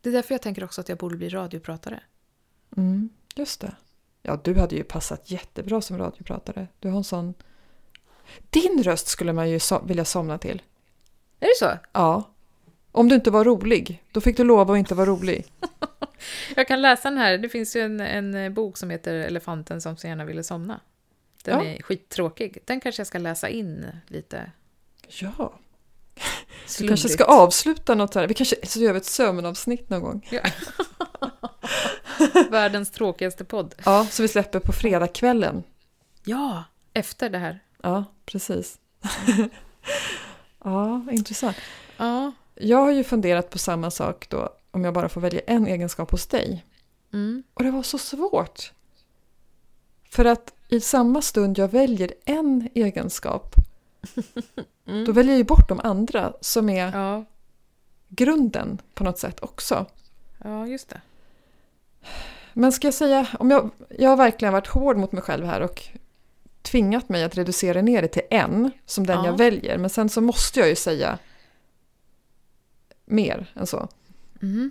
Det 0.00 0.08
är 0.08 0.12
därför 0.12 0.34
jag 0.34 0.42
tänker 0.42 0.64
också 0.64 0.80
att 0.80 0.88
jag 0.88 0.98
borde 0.98 1.16
bli 1.16 1.28
radiopratare. 1.28 2.00
Mm, 2.76 3.08
just 3.34 3.60
det. 3.60 3.74
Ja, 4.22 4.40
du 4.44 4.54
hade 4.58 4.76
ju 4.76 4.84
passat 4.84 5.30
jättebra 5.30 5.80
som 5.80 5.98
radiopratare. 5.98 6.68
Du 6.78 6.88
har 6.88 6.96
en 6.98 7.04
sån... 7.04 7.34
Din 8.50 8.82
röst 8.82 9.08
skulle 9.08 9.32
man 9.32 9.50
ju 9.50 9.58
so- 9.58 9.86
vilja 9.86 10.04
somna 10.04 10.38
till. 10.38 10.62
Är 11.40 11.46
det 11.46 11.56
så? 11.58 11.70
Ja. 11.92 12.30
Om 12.92 13.08
du 13.08 13.14
inte 13.14 13.30
var 13.30 13.44
rolig, 13.44 14.04
då 14.12 14.20
fick 14.20 14.36
du 14.36 14.44
lova 14.44 14.72
att 14.74 14.78
inte 14.78 14.94
vara 14.94 15.06
rolig. 15.06 15.44
Jag 16.56 16.68
kan 16.68 16.82
läsa 16.82 17.10
den 17.10 17.18
här. 17.18 17.38
Det 17.38 17.48
finns 17.48 17.76
ju 17.76 17.80
en, 17.80 18.00
en 18.00 18.34
eh, 18.34 18.50
bok 18.50 18.76
som 18.76 18.90
heter 18.90 19.14
Elefanten 19.14 19.80
som 19.80 19.96
så 19.96 20.06
gärna 20.06 20.24
ville 20.24 20.42
somna. 20.44 20.80
Den 21.44 21.58
Ja. 21.58 21.64
är 21.64 21.82
skittråkig. 21.82 22.58
Den 22.64 22.80
kanske 22.80 23.00
jag 23.00 23.06
ska 23.06 23.18
läsa 23.18 23.48
in 23.48 23.86
lite 24.06 24.50
Ja. 25.08 25.54
Vi 26.70 26.74
sluddrigt. 26.74 27.02
kanske 27.02 27.08
ska 27.08 27.24
avsluta 27.24 27.94
något 27.94 28.14
här. 28.14 28.26
Vi 28.26 28.34
kanske 28.34 28.56
så 28.62 28.80
gör 28.80 28.92
vi 28.92 28.98
ett 28.98 29.04
sömnavsnitt 29.04 29.90
någon 29.90 30.02
gång. 30.02 30.28
Ja. 30.30 30.42
Världens 32.50 32.90
tråkigaste 32.90 33.44
podd. 33.44 33.74
Ja, 33.84 34.06
så 34.10 34.22
vi 34.22 34.28
släpper 34.28 34.60
på 34.60 34.72
fredagskvällen. 34.72 35.62
Ja, 36.24 36.64
efter 36.92 37.30
det 37.30 37.38
här. 37.38 37.60
Ja, 37.82 38.04
precis. 38.26 38.78
ja, 40.64 41.06
intressant. 41.10 41.56
Ja. 41.96 42.32
Jag 42.54 42.78
har 42.78 42.90
ju 42.90 43.04
funderat 43.04 43.50
på 43.50 43.58
samma 43.58 43.90
sak 43.90 44.26
då, 44.28 44.48
om 44.70 44.84
jag 44.84 44.94
bara 44.94 45.08
får 45.08 45.20
välja 45.20 45.40
en 45.46 45.66
egenskap 45.66 46.10
hos 46.10 46.26
dig. 46.26 46.64
Mm. 47.12 47.42
Och 47.54 47.64
det 47.64 47.70
var 47.70 47.82
så 47.82 47.98
svårt. 47.98 48.72
För 50.10 50.24
att 50.24 50.52
i 50.68 50.80
samma 50.80 51.22
stund 51.22 51.58
jag 51.58 51.68
väljer 51.68 52.12
en 52.24 52.68
egenskap, 52.74 53.54
Mm. 54.86 55.04
då 55.04 55.12
väljer 55.12 55.32
jag 55.32 55.38
ju 55.38 55.44
bort 55.44 55.68
de 55.68 55.80
andra 55.84 56.32
som 56.40 56.68
är 56.68 56.92
Ja. 56.98 57.24
grunden 58.08 58.78
på 58.94 59.04
något 59.04 59.18
sätt 59.18 59.42
också. 59.42 59.86
ja, 60.44 60.66
just 60.66 60.88
det. 60.88 61.00
Men 62.52 62.72
ska 62.72 62.86
jag 62.86 62.94
säga, 62.94 63.26
om 63.38 63.50
jag, 63.50 63.70
jag 63.98 64.08
har 64.10 64.16
verkligen 64.16 64.52
varit 64.52 64.66
hård 64.66 64.96
mot 64.96 65.12
mig 65.12 65.22
själv 65.22 65.46
här 65.46 65.60
och 65.60 65.82
tvingat 66.62 67.08
mig 67.08 67.24
att 67.24 67.36
reducera 67.36 67.82
ner 67.82 68.02
det 68.02 68.08
till 68.08 68.22
en, 68.30 68.70
som 68.86 69.06
den 69.06 69.18
Ja. 69.18 69.26
jag 69.26 69.36
väljer. 69.38 69.78
Men 69.78 69.90
sen 69.90 70.08
så 70.08 70.20
måste 70.20 70.60
jag 70.60 70.68
ju 70.68 70.76
säga 70.76 71.18
mer 73.04 73.52
än 73.54 73.66
så. 73.66 73.88
Mm. 74.42 74.70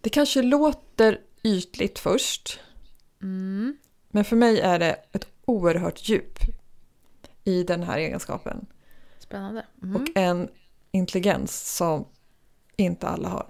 Det 0.00 0.08
kanske 0.10 0.42
låter 0.42 1.20
ytligt 1.42 1.98
först, 1.98 2.60
Mm. 3.22 3.76
men 4.08 4.24
för 4.24 4.36
mig 4.36 4.60
är 4.60 4.78
det 4.78 4.96
ett 5.12 5.26
oerhört 5.44 6.08
djup 6.08 6.38
i 7.44 7.62
den 7.62 7.82
här 7.82 7.98
egenskapen. 7.98 8.66
Spännande. 9.18 9.66
Mm. 9.82 9.96
Och 9.96 10.08
en 10.14 10.48
intelligens 10.90 11.76
som 11.76 12.04
inte 12.76 13.08
alla 13.08 13.28
har. 13.28 13.46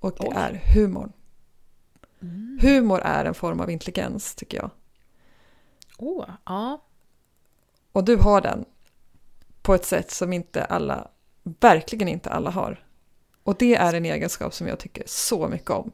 Och 0.00 0.12
det 0.20 0.26
Oj. 0.26 0.34
är 0.36 0.60
humorn. 0.74 1.12
Mm. 2.22 2.58
Humor 2.62 3.00
är 3.00 3.24
en 3.24 3.34
form 3.34 3.60
av 3.60 3.70
intelligens 3.70 4.34
tycker 4.34 4.58
jag. 4.58 4.70
Åh, 5.98 6.30
ja. 6.44 6.84
Och 7.92 8.04
du 8.04 8.16
har 8.16 8.40
den 8.40 8.64
på 9.62 9.74
ett 9.74 9.84
sätt 9.84 10.10
som 10.10 10.32
inte 10.32 10.64
alla, 10.64 11.10
verkligen 11.42 12.08
inte 12.08 12.30
alla 12.30 12.50
har. 12.50 12.84
Och 13.42 13.56
det 13.58 13.74
är 13.74 13.94
en 13.94 14.04
egenskap 14.04 14.54
som 14.54 14.66
jag 14.66 14.78
tycker 14.78 15.02
så 15.06 15.48
mycket 15.48 15.70
om. 15.70 15.92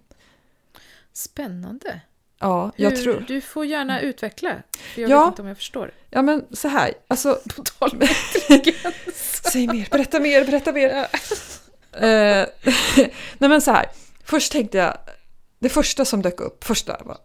Spännande. 1.12 2.00
Ja, 2.44 2.70
jag 2.76 2.90
Hur- 2.90 3.02
tror... 3.02 3.24
Du 3.28 3.40
får 3.40 3.66
gärna 3.66 4.00
utveckla. 4.00 4.62
För 4.94 5.00
jag 5.00 5.10
Ja. 5.10 5.20
vet 5.20 5.28
inte 5.28 5.42
om 5.42 5.48
jag 5.48 5.56
förstår. 5.56 5.90
Ja 6.10 6.22
men 6.22 6.44
så 6.50 6.68
här, 6.68 6.92
alltså... 7.08 7.40
På 7.56 7.62
tal 7.62 7.90
om. 7.92 8.08
Säg 9.52 9.66
mer, 9.66 9.88
berätta 9.90 10.20
mer, 10.20 10.44
berätta 10.44 10.72
mer. 10.72 11.06
Eh, 11.94 12.46
nej 13.38 13.48
men 13.48 13.60
så 13.60 13.70
här, 13.70 13.86
först 14.24 14.52
tänkte 14.52 14.78
jag, 14.78 14.96
det 15.58 15.68
första 15.68 16.04
som 16.04 16.22
dök 16.22 16.40
upp, 16.40 16.64
första 16.64 16.96
var 17.04 17.18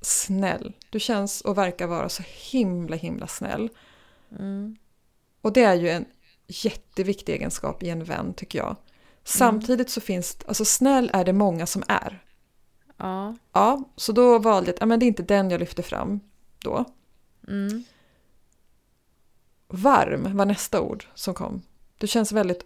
snäll. 0.00 0.72
Du 0.90 1.00
känns 1.00 1.40
och 1.40 1.58
verkar 1.58 1.86
vara 1.86 2.08
så 2.08 2.22
himla 2.50 2.96
himla 2.96 3.26
snäll. 3.26 3.68
Mm. 4.38 4.76
Och 5.42 5.52
det 5.52 5.62
är 5.64 5.74
ju 5.74 5.88
en 5.90 6.04
jätteviktig 6.46 7.32
egenskap 7.32 7.82
i 7.82 7.88
en 7.90 8.04
vän 8.04 8.34
tycker 8.34 8.58
jag. 8.58 8.76
Samtidigt 9.24 9.90
så 9.90 10.00
finns, 10.00 10.36
alltså 10.46 10.64
snäll 10.64 11.10
är 11.12 11.24
det 11.24 11.32
många 11.32 11.66
som 11.66 11.82
är. 11.88 12.22
Ja. 13.02 13.36
Ja, 13.52 13.84
så 13.96 14.12
då 14.12 14.38
valde 14.38 14.70
jag 14.70 14.82
att 14.82 14.88
men 14.88 14.98
det 15.00 15.04
är 15.04 15.08
inte 15.08 15.22
den 15.22 15.50
jag 15.50 15.60
lyfter 15.60 15.82
fram 15.82 16.20
då. 16.58 16.84
Mm. 17.48 17.84
Varm 19.68 20.36
var 20.36 20.46
nästa 20.46 20.80
ord 20.80 21.06
som 21.14 21.34
kom. 21.34 21.62
Du 21.98 22.06
känns 22.06 22.32
väldigt 22.32 22.64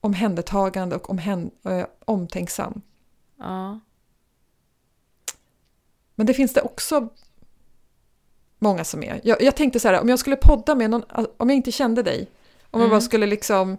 omhändertagande 0.00 0.96
och 0.96 1.10
omhän, 1.10 1.50
eh, 1.64 1.86
omtänksam. 2.04 2.80
Ja. 3.38 3.80
Men 6.14 6.26
det 6.26 6.34
finns 6.34 6.52
det 6.52 6.62
också 6.62 7.08
många 8.58 8.84
som 8.84 9.02
är. 9.02 9.20
Jag, 9.24 9.42
jag 9.42 9.56
tänkte 9.56 9.80
så 9.80 9.88
här, 9.88 10.00
om 10.00 10.08
jag 10.08 10.18
skulle 10.18 10.36
podda 10.36 10.74
med 10.74 10.90
någon, 10.90 11.02
om 11.36 11.50
jag 11.50 11.56
inte 11.56 11.72
kände 11.72 12.02
dig, 12.02 12.30
om 12.70 12.80
jag 12.80 12.86
Mm. 12.86 12.90
bara 12.90 13.00
skulle 13.00 13.26
liksom, 13.26 13.78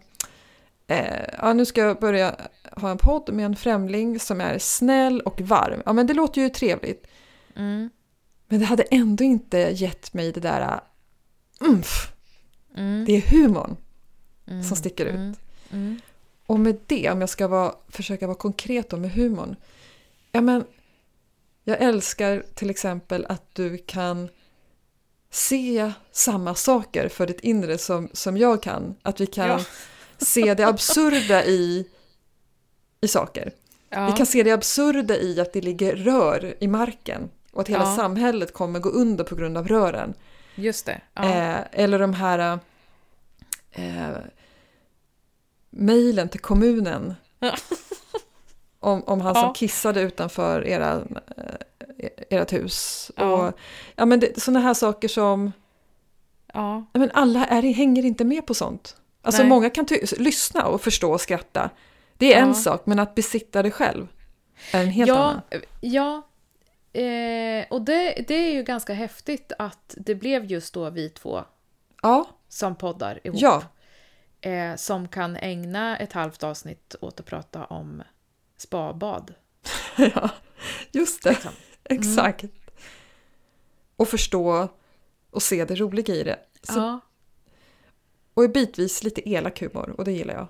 eh, 0.88 1.26
ja 1.42 1.54
nu 1.54 1.66
ska 1.66 1.82
jag 1.82 2.00
börja 2.00 2.36
ha 2.72 2.92
en 2.92 2.98
podd 2.98 3.34
med 3.34 3.46
en 3.46 3.56
främling 3.56 4.20
som 4.20 4.42
är 4.42 4.60
snäll 4.60 5.22
och 5.22 5.42
varm. 5.42 5.82
Ja 5.86 5.94
men 5.94 6.08
det 6.08 6.14
låter 6.14 6.42
ju 6.42 6.50
trevligt. 6.50 7.08
Mm. 7.56 7.90
Men 8.48 8.60
det 8.60 8.66
hade 8.66 8.84
ändå 8.84 9.24
inte 9.24 9.58
gett 9.58 10.14
mig 10.14 10.32
det 10.32 10.40
där 10.40 10.62
uh, 10.62 10.80
umf. 11.70 12.12
Mm. 12.78 13.06
Det 13.06 13.14
är 13.18 13.22
humorn 13.22 13.78
Mm. 14.48 14.64
som 14.64 14.78
sticker 14.78 15.06
ut. 15.06 15.16
Mm. 15.16 15.36
Mm. 15.72 16.00
Och 16.46 16.60
med 16.60 16.78
det, 16.86 17.12
om 17.12 17.20
jag 17.22 17.30
ska 17.30 17.48
vara, 17.48 17.74
försöka 17.88 18.28
vara 18.28 18.38
konkret 18.38 18.90
då 18.90 18.98
med 18.98 19.12
humorn. 19.12 19.56
Ja, 20.32 20.42
men 20.42 20.66
jag 21.64 21.82
älskar 21.82 22.44
till 22.54 22.70
exempel 22.70 23.26
att 23.30 23.56
du 23.56 23.78
kan 23.78 24.30
se 25.30 25.92
samma 26.12 26.56
saker 26.56 27.10
för 27.10 27.28
ditt 27.28 27.40
inre 27.40 27.78
som, 27.78 28.10
som 28.14 28.38
jag 28.38 28.64
kan. 28.64 28.96
Att 29.02 29.22
vi 29.22 29.28
kan 29.28 29.48
Ja. 29.48 29.60
Se 30.18 30.53
det 30.53 30.63
absurda 30.63 31.45
i, 31.45 31.88
i 33.01 33.07
saker. 33.07 33.51
Ja. 33.89 34.05
Vi 34.07 34.11
kan 34.13 34.26
se 34.26 34.43
det 34.43 34.51
absurda 34.51 35.18
i 35.18 35.39
att 35.39 35.53
det 35.53 35.61
ligger 35.61 35.95
rör 35.95 36.55
i 36.59 36.68
marken 36.68 37.30
och 37.51 37.61
att 37.61 37.68
hela 37.68 37.84
Ja. 37.84 37.95
samhället 37.95 38.53
kommer 38.53 38.80
gå 38.80 38.89
under 38.89 39.24
på 39.24 39.36
grund 39.36 39.57
av 39.57 39.68
rören. 39.68 40.13
Just 40.55 40.86
det. 40.86 41.01
Ja. 41.13 41.24
Eh, 41.24 41.57
eller 41.72 41.99
de 41.99 42.13
här 42.13 42.59
eh, 43.72 44.18
mejlen 45.70 46.30
till 46.30 46.39
kommunen. 46.39 47.16
Om, 48.80 49.03
om 49.03 49.22
han 49.22 49.36
som 49.36 49.53
kissade 49.53 50.01
utanför 50.01 50.68
era, 50.68 51.01
eh, 51.38 52.09
ert 52.30 52.53
hus. 52.53 53.11
Ja. 53.16 53.47
Och, 53.47 53.59
ja, 53.95 54.05
men 54.05 54.20
det, 54.20 54.41
sådana 54.41 54.59
här 54.59 54.74
saker 54.74 55.07
som... 55.07 55.51
Ja, 56.53 56.86
men 56.93 57.11
alla 57.13 57.45
är, 57.45 57.61
hänger 57.61 58.05
inte 58.05 58.26
med 58.26 58.45
på 58.45 58.53
sånt. 58.53 58.97
Alltså 59.26 59.42
Nej. 59.42 59.50
många 59.50 59.70
kan 59.70 59.86
lyssna 60.18 60.66
och 60.68 60.82
förstå 60.82 61.12
och 61.12 61.22
skratta. 61.22 61.70
Det 62.18 62.34
är 62.34 62.40
Ja. 62.40 62.46
en 62.46 62.56
sak, 62.56 62.86
men 62.86 63.00
att 63.00 63.16
besitta 63.16 63.64
det 63.64 63.72
själv 63.72 64.08
är 64.74 64.82
en 64.82 64.88
helt 64.88 65.08
ja, 65.10 65.16
annan. 65.18 65.42
ja. 65.82 66.22
Eh, 67.02 67.66
och 67.70 67.82
det, 67.82 68.26
det 68.28 68.34
är 68.36 68.54
ju 68.54 68.64
ganska 68.64 68.94
häftigt 68.94 69.52
att 69.60 69.94
det 69.98 70.16
blev 70.16 70.46
just 70.46 70.74
då 70.74 70.90
vi 70.90 71.10
två 71.10 71.44
Ja, 72.02 72.26
som 72.50 72.76
poddar 72.76 73.20
ihop. 73.24 73.40
ja, 73.42 73.64
Eh, 74.42 74.76
som 74.76 75.08
kan 75.08 75.36
ägna 75.36 75.98
ett 75.98 76.14
halvt 76.14 76.44
avsnitt 76.44 76.96
åt 77.02 77.20
att 77.20 77.26
prata 77.26 77.66
om 77.66 78.04
spabad. 78.58 79.34
ja, 79.98 80.30
just 80.92 81.24
det. 81.24 81.30
Liksom. 81.30 81.52
Exakt. 81.84 82.46
Och 83.96 84.08
förstå 84.08 84.68
och 85.32 85.44
se 85.44 85.66
det 85.66 85.76
roliga 85.76 86.16
i 86.16 86.24
det. 86.24 86.40
Så, 86.64 86.80
Ja. 86.80 87.00
Och 88.36 88.50
bitvis 88.50 89.04
lite 89.04 89.30
elak 89.30 89.62
humor 89.62 89.96
och 89.98 90.06
det 90.06 90.12
gillar 90.12 90.34
jag. 90.34 90.48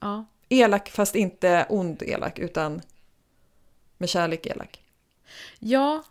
Ja. 0.00 0.24
Elak 0.48 0.90
fast 0.90 1.14
inte 1.14 1.66
ond 1.68 2.02
elak 2.02 2.38
utan 2.38 2.82
med 3.98 4.08
kärlek 4.08 4.46
elak. 4.46 4.82
Ja. 5.58 6.04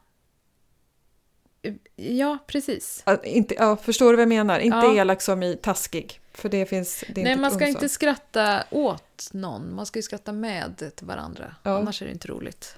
Ja, 1.95 2.37
precis. 2.47 3.01
Att 3.05 3.25
inte, 3.25 3.55
ja, 3.55 3.77
förstår 3.77 4.09
du 4.11 4.15
vad 4.15 4.21
jag 4.21 4.29
menar? 4.29 4.59
Inte 4.59 4.77
Ja. 4.77 4.95
elak 4.95 5.21
som 5.21 5.43
i 5.43 5.55
taskig. 5.55 6.19
För 6.31 6.49
det 6.49 6.65
finns... 6.65 7.03
Det 7.09 7.21
är 7.21 7.25
Nej, 7.25 7.35
man 7.35 7.51
ska 7.51 7.67
inte 7.67 7.89
skratta 7.89 8.63
åt 8.69 9.29
någon. 9.31 9.75
Man 9.75 9.85
ska 9.85 9.99
ju 9.99 10.03
skratta 10.03 10.31
med 10.31 10.91
till 10.95 11.07
varandra. 11.07 11.55
Ja. 11.63 11.77
Annars 11.77 12.01
är 12.01 12.05
det 12.05 12.11
inte 12.11 12.27
roligt. 12.27 12.75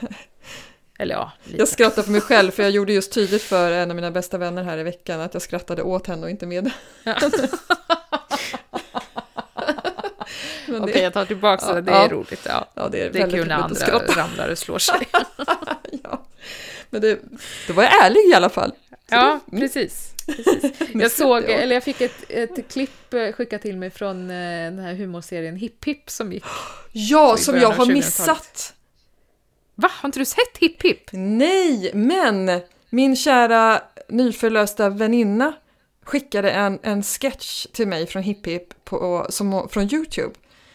Eller 0.98 1.14
ja, 1.14 1.32
lite. 1.44 1.58
Jag 1.58 1.68
skrattar 1.68 2.02
för 2.02 2.10
mig 2.10 2.20
själv 2.20 2.50
för 2.50 2.62
jag 2.62 2.72
gjorde 2.72 2.92
just 2.92 3.12
tydligt 3.12 3.42
för 3.42 3.70
en 3.72 3.90
av 3.90 3.96
mina 3.96 4.10
bästa 4.10 4.38
vänner 4.38 4.62
här 4.62 4.78
i 4.78 4.82
veckan 4.82 5.20
att 5.20 5.34
jag 5.34 5.42
skrattade 5.42 5.82
åt 5.82 6.06
henne 6.06 6.22
och 6.22 6.30
inte 6.30 6.46
med 6.46 6.70
Ja. 7.04 7.14
Okej, 10.68 10.92
det, 10.94 11.00
jag 11.02 11.12
tar 11.12 11.24
tillbaka 11.24 11.72
det. 11.74 11.80
Det 11.80 11.90
Ja. 11.92 12.04
är 12.04 12.08
roligt. 12.08 12.40
Ja. 12.46 12.68
ja, 12.74 12.88
det 12.88 13.00
är, 13.02 13.10
Det 13.12 13.18
är 13.20 13.30
kul 13.30 13.48
när 13.48 13.54
andra 13.54 13.98
ramlar 14.16 14.48
och 14.48 14.58
slår 14.58 14.78
sig. 14.78 15.08
ja. 16.02 16.26
Men 16.90 17.00
det, 17.00 17.18
då 17.66 17.72
var 17.72 17.82
jag 17.82 18.04
ärlig 18.06 18.20
i 18.30 18.34
alla 18.34 18.48
fall. 18.50 18.70
Så 18.90 18.96
Ja, 19.14 19.40
det- 19.46 19.56
mm. 19.56 19.60
precis. 19.68 20.12
precis. 20.26 20.72
Men 20.92 21.00
Jag 21.00 21.10
såg, 21.10 21.42
ja. 21.42 21.48
eller 21.48 21.74
jag 21.74 21.84
fick 21.84 22.00
ett, 22.00 22.24
ett 22.28 22.72
klipp 22.72 23.14
eh, 23.14 23.32
skickat 23.32 23.62
till 23.62 23.76
mig 23.76 23.90
från 23.90 24.30
eh, 24.30 24.36
den 24.64 24.78
här 24.78 24.94
humorserien 24.94 25.56
Hipp 25.56 25.84
Hipp 25.84 26.10
som 26.10 26.32
gick. 26.32 26.44
Ja, 26.92 27.36
som 27.36 27.56
jag 27.56 27.68
har 27.68 27.74
2000-talet. 27.74 27.94
missat. 27.94 28.74
Va, 29.74 29.90
har 29.92 30.08
inte 30.08 30.18
du 30.18 30.24
sett 30.24 30.58
Hipp 30.58 30.82
Hipp? 30.82 31.12
Nej, 31.12 31.90
men 31.94 32.60
min 32.90 33.16
kära 33.16 33.82
nyförlösta 34.08 34.88
väninna 34.88 35.52
skickade 36.02 36.50
en, 36.50 36.78
en 36.82 37.02
sketch 37.02 37.66
till 37.66 37.88
mig 37.88 38.06
från 38.06 38.22
Hipp 38.22 38.46
Hipp 38.46 38.84
på, 38.84 39.26
som, 39.28 39.68
från 39.68 39.94
Youtube. 39.94 40.34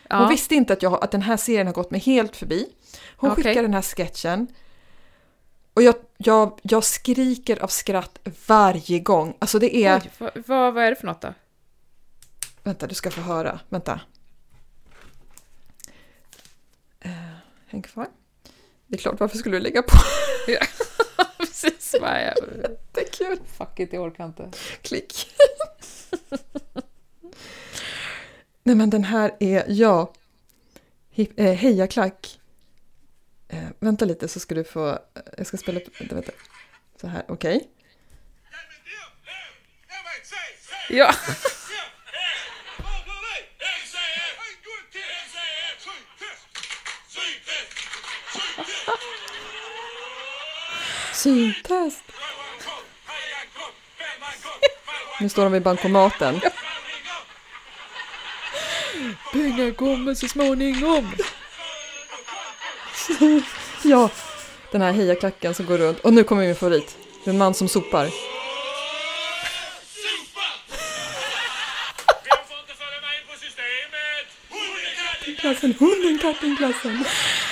Hon 0.09 0.21
Ja. 0.21 0.27
visste 0.27 0.55
inte 0.55 0.73
att, 0.73 0.83
jag, 0.83 1.03
att 1.03 1.11
den 1.11 1.21
här 1.21 1.37
serien 1.37 1.67
har 1.67 1.73
gått 1.73 1.91
mig 1.91 1.99
helt 1.99 2.35
förbi. 2.35 2.69
Hon 3.15 3.31
Okej. 3.31 3.43
skickade 3.43 3.61
den 3.67 3.73
här 3.73 3.81
sketchen. 3.81 4.47
Och 5.73 5.83
jag, 5.83 5.95
jag, 6.17 6.59
jag 6.63 6.83
skriker 6.83 7.63
av 7.63 7.67
skratt 7.67 8.19
varje 8.47 8.99
gång. 8.99 9.33
Alltså 9.39 9.59
det 9.59 9.75
är... 9.75 9.95
Oj, 10.03 10.11
vad, 10.17 10.31
vad, 10.47 10.73
vad 10.73 10.83
är 10.83 10.89
det 10.89 10.95
för 10.95 11.07
något 11.07 11.21
då? 11.21 11.33
Vänta, 12.63 12.87
du 12.87 12.95
ska 12.95 13.11
få 13.11 13.21
höra. 13.21 13.59
Vänta. 13.69 13.99
Uh, 17.05 17.11
häng 17.67 17.81
kvar. 17.81 18.07
Det 18.89 18.95
är 18.95 18.99
klart, 18.99 19.19
varför 19.19 19.37
skulle 19.37 19.57
du 19.57 19.63
lägga 19.63 19.81
på? 19.81 19.97
Precis, 21.37 21.95
vad 22.01 22.09
är 22.09 22.33
Det 22.91 23.01
är 23.01 23.11
kul. 23.11 23.39
Fuck 23.57 23.79
it, 23.79 23.93
jag 23.93 24.03
orkar 24.03 24.25
inte. 24.25 24.51
Klick. 24.81 25.27
Nej 28.63 28.75
men 28.75 28.89
den 28.89 29.03
här 29.03 29.35
är, 29.39 29.65
ja. 29.67 30.13
Hip, 31.09 31.39
eh, 31.39 31.53
hejaklack. 31.53 32.39
Eh, 33.47 33.67
vänta 33.79 34.05
lite 34.05 34.27
så 34.27 34.39
ska 34.39 34.55
du 34.55 34.63
få, 34.63 34.89
eh, 34.89 34.97
jag 35.37 35.47
ska 35.47 35.57
spela 35.57 35.79
upp, 35.79 36.01
vänta, 36.01 36.15
vänta. 36.15 36.31
Så 37.01 37.07
här, 37.07 37.23
okej. 37.27 37.69
Ja. 40.89 41.13
Syntest. 51.13 52.03
Nu 55.21 55.29
står 55.29 55.43
de 55.43 55.51
vid 55.51 55.61
bankomaten. 55.61 56.41
Pengar 59.31 59.71
kommer 59.71 60.15
så 60.15 60.27
småningom. 60.27 61.15
Ja, 63.83 64.09
den 64.71 64.81
här 64.81 64.91
hejaklacken 64.91 65.55
som 65.55 65.65
går 65.65 65.77
runt. 65.77 65.99
Och 65.99 66.13
nu 66.13 66.23
kommer 66.23 66.45
min 66.45 66.55
favorit. 66.55 66.97
Det 67.23 67.29
är 67.29 67.33
en 67.33 67.37
man 67.37 67.53
som 67.53 67.67
sopar. 67.67 68.09
Klassen, 75.39 75.73
hunden, 75.79 76.19
katten, 76.21 76.57
klassen. 76.57 77.05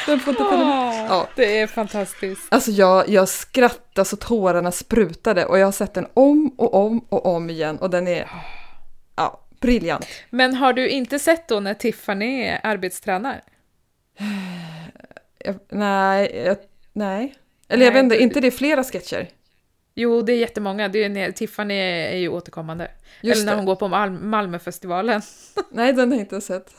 Den 0.06 0.20
får 0.20 0.32
inte 0.32 0.44
följa 0.44 0.66
med. 0.66 0.97
Ja. 1.10 1.28
Det 1.36 1.60
är 1.60 1.68
fantastiskt. 1.68 2.48
Alltså 2.50 2.72
jag, 2.72 3.10
jag 3.10 3.30
skrattade 3.30 4.06
så 4.06 4.16
tårarna 4.16 4.72
sprutade 4.72 5.46
och 5.46 5.60
jag 5.60 5.68
har 5.68 5.72
sett 5.72 5.94
den 5.94 6.08
om 6.14 6.54
och 6.58 6.74
om 6.74 7.00
och 7.00 7.26
om 7.26 7.50
igen 7.50 7.78
och 7.78 7.90
den 7.90 8.08
är 8.08 8.30
ja, 9.16 9.40
briljant. 9.62 10.08
Men 10.30 10.54
har 10.54 10.74
du 10.74 10.90
inte 10.90 11.20
sett 11.20 11.48
då 11.48 11.60
när 11.60 11.74
Tiffany 11.74 12.58
arbetstränar? 12.64 13.42
Jag, 15.40 15.56
nej, 15.70 16.42
jag, 16.46 16.58
nej. 16.94 17.36
Eller 17.68 17.86
jag 17.86 17.94
Nej, 17.94 18.04
vet 18.04 18.04
inte, 18.04 18.24
inte 18.24 18.40
det 18.40 18.48
är 18.48 18.52
flera 18.52 18.84
sketcher? 18.84 19.28
Jo, 20.00 20.22
det 20.22 20.34
är 20.34 20.38
jättemånga. 20.38 20.88
Det 20.88 21.04
är, 21.04 21.32
Tiffany 21.32 21.74
är 21.74 22.16
ju 22.18 22.30
återkommande. 22.30 22.92
Just 23.22 23.36
Eller 23.36 23.46
när 23.46 23.52
det. 23.52 23.58
hon 23.58 23.66
går 23.66 23.76
på 23.76 23.88
Mal- 23.88 24.20
Malmöfestivalen. 24.24 25.22
Nej, 25.72 25.94
den 25.94 26.12
har 26.12 26.18
jag 26.18 26.24
inte 26.24 26.42
sett. 26.42 26.70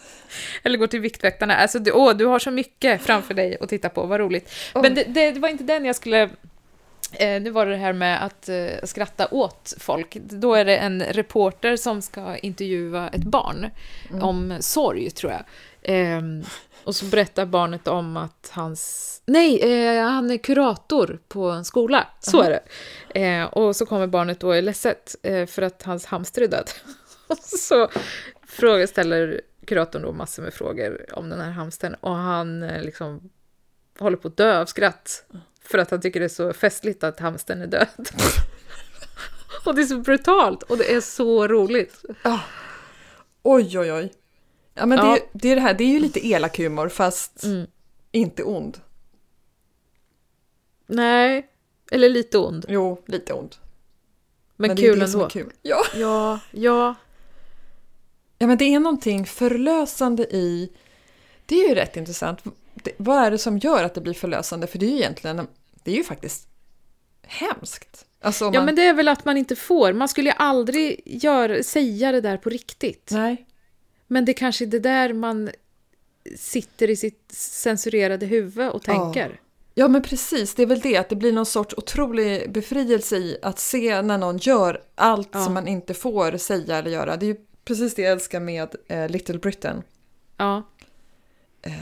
Eller 0.63 0.79
går 0.79 0.87
till 0.87 1.01
Viktväktarna. 1.01 1.57
Alltså, 1.57 1.79
du, 1.79 1.93
åh, 1.93 2.17
du 2.17 2.27
har 2.27 2.39
så 2.39 2.51
mycket 2.51 3.03
framför 3.03 3.35
dig 3.35 3.57
att 3.61 3.69
titta 3.69 3.89
på, 3.89 4.07
vad 4.07 4.21
roligt. 4.21 4.51
Oj. 4.75 4.83
Men 4.83 4.95
det, 4.95 5.05
det, 5.05 5.31
det 5.31 5.41
var 5.41 5.49
inte 5.49 5.65
den 5.65 5.85
jag 5.85 5.97
skulle... 5.97 6.23
Eh, 7.13 7.41
nu 7.43 7.51
var 7.51 7.67
det 7.67 7.73
det 7.73 7.79
här 7.79 7.93
med 7.93 8.25
att 8.25 8.49
eh, 8.49 8.67
skratta 8.85 9.29
åt 9.31 9.75
folk. 9.79 10.15
Då 10.15 10.55
är 10.55 10.65
det 10.65 10.77
en 10.77 11.03
reporter 11.03 11.77
som 11.77 12.03
ska 12.03 12.37
intervjua 12.37 13.09
ett 13.09 13.25
barn 13.25 13.71
Mm. 14.11 14.23
om 14.23 14.57
sorg, 14.61 15.11
tror 15.11 15.33
jag. 15.33 15.43
Ehm, 15.83 16.43
och 16.85 16.97
så 16.97 17.05
berättar 17.05 17.47
barnet 17.47 17.89
om 17.89 18.17
att 18.17 18.51
hans... 18.53 19.23
Nej, 19.25 19.61
eh, 19.61 20.05
han 20.05 20.31
är 20.31 20.37
kurator 20.37 21.21
på 21.29 21.51
en 21.51 21.65
skola. 21.65 22.07
Så 22.21 22.43
är 22.43 22.51
det. 22.51 23.21
Eh, 23.21 23.45
och 23.45 23.77
så 23.77 23.87
kommer 23.87 24.07
barnet 24.07 24.41
då 24.41 24.51
är 24.51 24.63
ledset 24.63 25.17
eh, 25.23 25.47
för 25.47 25.63
att 25.63 25.83
hans 25.83 26.07
hamster 26.07 26.43
är 26.43 26.49
död. 26.49 26.71
Och 27.27 27.39
så 27.43 27.89
frågar, 28.47 28.87
ställer 28.87 29.41
kuratorn 29.67 30.03
då 30.03 30.13
massor 30.13 30.43
med 30.43 30.55
frågor 30.55 31.07
om 31.13 31.29
den 31.29 31.41
här 31.41 31.51
hamstern 31.51 31.95
och 31.95 32.15
han 32.15 32.63
eh, 32.63 32.83
liksom 32.83 33.31
håller 33.99 34.17
på 34.17 34.29
att 34.29 34.37
dö 34.37 34.61
av 34.61 34.67
skratt 34.67 35.25
för 35.63 35.79
att 35.79 35.91
han 35.91 36.01
tycker 36.01 36.21
det 36.21 36.27
är 36.27 36.29
så 36.29 36.53
festligt 36.53 37.05
att 37.05 37.21
hamstern 37.21 37.63
är 37.63 37.67
död. 37.67 37.89
och 39.65 39.75
det 39.75 39.83
är 39.83 39.87
så 39.87 39.99
brutalt 39.99 40.63
och 40.63 40.79
det 40.79 40.95
är 40.95 41.01
så 41.01 41.49
roligt. 41.49 42.05
Ah. 42.23 42.39
Oj, 43.43 43.79
oj, 43.79 43.93
oj. 43.93 44.13
Ja, 44.79 44.87
men 44.87 44.99
Ja. 44.99 45.05
Det, 45.15 45.21
det 45.33 45.49
är 45.49 45.55
det 45.57 45.63
här, 45.63 45.75
det 45.75 45.85
är 45.85 45.89
ju 45.89 45.99
lite 46.01 46.27
elak 46.27 46.59
humor 46.59 46.89
fast 46.89 47.45
Mm. 47.45 47.67
inte 48.13 48.43
ond. 48.45 48.81
Nej, 50.87 51.47
eller 51.91 52.09
lite 52.09 52.39
ond, 52.39 52.65
Jo, 52.69 53.03
lite 53.07 53.33
ond. 53.33 53.57
men, 54.57 54.71
är 54.71 54.77
kul 54.77 54.99
det 54.99 55.05
ändå. 55.05 55.29
kul. 55.29 55.53
Ja. 55.63 55.83
Ja, 55.97 56.41
ja, 56.51 56.95
ja, 58.39 58.47
men 58.47 58.59
det 58.59 58.65
är 58.75 58.81
någonting 58.81 59.27
förlösande 59.27 60.23
i... 60.23 60.73
Det 61.47 61.55
är 61.65 61.69
ju 61.69 61.75
rätt 61.75 61.97
intressant. 61.97 62.41
Det, 62.75 62.93
vad 62.97 63.19
är 63.25 63.31
det 63.31 63.39
som 63.39 63.59
gör 63.59 63.85
att 63.85 63.95
det 63.95 64.01
blir 64.01 64.15
förlösande? 64.15 64.67
För 64.67 64.79
det 64.79 64.87
är 64.87 64.91
ju 64.91 64.97
egentligen, 64.97 65.47
det 65.85 65.93
är 65.93 65.97
ju 65.97 66.05
faktiskt 66.05 66.49
hemskt. 67.23 68.05
Alltså, 68.21 68.47
om 68.47 68.55
ja, 68.55 68.61
man, 68.61 68.67
men 68.67 68.75
det 68.77 68.83
är 68.83 68.95
väl 68.95 69.09
att 69.09 69.25
man 69.25 69.37
inte 69.37 69.57
får. 69.57 69.93
Man 69.93 70.09
skulle 70.09 70.29
ju 70.31 70.35
aldrig 70.39 71.03
gör, 71.05 71.63
säga 71.63 72.13
det 72.13 72.21
där 72.21 72.37
på 72.37 72.51
riktigt. 72.51 73.09
Nej. 73.13 73.47
Men 74.09 74.25
det 74.25 74.33
kanske 74.35 74.65
är 74.65 74.67
det 74.67 74.79
där 74.79 75.13
man 75.13 75.51
sitter 76.37 76.91
i 76.91 76.97
sitt 76.97 77.33
censurerade 77.33 78.27
huvud 78.27 78.69
och 78.71 78.83
Ja. 78.87 78.93
tänker. 79.13 79.41
Ja 79.75 79.89
men 79.89 80.03
precis, 80.03 80.55
det 80.55 80.63
är 80.63 80.67
väl 80.67 80.81
det 80.81 80.97
att 80.97 81.09
det 81.09 81.17
blir 81.17 81.33
någon 81.33 81.47
sorts 81.47 81.75
otrolig 81.75 82.53
befrielse 82.53 83.17
i 83.17 83.39
att 83.43 83.59
se 83.59 84.03
när 84.03 84.19
någon 84.19 84.39
gör 84.39 84.83
allt 84.95 85.29
Ja. 85.33 85.45
som 85.45 85.55
man 85.55 85.69
inte 85.69 85.95
får 85.95 86.37
säga 86.37 86.77
eller 86.77 86.91
göra. 86.91 87.17
Det 87.17 87.27
är 87.27 87.29
ju 87.29 87.37
precis 87.65 87.95
det 87.95 88.03
jag 88.03 88.13
älskar 88.13 88.41
med 88.41 88.75
eh, 88.89 89.09
Little 89.09 89.39
Britain. 89.39 89.83
Ja, 90.37 90.63
Eh, 91.63 91.73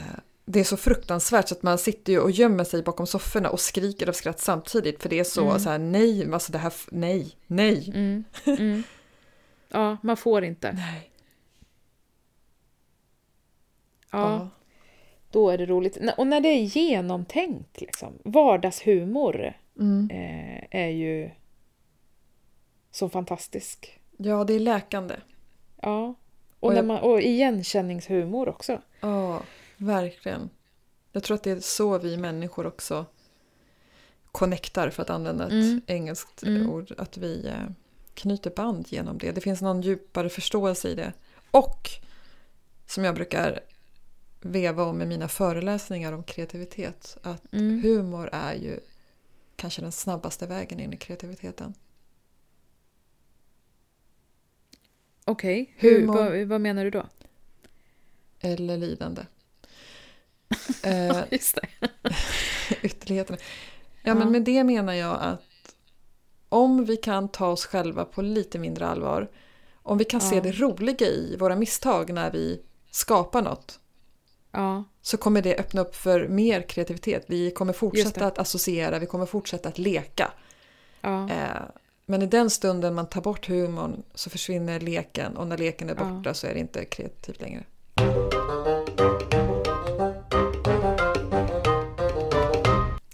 det 0.45 0.59
är 0.59 0.63
så 0.63 0.77
fruktansvärt 0.77 1.47
så 1.49 1.55
att 1.55 1.63
man 1.63 1.77
sitter 1.77 2.13
ju 2.13 2.19
och 2.19 2.31
gömmer 2.31 2.63
sig 2.63 2.83
bakom 2.83 3.07
sofforna 3.07 3.49
och 3.49 3.59
skriker 3.59 4.09
av 4.09 4.13
skratt 4.13 4.39
samtidigt 4.39 5.01
för 5.01 5.09
det 5.09 5.19
är 5.19 5.23
så, 5.23 5.45
Mm. 5.45 5.59
så 5.59 5.69
här 5.69 5.77
nej, 5.77 6.33
alltså 6.33 6.51
det 6.51 6.57
här, 6.57 6.73
nej, 6.91 7.35
nej. 7.47 7.91
mm, 7.95 8.23
mm. 8.45 8.83
ja 9.69 9.97
man 10.03 10.17
får 10.17 10.43
inte. 10.43 10.71
Nej. 10.73 11.11
Ja, 14.11 14.49
då 15.31 15.49
är 15.49 15.57
det 15.57 15.65
roligt. 15.65 15.97
Och 16.17 16.27
när 16.27 16.41
det 16.41 16.49
är 16.49 16.61
genomtänkt, 16.63 17.81
liksom. 17.81 18.13
vardagshumor 18.23 19.53
Mm. 19.79 20.09
eh, 20.11 20.63
är 20.81 20.87
ju 20.87 21.31
så 22.91 23.09
fantastisk. 23.09 23.99
ja, 24.17 24.43
det 24.43 24.53
är 24.53 24.59
läkande. 24.59 25.15
Ja, 25.81 26.07
och, 26.59 26.69
Och 26.69 26.75
jag- 26.77 26.85
man, 26.85 26.99
och 26.99 27.21
igenkänningshumor 27.21 28.49
också. 28.49 28.81
Ja, 29.01 29.41
verkligen. 29.77 30.49
Jag 31.11 31.23
tror 31.23 31.35
att 31.35 31.43
det 31.43 31.51
är 31.51 31.59
så 31.59 31.97
vi 31.97 32.17
människor 32.17 32.65
också 32.67 33.05
connectar, 34.31 34.89
för 34.89 35.01
att 35.03 35.09
använda 35.09 35.45
ett 35.45 35.51
Mm. 35.51 35.81
engelskt 35.87 36.43
Mm. 36.43 36.69
ord. 36.69 36.91
Att 36.97 37.17
vi, 37.17 37.47
eh, 37.47 37.69
knyter 38.13 38.49
band 38.55 38.85
genom 38.89 39.17
det. 39.17 39.31
Det 39.31 39.41
finns 39.41 39.61
någon 39.61 39.81
djupare 39.81 40.29
förståelse 40.29 40.89
i 40.89 40.95
det. 40.95 41.13
Och 41.51 41.89
som 42.87 43.03
jag 43.03 43.15
brukar 43.15 43.59
veva 44.41 44.83
om 44.83 45.01
i 45.01 45.05
mina 45.05 45.27
föreläsningar 45.27 46.13
om 46.13 46.23
kreativitet. 46.23 47.17
Att 47.23 47.53
Mm. 47.53 47.81
humor 47.83 48.29
är 48.31 48.53
ju 48.53 48.79
kanske 49.55 49.81
den 49.81 49.91
snabbaste 49.91 50.47
vägen 50.47 50.79
in 50.79 50.93
i 50.93 50.97
kreativiteten. 50.97 51.73
Okej, 55.25 55.73
hur, 55.77 55.99
Humor. 56.01 56.13
vad, 56.13 56.47
vad 56.47 56.61
menar 56.61 56.83
du 56.83 56.89
då? 56.91 57.05
Eller 58.39 58.77
lidande. 58.77 59.21
eh, 60.83 61.17
Just 61.31 61.55
det. 61.55 61.89
ytterligheterna. 62.81 63.37
Ja, 64.03 64.09
Ja. 64.11 64.15
men 64.15 64.31
med 64.31 64.41
det 64.43 64.63
menar 64.63 64.93
jag 64.93 65.17
att 65.21 65.75
om 66.49 66.85
vi 66.85 66.97
kan 66.97 67.29
ta 67.29 67.47
oss 67.47 67.65
själva 67.65 68.05
på 68.05 68.21
lite 68.21 68.59
mindre 68.59 68.87
allvar, 68.87 69.31
om 69.75 69.97
vi 69.97 70.05
kan 70.05 70.21
se 70.21 70.35
Ja. 70.35 70.41
det 70.41 70.51
roliga 70.51 71.07
i 71.07 71.35
våra 71.39 71.55
misstag 71.55 72.13
när 72.13 72.31
vi 72.31 72.61
skapar 72.91 73.41
något, 73.41 73.79
Ja, 74.57 74.83
så 75.01 75.17
kommer 75.17 75.41
det 75.41 75.55
öppna 75.59 75.81
upp 75.81 75.95
för 75.95 76.27
mer 76.27 76.61
kreativitet. 76.61 77.25
Vi 77.27 77.51
kommer 77.51 77.73
fortsätta 77.73 78.27
att 78.27 78.37
associera, 78.39 78.99
vi 78.99 79.05
kommer 79.05 79.25
fortsätta 79.25 79.69
att 79.69 79.77
leka. 79.77 80.31
ja, 81.01 81.29
Eh, 81.29 81.61
men 82.05 82.21
i 82.21 82.25
den 82.25 82.49
stunden 82.49 82.93
man 82.95 83.07
tar 83.09 83.21
bort 83.21 83.47
humorn 83.49 84.03
så 84.15 84.29
försvinner 84.29 84.79
leken 84.79 85.37
och 85.37 85.47
när 85.47 85.57
leken 85.57 85.89
är 85.89 85.95
Ja. 85.99 86.03
borta 86.03 86.33
så 86.33 86.47
är 86.47 86.53
det 86.53 86.59
inte 86.59 86.85
kreativt 86.85 87.41
längre. 87.41 87.63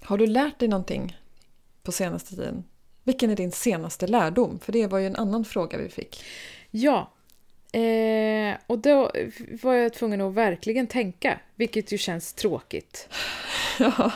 Har 0.01 0.17
du 0.17 0.27
lärt 0.27 0.59
dig 0.59 0.67
någonting 0.69 1.17
på 1.83 1.91
senaste 1.91 2.29
tiden? 2.29 2.63
Vilken 3.03 3.29
är 3.29 3.35
din 3.35 3.51
senaste 3.51 4.07
lärdom? 4.07 4.59
För 4.59 4.71
det 4.71 4.87
var 4.87 4.99
ju 4.99 5.07
en 5.07 5.15
annan 5.15 5.45
fråga 5.45 5.77
vi 5.77 5.89
fick. 5.89 6.23
ja. 6.71 7.12
Eh, 7.73 8.57
och 8.67 8.79
då 8.79 9.11
var 9.61 9.73
jag 9.73 9.93
tvungen 9.93 10.21
att 10.21 10.33
verkligen 10.33 10.87
tänka, 10.87 11.39
vilket 11.55 11.91
ju 11.91 11.97
känns 11.97 12.33
tråkigt. 12.33 13.09
Ja, 13.79 14.11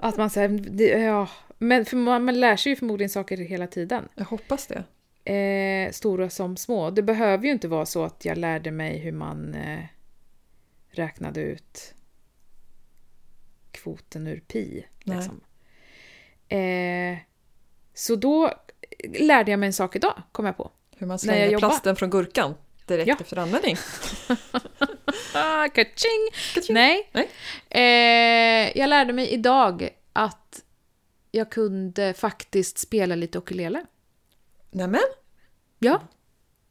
Att 0.00 0.16
man 0.16 0.30
säger, 0.30 0.98
ja, 0.98 1.28
men 1.58 1.84
för 1.84 1.96
man, 1.96 2.24
man 2.24 2.40
lär 2.40 2.56
sig 2.56 2.72
ju 2.72 2.76
förmodligen 2.76 3.10
saker 3.10 3.36
hela 3.36 3.66
tiden. 3.66 4.08
jag 4.14 4.24
hoppas 4.24 4.66
det. 4.66 4.84
Eh, 5.32 5.92
stora 5.92 6.30
som 6.30 6.56
små. 6.56 6.90
Det 6.90 7.02
behöver 7.02 7.44
ju 7.44 7.50
inte 7.50 7.68
vara 7.68 7.86
så 7.86 8.04
att 8.04 8.24
jag 8.24 8.38
lärde 8.38 8.70
mig 8.70 8.98
hur 8.98 9.12
man 9.12 9.54
eh, 9.54 9.84
räknade 10.90 11.40
ut 11.40 11.94
kvoten 13.70 14.26
ur 14.26 14.40
pi. 14.40 14.86
Liksom. 15.00 15.40
Eh, 16.48 17.18
så 17.94 18.16
då 18.16 18.52
lärde 19.18 19.50
jag 19.50 19.60
mig 19.60 19.66
en 19.66 19.72
sak 19.72 19.96
idag, 19.96 20.22
kom 20.32 20.44
jag 20.44 20.56
på. 20.56 20.70
Hur 20.96 21.06
man 21.06 21.18
slänger 21.18 21.58
plasten 21.58 21.96
från 21.96 22.10
gurkan 22.10 22.54
direkt 22.86 23.08
Ja. 23.08 23.16
efter 23.20 23.36
användning. 23.38 23.76
Ah, 25.36 25.68
kaching! 25.68 26.28
Kaching. 26.54 26.74
Nej. 26.74 27.10
Nej. 27.12 27.28
Eh, 27.70 28.78
jag 28.78 28.88
lärde 28.88 29.12
mig 29.12 29.28
idag 29.30 29.88
att 30.12 30.62
jag 31.30 31.50
kunde 31.50 32.14
faktiskt 32.14 32.78
spela 32.78 33.14
lite 33.14 33.38
ukulele. 33.38 33.86
Nämen, 34.70 35.00
Ja. 35.78 36.02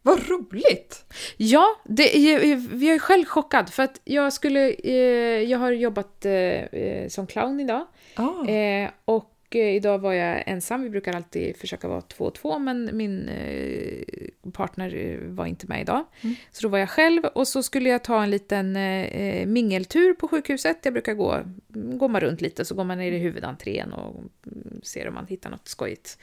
vad 0.01 0.29
roligt! 0.29 1.05
Ja, 1.37 1.81
det, 1.85 2.03
jag, 2.13 2.45
jag 2.83 2.95
är 2.95 2.99
själv 2.99 3.25
chockad 3.25 3.73
för 3.73 3.83
att 3.83 4.01
jag 4.03 4.33
skulle... 4.33 4.69
Eh, 4.83 4.93
jag 5.41 5.59
har 5.59 5.71
jobbat 5.71 6.25
eh, 6.25 6.31
eh, 6.33 7.07
som 7.09 7.27
clown 7.27 7.59
idag. 7.59 7.87
Ah, 8.15 8.45
Eh, 8.47 8.89
och 9.05 9.32
eh, 9.55 9.75
idag 9.75 9.99
var 9.99 10.13
jag 10.13 10.43
ensam. 10.45 10.83
Vi 10.83 10.89
brukar 10.89 11.13
alltid 11.13 11.57
försöka 11.57 11.87
vara 11.87 12.01
två 12.01 12.25
och 12.25 12.35
två, 12.35 12.59
men 12.59 12.89
min 12.93 13.29
eh, 13.29 14.51
partner 14.51 14.95
eh, 14.95 15.17
var 15.29 15.45
inte 15.45 15.67
med 15.67 15.81
idag. 15.81 16.05
Mm. 16.21 16.35
Så 16.51 16.63
då 16.63 16.69
var 16.69 16.79
jag 16.79 16.89
själv 16.89 17.25
och 17.25 17.47
så 17.47 17.63
skulle 17.63 17.89
jag 17.89 18.03
ta 18.03 18.23
en 18.23 18.29
liten 18.29 18.75
eh, 18.75 19.45
mingeltur 19.45 20.13
på 20.13 20.27
sjukhuset. 20.27 20.77
Jag 20.83 20.93
brukar 20.93 21.13
gå, 21.13 21.39
går 21.67 22.09
man 22.09 22.21
runt 22.21 22.41
lite, 22.41 22.65
så 22.65 22.75
går 22.75 22.83
man 22.83 22.97
ner 22.97 23.11
i 23.11 23.17
huvudentrén 23.17 23.93
och 23.93 24.15
mm, 24.47 24.81
ser 24.83 25.07
om 25.07 25.13
man 25.13 25.27
hittar 25.27 25.49
något 25.49 25.67
skojigt. 25.67 26.17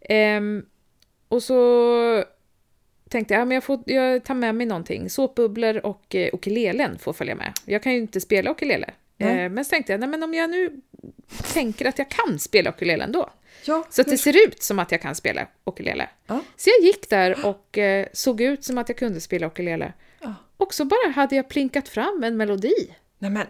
Ehm, 0.00 0.64
och 1.28 1.42
så 1.42 2.24
tänkte 3.08 3.34
jag, 3.34 3.40
ja, 3.40 3.44
men 3.44 3.54
jag, 3.54 3.64
får, 3.64 3.82
jag 3.86 4.24
tar 4.24 4.34
med 4.34 4.54
mig 4.54 4.66
någonting. 4.66 5.10
Såpbubblor 5.10 5.86
och 5.86 6.14
eh, 6.14 6.30
ukulelen 6.32 6.98
får 6.98 7.12
följa 7.12 7.34
med. 7.34 7.52
Jag 7.66 7.82
kan 7.82 7.92
ju 7.92 7.98
inte 7.98 8.20
spela 8.20 8.50
ukulele. 8.50 8.90
Nej. 9.16 9.44
Eh, 9.44 9.50
men 9.50 9.64
så 9.64 9.70
tänkte 9.70 9.92
jag, 9.92 10.00
nej, 10.00 10.08
men 10.08 10.22
om 10.22 10.34
jag 10.34 10.50
nu 10.50 10.80
tänker 11.52 11.84
att 11.88 11.98
jag 11.98 12.10
kan 12.10 12.38
spela 12.38 12.70
ukulele 12.70 13.04
ändå. 13.04 13.30
ja, 13.64 13.86
Så 13.90 14.00
att 14.00 14.08
det 14.08 14.18
ser 14.18 14.46
ut 14.48 14.62
som 14.62 14.78
att 14.78 14.92
jag 14.92 15.02
kan 15.02 15.14
spela 15.14 15.46
ukulele. 15.66 16.08
Ja. 16.26 16.40
Så 16.56 16.70
jag 16.78 16.86
gick 16.86 17.10
där 17.10 17.46
och 17.46 17.78
eh, 17.78 18.06
såg 18.12 18.40
ut 18.40 18.64
som 18.64 18.78
att 18.78 18.88
jag 18.88 18.98
kunde 18.98 19.20
spela 19.20 19.46
ukulele. 19.46 19.92
Ja. 20.20 20.34
Och 20.56 20.74
så 20.74 20.84
bara 20.84 21.10
hade 21.14 21.36
jag 21.36 21.48
plinkat 21.48 21.88
fram 21.88 22.24
en 22.24 22.36
melodi. 22.36 22.74
Nämen, 23.18 23.46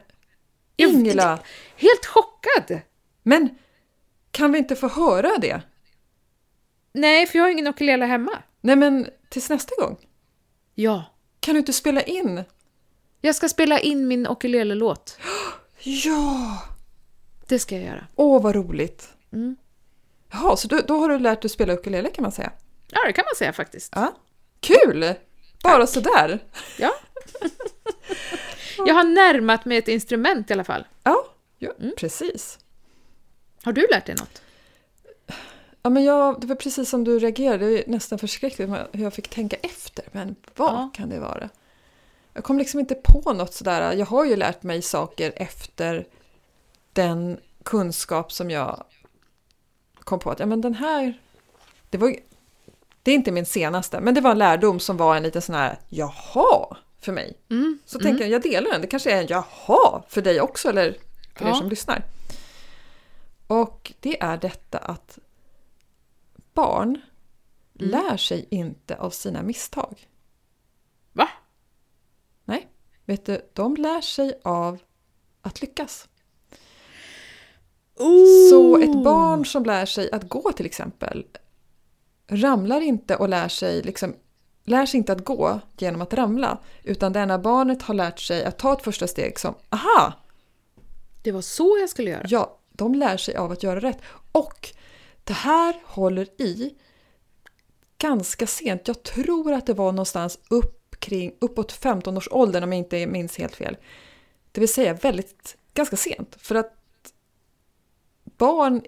Jag- 0.76 0.90
Ingela! 0.90 1.38
Helt 1.76 2.06
chockad! 2.06 2.80
Men 3.22 3.58
kan 4.30 4.52
vi 4.52 4.58
inte 4.58 4.76
få 4.76 4.88
höra 4.88 5.38
det? 5.38 5.60
Nej, 6.92 7.26
för 7.26 7.38
jag 7.38 7.44
har 7.44 7.50
ingen 7.50 7.66
ukulele 7.66 8.04
hemma. 8.04 8.38
Nej 8.60 8.76
men 8.76 9.06
tills 9.28 9.50
nästa 9.50 9.74
gång. 9.82 9.96
Ja. 10.74 11.04
Kan 11.40 11.54
du 11.54 11.58
inte 11.58 11.72
spela 11.72 12.02
in? 12.02 12.42
Jag 13.20 13.34
ska 13.34 13.48
spela 13.48 13.78
in 13.80 14.08
min 14.08 14.26
ukulele-låt. 14.26 15.18
Ja! 15.86 16.62
Det 17.48 17.58
ska 17.58 17.74
jag 17.74 17.84
göra. 17.84 18.06
Åh 18.14 18.42
vad 18.42 18.54
roligt. 18.54 19.08
Mm. 19.32 19.56
Jaha, 20.32 20.56
så 20.56 20.68
då, 20.68 20.80
då 20.86 20.98
har 20.98 21.08
du 21.08 21.18
lärt 21.18 21.42
dig 21.42 21.50
spela 21.50 21.72
ukulele 21.72 22.10
kan 22.10 22.22
man 22.22 22.32
säga. 22.32 22.52
Ja, 22.90 22.98
det 23.06 23.12
kan 23.12 23.24
man 23.24 23.34
säga 23.38 23.52
faktiskt. 23.52 23.92
Ja. 23.96 24.14
Kul! 24.60 25.14
Bara 25.62 25.86
sådär. 25.86 26.44
Ja. 26.78 26.94
jag 28.86 28.94
har 28.94 29.04
närmat 29.04 29.64
mig 29.64 29.78
ett 29.78 29.88
instrument 29.88 30.50
i 30.50 30.52
alla 30.52 30.64
fall. 30.64 30.86
Ja, 31.02 31.26
ja 31.58 31.70
Mm. 31.80 31.92
precis. 31.96 32.58
Har 33.62 33.72
du 33.72 33.86
lärt 33.90 34.06
dig 34.06 34.14
något? 34.14 34.42
Ja, 35.82 35.90
men 35.90 36.04
jag, 36.04 36.40
det 36.40 36.46
var 36.46 36.56
precis 36.56 36.88
som 36.90 37.04
du 37.04 37.18
reagerade, 37.18 37.66
det 37.66 37.84
är 37.84 37.90
nästan 37.90 38.18
förskräckligt 38.18 38.68
hur 38.92 39.02
jag 39.02 39.12
fick 39.14 39.28
tänka 39.28 39.56
efter. 39.56 40.04
Men 40.12 40.36
vad 40.56 40.72
Ja. 40.74 40.90
kan 40.94 41.08
det 41.08 41.20
vara? 41.20 41.48
Jag 42.32 42.44
kom 42.44 42.58
liksom 42.58 42.80
inte 42.80 42.94
på 42.94 43.32
något 43.32 43.54
sådär. 43.54 43.92
Jag 43.92 44.06
har 44.06 44.24
ju 44.24 44.36
lärt 44.36 44.62
mig 44.62 44.82
saker 44.82 45.32
efter 45.36 46.06
den 46.94 47.40
kunskap 47.62 48.32
som 48.32 48.50
jag 48.50 48.84
kom 49.98 50.18
på 50.18 50.30
att 50.30 50.40
ja, 50.40 50.46
men 50.46 50.60
den 50.60 50.74
här... 50.74 51.20
Det, 51.90 51.98
var, 51.98 52.16
det 53.02 53.10
är 53.10 53.14
inte 53.14 53.32
min 53.32 53.46
senaste, 53.46 54.00
men 54.00 54.14
det 54.14 54.20
var 54.20 54.30
en 54.30 54.38
lärdom 54.38 54.80
som 54.80 54.96
var 54.96 55.16
en 55.16 55.22
liten 55.22 55.42
sån 55.42 55.54
här 55.54 55.78
jaha 55.88 56.76
för 57.00 57.12
mig. 57.12 57.38
Mm. 57.50 57.78
Så 57.84 57.98
tänker 57.98 58.24
jag, 58.24 58.30
jag 58.30 58.42
delar 58.42 58.70
den. 58.70 58.80
Det 58.80 58.86
kanske 58.86 59.12
är 59.12 59.20
en 59.20 59.26
jaha 59.26 60.02
för 60.08 60.22
dig 60.22 60.40
också, 60.40 60.68
eller 60.68 60.96
för 61.34 61.44
er 61.44 61.48
Ja. 61.48 61.54
som 61.54 61.68
lyssnar. 61.68 62.04
Och 63.46 63.92
det 64.00 64.22
är 64.22 64.36
detta 64.36 64.78
att 64.78 65.18
barn 66.54 67.00
Mm. 67.80 67.90
lär 67.90 68.16
sig 68.16 68.46
inte 68.50 68.96
av 68.96 69.10
sina 69.10 69.42
misstag. 69.42 70.08
Va? 71.12 71.28
Nej, 72.44 72.68
vet 73.04 73.26
du, 73.26 73.50
de 73.52 73.76
lär 73.76 74.00
sig 74.00 74.40
av 74.44 74.78
att 75.42 75.60
lyckas. 75.60 76.08
Så 78.50 78.78
ett 78.78 79.04
barn 79.04 79.46
som 79.46 79.64
lär 79.64 79.86
sig 79.86 80.10
att 80.12 80.28
gå 80.28 80.52
till 80.52 80.66
exempel 80.66 81.24
ramlar 82.28 82.80
inte 82.80 83.16
och 83.16 83.28
lär 83.28 83.48
sig, 83.48 83.82
liksom, 83.82 84.14
lär 84.64 84.86
sig 84.86 84.98
inte 84.98 85.12
att 85.12 85.24
gå 85.24 85.60
genom 85.78 86.02
att 86.02 86.14
ramla. 86.14 86.58
Utan 86.82 87.12
det 87.12 87.20
är 87.20 87.26
när 87.26 87.38
barnet 87.38 87.82
har 87.82 87.94
lärt 87.94 88.20
sig 88.20 88.44
att 88.44 88.58
ta 88.58 88.72
ett 88.72 88.82
första 88.82 89.06
steg 89.06 89.38
som 89.38 89.54
aha, 89.70 90.12
Det 91.22 91.32
var 91.32 91.40
så 91.40 91.78
jag 91.80 91.88
skulle 91.88 92.10
göra. 92.10 92.24
Ja, 92.28 92.58
de 92.72 92.94
lär 92.94 93.16
sig 93.16 93.36
av 93.36 93.52
att 93.52 93.62
göra 93.62 93.80
rätt. 93.80 93.98
Och 94.32 94.68
det 95.24 95.32
här 95.32 95.82
håller 95.84 96.42
i 96.42 96.74
ganska 97.98 98.46
sent. 98.46 98.88
Jag 98.88 99.02
tror 99.02 99.52
att 99.52 99.66
det 99.66 99.74
var 99.74 99.92
någonstans 99.92 100.38
upp 100.50 101.00
kring, 101.00 101.34
uppåt 101.40 101.72
15 101.72 102.16
års 102.16 102.28
åldern 102.30 102.62
om 102.62 102.72
jag 102.72 102.78
inte 102.78 103.06
minns 103.06 103.38
helt 103.38 103.56
fel. 103.56 103.76
Det 104.52 104.60
vill 104.60 104.72
säga 104.72 104.94
väldigt, 104.94 105.56
ganska 105.74 105.96
sent. 105.96 106.36
För 106.38 106.54
att 106.54 106.83
barn, 108.44 108.82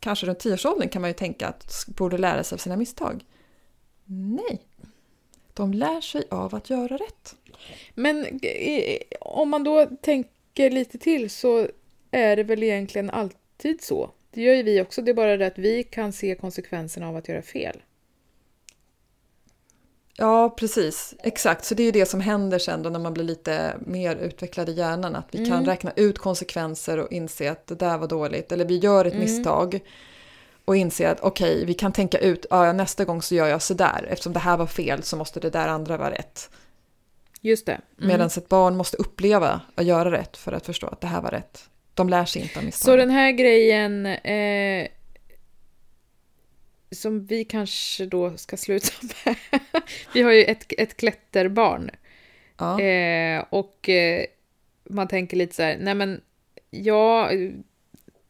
kanske 0.00 0.26
runt 0.26 0.44
10-årsåldern 0.44 0.88
kan 0.88 1.02
man 1.02 1.10
ju 1.10 1.14
tänka 1.14 1.48
att 1.48 1.84
borde 1.86 2.18
lära 2.18 2.44
sig 2.44 2.56
av 2.56 2.58
sina 2.58 2.76
misstag. 2.76 3.24
Nej, 4.04 4.60
de 5.54 5.72
lär 5.72 6.00
sig 6.00 6.24
av 6.30 6.54
att 6.54 6.70
göra 6.70 6.96
rätt. 6.96 7.34
Men 7.94 8.40
eh, 8.42 8.98
om 9.20 9.48
man 9.50 9.64
då 9.64 9.86
tänker 9.86 10.70
lite 10.70 10.98
till 10.98 11.30
så 11.30 11.68
är 12.10 12.36
det 12.36 12.42
väl 12.42 12.62
egentligen 12.62 13.10
alltid 13.10 13.82
så. 13.82 14.10
Det 14.30 14.42
gör 14.42 14.54
ju 14.54 14.62
vi 14.62 14.80
också, 14.82 15.02
det 15.02 15.10
är 15.10 15.14
bara 15.14 15.36
det 15.36 15.46
att 15.46 15.58
vi 15.58 15.82
kan 15.82 16.12
se 16.12 16.34
konsekvenserna 16.34 17.08
av 17.08 17.16
att 17.16 17.28
göra 17.28 17.42
fel. 17.42 17.82
Ja, 20.18 20.50
precis. 20.58 21.14
Exakt. 21.22 21.64
Så 21.64 21.74
det 21.74 21.82
är 21.82 21.84
ju 21.84 21.90
det 21.90 22.06
som 22.06 22.20
händer 22.20 22.58
sen 22.58 22.82
då 22.82 22.90
när 22.90 22.98
man 22.98 23.14
blir 23.14 23.24
lite 23.24 23.74
mer 23.86 24.16
utvecklad 24.16 24.68
i 24.68 24.72
hjärnan. 24.72 25.16
Att 25.16 25.28
vi 25.30 25.38
kan 25.38 25.52
Mm. 25.56 25.64
räkna 25.66 25.92
ut 25.96 26.18
konsekvenser 26.18 26.98
och 26.98 27.12
inse 27.12 27.50
att 27.50 27.66
det 27.66 27.74
där 27.74 27.98
var 27.98 28.08
dåligt. 28.08 28.52
Eller 28.52 28.64
vi 28.64 28.76
gör 28.78 29.04
ett 29.04 29.12
Mm. 29.14 29.24
misstag. 29.24 29.80
och 30.64 30.76
inse 30.76 31.10
att 31.10 31.20
okej, 31.20 31.64
vi 31.64 31.74
kan 31.74 31.92
tänka 31.92 32.18
ut, 32.18 32.46
ja, 32.50 32.72
nästa 32.72 33.04
gång 33.04 33.22
så 33.22 33.34
gör 33.34 33.46
jag 33.46 33.62
sådär. 33.62 34.06
Eftersom 34.10 34.32
det 34.32 34.38
här 34.38 34.56
var 34.56 34.66
fel 34.66 35.02
så 35.02 35.16
måste 35.16 35.40
det 35.40 35.50
där 35.50 35.68
andra 35.68 35.96
vara 35.96 36.10
rätt. 36.10 36.50
Just 37.40 37.66
det. 37.66 37.72
Mm. 37.72 38.08
Medan 38.08 38.26
ett 38.26 38.48
barn 38.48 38.76
måste 38.76 38.96
uppleva 38.96 39.60
att 39.74 39.84
göra 39.84 40.10
rätt 40.12 40.36
för 40.36 40.52
att 40.52 40.66
förstå 40.66 40.86
att 40.86 41.00
det 41.00 41.06
här 41.06 41.20
var 41.20 41.30
rätt. 41.30 41.64
De 41.94 42.08
lär 42.08 42.24
sig 42.24 42.42
inte 42.42 42.58
av 42.58 42.64
misstag. 42.64 42.84
Så 42.92 42.96
den 42.96 43.10
här 43.10 43.30
grejen 43.32 44.06
eh, 44.06 44.86
som 46.90 47.26
vi 47.26 47.44
kanske 47.44 48.06
då 48.06 48.36
ska 48.36 48.56
sluta 48.56 48.92
med. 49.24 49.36
vi 50.14 50.22
har 50.22 50.32
ju 50.32 50.44
ett, 50.44 50.72
ett 50.78 50.96
klätterbarn. 50.96 51.90
Ja. 52.58 52.80
Eh, 52.80 53.44
och 53.50 53.88
eh, 53.88 54.24
man 54.84 55.08
tänker 55.08 55.36
lite 55.36 55.54
så 55.54 55.62
här, 55.62 55.78
nej 55.80 55.94
men 55.94 56.20
ja, 56.70 57.30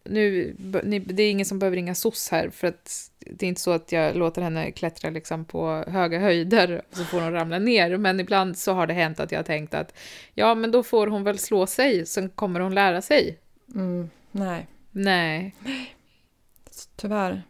nu, 0.05 0.57
ni, 0.85 0.99
det 0.99 1.23
är 1.23 1.31
ingen 1.31 1.47
som 1.47 1.59
behöver 1.59 1.77
ringa 1.77 1.95
SOS 1.95 2.29
här 2.29 2.51
för 2.51 2.67
att 2.67 3.11
det 3.19 3.47
är 3.47 3.49
inte 3.49 3.61
så 3.61 3.71
att 3.71 3.93
jag 3.93 4.17
låter 4.17 4.43
henne 4.43 4.71
klättra 4.71 5.11
liksom 5.11 5.45
på 5.45 5.85
höga 5.89 6.19
höjder 6.19 6.83
och 6.91 6.97
så 6.97 7.05
får 7.05 7.21
hon 7.21 7.33
ramla 7.33 7.59
ner. 7.59 7.97
Men 7.97 8.21
ibland 8.21 8.59
så 8.59 8.73
har 8.73 8.87
det 8.87 8.95
hänt 8.95 9.21
att 9.21 9.33
jag 9.33 9.39
har 9.39 9.45
tänkt 9.45 9.75
att 9.75 9.95
ja, 10.35 10.55
men 10.55 10.71
då 10.71 10.83
får 10.83 11.07
hon 11.07 11.25
väl 11.25 11.39
slå 11.39 11.67
sig, 11.67 12.07
sen 12.07 12.29
kommer 12.29 12.61
hon 12.61 12.75
lära 12.75 13.03
sig. 13.03 13.39
Mm, 13.75 14.11
nej, 14.31 14.67
Nej, 14.91 15.55
tyvärr. 16.97 17.43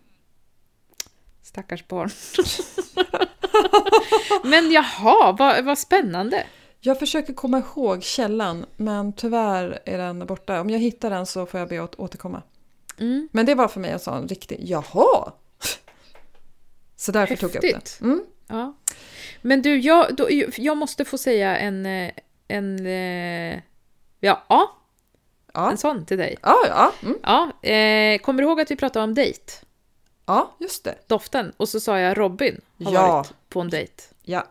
Stackars 1.57 1.89
barn. 1.89 2.11
men 4.45 4.71
jaha, 4.71 5.33
vad, 5.39 5.65
vad 5.65 5.79
spännande. 5.79 6.47
Jag 6.81 6.99
försöker 6.99 7.33
komma 7.35 7.59
ihåg 7.59 8.03
källan, 8.03 8.67
men 8.77 9.13
tyvärr 9.13 9.79
är 9.85 9.99
den 9.99 10.27
borta. 10.27 10.61
Om 10.61 10.71
jag 10.71 10.79
hittar 10.79 11.11
den 11.11 11.27
så 11.27 11.47
får 11.47 11.61
jag 11.61 11.69
be 11.69 11.83
att 11.83 11.95
återkomma. 12.01 12.43
Mm. 12.99 13.29
Men 13.33 13.47
det 13.47 13.55
var 13.55 13.69
för 13.69 13.81
mig 13.81 13.91
en 13.91 13.99
sån 13.99 14.29
riktig, 14.29 14.59
jaha! 14.61 15.33
Så 16.97 17.13
därför 17.13 17.37
tog 17.37 17.51
jag 17.51 17.65
upp 17.65 17.75
Häftigt. 17.75 17.97
det. 18.01 18.05
Mm. 18.05 18.23
Ja. 18.49 18.75
Men 19.43 19.63
du, 19.63 19.79
jag, 19.79 20.17
då, 20.17 20.29
jag 20.57 20.77
måste 20.77 21.05
få 21.05 21.19
säga 21.19 21.59
en, 21.59 21.87
en, 22.49 22.87
ja, 24.21 24.43
Ja. 24.49 25.71
en 25.71 25.79
sån 25.79 26.07
till 26.07 26.19
dig. 26.19 26.37
Ja, 26.43 26.57
ja. 26.69 26.93
Mm. 27.03 27.19
Ja, 27.23 27.69
eh, 27.71 28.19
kommer 28.19 28.43
du 28.43 28.49
ihåg 28.49 28.61
att 28.61 28.71
vi 28.71 28.77
pratade 28.77 29.05
om 29.05 29.15
dejt? 29.15 29.53
Ja, 30.27 30.57
just 30.61 30.85
det. 30.85 30.95
Doften. 31.07 31.53
Och 31.57 31.68
så 31.68 31.81
sa 31.81 31.99
jag 31.99 32.18
Robin 32.18 32.61
har 32.85 32.93
Ja. 32.93 33.07
varit 33.09 33.33
på 33.49 33.61
en 33.61 33.70
dejt. 33.70 34.03
Ja. 34.22 34.45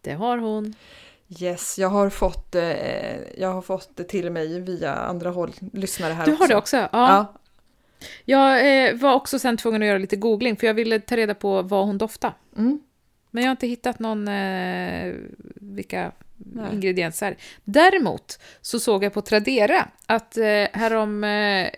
Det 0.00 0.12
har 0.12 0.38
hon. 0.38 0.74
Yes, 1.40 1.78
jag 1.78 1.88
har 1.88 2.10
fått, 2.10 2.54
eh, 2.54 3.40
jag 3.40 3.52
har 3.52 3.62
fått 3.62 3.90
det 3.94 4.04
till 4.04 4.30
mig 4.30 4.60
via 4.60 4.94
andra 4.94 5.30
håll, 5.30 5.52
lyssnare 5.72 6.12
här 6.12 6.26
Du 6.26 6.32
har 6.32 6.48
det 6.48 6.56
också? 6.56 6.76
Ja. 6.76 6.88
Ja. 6.92 7.32
Jag 8.24 8.86
eh, 8.88 8.94
var 8.96 9.14
också 9.14 9.38
sen 9.38 9.56
tvungen 9.56 9.82
att 9.82 9.88
göra 9.88 9.98
lite 9.98 10.16
googling 10.16 10.56
för 10.56 10.66
jag 10.66 10.74
ville 10.74 11.00
ta 11.00 11.16
reda 11.16 11.34
på 11.34 11.62
vad 11.62 11.86
hon 11.86 11.98
doftade. 11.98 12.34
Mm. 12.56 12.80
Men 13.30 13.42
jag 13.42 13.48
har 13.48 13.52
inte 13.52 13.66
hittat 13.66 13.98
någon, 13.98 14.28
eh, 14.28 15.14
vilka 15.54 16.12
Nej. 16.36 16.74
ingredienser. 16.74 17.36
Däremot 17.64 18.38
så 18.60 18.80
såg 18.80 19.04
jag 19.04 19.12
på 19.12 19.22
Tradera 19.22 19.88
att 20.06 20.36
eh, 20.36 20.44
härom 20.72 21.24
eh, 21.24 21.68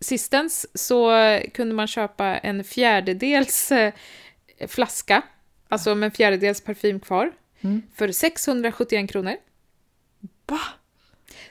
sistens 0.00 0.66
så 0.74 1.10
kunde 1.54 1.74
man 1.74 1.86
köpa 1.86 2.24
en 2.38 2.64
fjärdedels 2.64 3.72
eh, 3.72 3.92
flaska, 4.68 5.22
alltså 5.68 5.94
med 5.94 6.06
en 6.06 6.10
fjärdedels 6.10 6.60
parfym 6.60 7.00
kvar, 7.00 7.32
Mm. 7.60 7.82
för 7.94 8.12
671 8.12 9.10
kronor. 9.10 9.36
Va? 10.46 10.60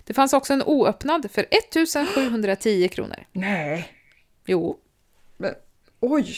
Det 0.03 0.13
fanns 0.13 0.33
också 0.33 0.53
en 0.53 0.63
oöppnad 0.63 1.31
för 1.31 1.45
1710 1.51 2.87
kronor. 2.87 3.23
Nej. 3.31 3.93
Jo, 4.45 4.79
Men, 5.37 5.53
oj! 5.99 6.35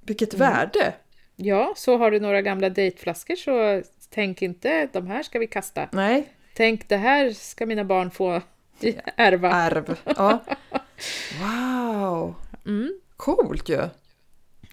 Vilket 0.00 0.34
Mm. 0.34 0.50
värde! 0.52 0.92
ja, 1.36 1.72
så 1.76 1.96
har 1.98 2.10
du 2.10 2.20
några 2.20 2.42
gamla 2.42 2.68
dejtflaskor 2.68 3.36
så 3.36 3.82
tänk 4.10 4.42
inte 4.42 4.86
de 4.92 5.06
här 5.06 5.22
ska 5.22 5.38
vi 5.38 5.46
kasta. 5.46 5.88
Nej, 5.92 6.32
Tänk 6.54 6.88
det 6.88 6.96
här 6.96 7.30
ska 7.30 7.66
mina 7.66 7.84
barn 7.84 8.10
få 8.10 8.42
ärva. 9.16 9.52
ärv. 9.52 9.96
Ja. 10.04 10.44
Wow! 11.40 12.34
Mm, 12.66 13.00
Coolt 13.16 13.68
ju! 13.68 13.88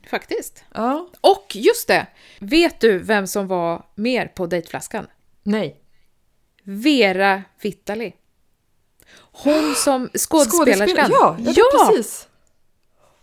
faktiskt. 0.09 0.63
Ja. 0.73 1.07
Och 1.21 1.45
just 1.55 1.87
det! 1.87 2.07
Vet 2.39 2.79
du 2.79 2.97
vem 2.99 3.27
som 3.27 3.47
var 3.47 3.85
mer 3.95 4.27
på 4.27 4.45
dejtflaskan? 4.47 5.07
Nej. 5.43 5.79
Vera 6.63 7.43
Vitali. 7.61 8.13
Hon 9.17 9.75
som 9.83 10.09
skådespelerskan. 10.17 11.11
Ja, 11.11 11.37
ja, 11.39 11.53
ja! 11.55 11.87
precis. 11.87 12.27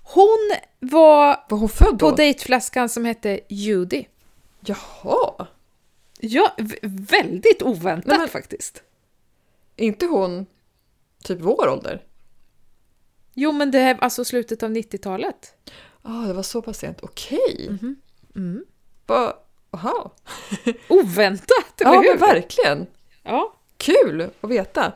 Hon 0.03 0.51
var 0.81 1.45
Var 1.49 1.59
hon 1.59 1.69
född 1.69 1.99
på 1.99 2.11
då? 2.11 2.17
dejtflaskan 2.17 2.89
som 2.89 3.05
hette 3.05 3.41
Judy. 3.49 4.05
Jaha! 4.61 5.47
Ja, 6.21 6.57
väldigt 6.83 7.63
oväntat 7.63 8.07
Nej, 8.07 8.19
men- 8.19 8.29
faktiskt. 8.29 8.83
inte 9.77 10.07
hon 10.07 10.47
typ 11.25 11.41
vår 11.41 11.69
ålder? 11.69 12.03
Jo, 13.35 13.53
men 13.53 13.71
det 13.71 13.79
är 13.79 13.97
alltså 14.01 14.25
slutet 14.25 14.63
av 14.63 14.71
90-talet. 14.71 15.55
Ja, 15.65 15.73
ah, 16.03 16.27
det 16.27 16.33
var 16.33 16.43
så 16.43 16.63
pass 16.63 16.79
sent. 16.79 16.99
Okej. 17.03 17.71
Mm. 18.37 18.65
Va- 19.07 19.37
Jaha. 19.71 20.11
Oväntat, 20.89 21.81
eller 21.81 21.93
Ja, 21.93 22.01
hur? 22.01 22.09
men 22.09 22.19
verkligen. 22.19 22.87
Ja, 23.23 23.55
Kul 23.77 24.31
att 24.41 24.51
veta. 24.51 24.93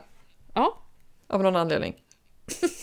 ja. 0.53 0.77
Av 1.27 1.43
någon 1.43 1.55
anledning. 1.55 1.95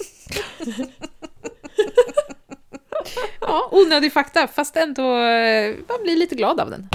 ja, 3.40 3.68
onödig 3.72 4.12
fakta, 4.12 4.48
fast 4.48 4.76
ändå 4.76 5.02
eh, 5.18 5.74
man 5.88 6.02
blir 6.02 6.16
lite 6.16 6.34
glad 6.34 6.61
av 6.61 6.70
den. 6.70 6.88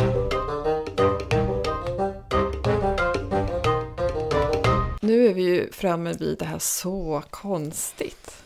Nu 5.10 5.28
är 5.28 5.34
vi 5.34 5.44
ju 5.44 5.72
framme 5.72 6.14
vid 6.14 6.38
det 6.38 6.46
här 6.46 6.60
så 6.60 7.24
konstigt. 7.30 8.44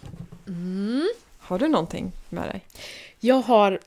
Mm. 0.48 1.08
Har 1.38 1.60
du 1.60 1.68
någonting 1.68 2.12
med 2.30 2.50
dig? 2.50 2.66
Jag 3.20 3.36
har 3.36 3.80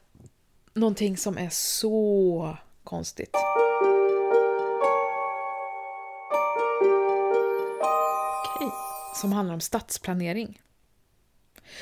någonting 0.72 1.16
som 1.16 1.38
är 1.38 1.48
så 1.50 2.56
konstigt. 2.84 3.36
Som 9.14 9.32
handlar 9.32 9.54
om 9.54 9.60
stadsplanering. 9.60 10.60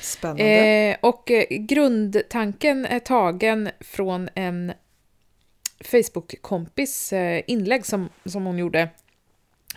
Spännande. 0.01 0.43
Eh, 0.43 0.97
och 1.01 1.31
eh, 1.31 1.45
grundtanken 1.49 2.85
är 2.85 2.99
tagen 2.99 3.69
från 3.79 4.29
en 4.35 4.73
Facebook-kompis 5.79 7.13
eh, 7.13 7.43
inlägg 7.47 7.85
som, 7.85 8.09
som 8.25 8.45
hon 8.45 8.57
gjorde 8.57 8.89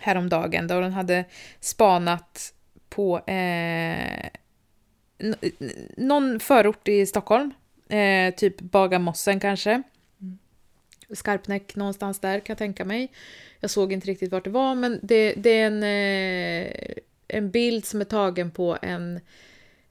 häromdagen, 0.01 0.67
då 0.67 0.79
den 0.79 0.93
hade 0.93 1.25
spanat 1.59 2.53
på 2.89 3.17
eh, 3.17 4.25
n- 5.19 5.35
någon 5.97 6.39
förort 6.39 6.87
i 6.87 7.05
Stockholm, 7.05 7.51
eh, 7.89 8.33
typ 8.35 8.61
Bagarmossen 8.61 9.39
kanske. 9.39 9.71
Mm. 9.71 10.37
Skarpnäck 11.13 11.75
någonstans 11.75 12.19
där 12.19 12.39
kan 12.39 12.53
jag 12.53 12.57
tänka 12.57 12.85
mig. 12.85 13.11
Jag 13.59 13.69
såg 13.71 13.93
inte 13.93 14.07
riktigt 14.07 14.31
vart 14.31 14.43
det 14.43 14.49
var, 14.49 14.75
men 14.75 14.99
det, 15.03 15.33
det 15.33 15.49
är 15.49 15.67
en, 15.67 15.83
eh, 15.83 16.93
en 17.27 17.51
bild 17.51 17.85
som 17.85 18.01
är 18.01 18.05
tagen 18.05 18.51
på 18.51 18.77
en 18.81 19.19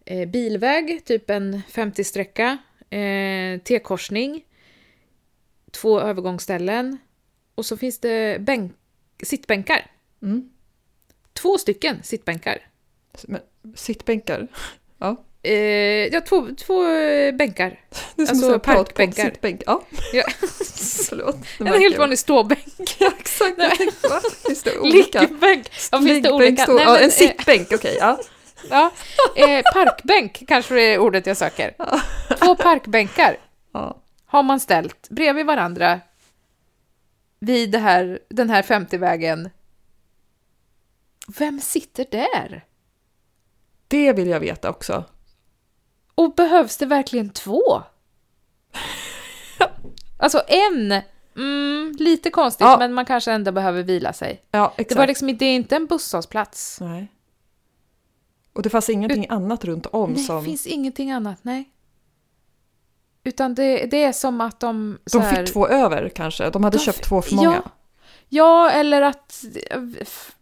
eh, 0.05 0.29
bilväg, 0.29 1.05
typ 1.05 1.31
en 1.31 1.63
50-sträcka, 1.71 2.59
eh, 2.91 3.61
T-korsning, 3.61 4.45
två 5.71 6.01
övergångsställen 6.01 6.99
och 7.55 7.67
så 7.67 7.77
finns 7.77 7.99
det 7.99 8.41
bänk, 8.41 8.73
sittbänkar. 9.23 9.91
Mm. 10.23 10.49
Två 11.33 11.59
stycken 11.59 12.03
sittbänkar. 12.03 12.59
Men, 13.23 13.41
sittbänkar. 13.75 14.49
Ja. 15.01 15.17
Eh, 15.43 15.53
ja, 16.07 16.21
två, 16.21 16.47
två 16.59 16.87
eh, 16.91 17.35
bänkar. 17.35 17.81
Det 18.17 18.23
är 18.23 18.27
som 18.27 18.37
Alltså, 18.37 18.59
parkbänkar. 18.59 19.25
sittbänk. 19.25 19.63
Ja, 19.67 19.83
Ja. 20.13 20.25
förlåt. 21.09 21.37
En 21.59 21.67
helt 21.67 21.99
vanlig 21.99 22.19
ståbänk. 22.19 22.97
Ja, 22.99 23.13
exakt. 23.19 23.55
Jag 23.59 23.79
tänkte, 23.79 24.09
va? 24.09 24.21
Finns 24.47 24.63
det 24.63 24.79
olika? 24.79 25.21
Liggbänk. 25.21 25.71
Ja, 25.93 25.99
finns 26.03 26.23
det 26.23 26.33
olika? 26.33 26.63
stå- 26.65 26.75
Nej, 26.75 26.85
ja, 26.85 26.93
men, 26.93 27.03
en 27.03 27.09
eh, 27.09 27.11
sittbänk, 27.11 27.69
okej. 27.73 27.97
ja. 28.01 28.21
Ja, 28.71 28.91
eh, 29.37 29.63
parkbänk 29.75 30.43
kanske 30.49 30.81
är 30.83 30.99
ordet 30.99 31.27
jag 31.27 31.37
söker. 31.37 31.75
Två 32.45 32.55
parkbänkar 32.57 33.37
Ja. 33.73 33.99
har 34.27 34.43
man 34.43 34.61
ställt 34.61 35.09
bredvid 35.11 35.47
varandra 35.47 36.01
vid 37.41 37.75
här, 37.77 38.19
den 38.31 38.51
här 38.51 38.63
50-vägen. 38.63 39.51
Vem 41.39 41.61
sitter 41.61 42.07
där? 42.11 42.65
Det 43.89 44.13
vill 44.13 44.29
jag 44.29 44.41
veta 44.41 44.71
också. 44.71 45.05
Och 46.15 46.35
behövs 46.35 46.77
det 46.77 46.87
verkligen 46.87 47.31
två? 47.31 47.83
Alltså 50.21 50.43
en, 50.49 51.03
mm, 51.37 51.97
lite 51.99 52.31
konstigt, 52.31 52.61
Ja. 52.67 52.77
men 52.79 52.95
man 52.95 53.05
kanske 53.05 53.33
ändå 53.33 53.53
behöver 53.53 53.83
vila 53.83 54.13
sig. 54.13 54.43
Ja, 54.51 54.67
exakt. 54.77 54.89
Det 54.89 54.95
var 54.95 55.07
liksom 55.07 55.37
det 55.37 55.45
är 55.45 55.55
inte 55.57 55.77
en 55.77 55.87
busshållplats. 55.87 56.81
Nej. 56.81 57.09
Och 58.53 58.63
det 58.63 58.71
fanns 58.71 58.89
ingenting 58.91 59.27
annat 59.29 59.65
runt 59.65 59.87
om 59.87 60.11
Nej, 60.13 60.25
som... 60.25 60.37
det 60.39 60.45
finns 60.45 60.67
ingenting 60.67 61.11
annat, 61.11 61.39
nej. 61.43 61.71
Utan 63.25 63.55
det, 63.55 63.87
det 63.87 64.05
är 64.05 64.13
som 64.13 64.41
att 64.41 64.61
de... 64.61 64.99
De 65.13 65.23
här- 65.23 65.37
fick 65.45 65.53
två 65.53 65.69
över 65.69 66.09
kanske. 66.09 66.51
De 66.51 66.65
hade 66.65 66.79
De 66.79 66.85
köpt 66.85 67.05
två 67.09 67.23
för 67.23 67.35
många. 67.35 67.63
Ja, 67.65 67.71
ja, 68.29 68.71
eller 68.71 69.03
att 69.03 69.45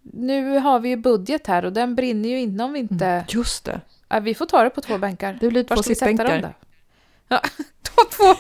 nu 0.03 0.59
har 0.59 0.81
vi 0.81 0.89
ju 0.89 0.97
budget 0.97 1.47
här 1.47 1.65
och 1.65 1.73
den 1.73 1.95
brinner 1.95 2.29
ju 2.29 2.41
inne 2.41 2.65
om 2.65 2.73
vi 2.73 2.79
inte... 2.79 3.07
Mm, 3.07 3.25
just 3.29 3.65
det. 3.65 3.81
Ja, 4.09 4.21
vi 4.21 4.35
får 4.35 4.47
ta 4.47 4.63
det 4.63 4.71
på 4.71 4.81
två 4.81 4.99
bänkar. 4.99 5.39
Det 5.41 5.49
blir 5.49 5.65
två 5.65 5.83
sittbänkar. 5.83 6.55
Ja, 7.29 7.43
ta, 7.83 8.05
två, 8.11 8.35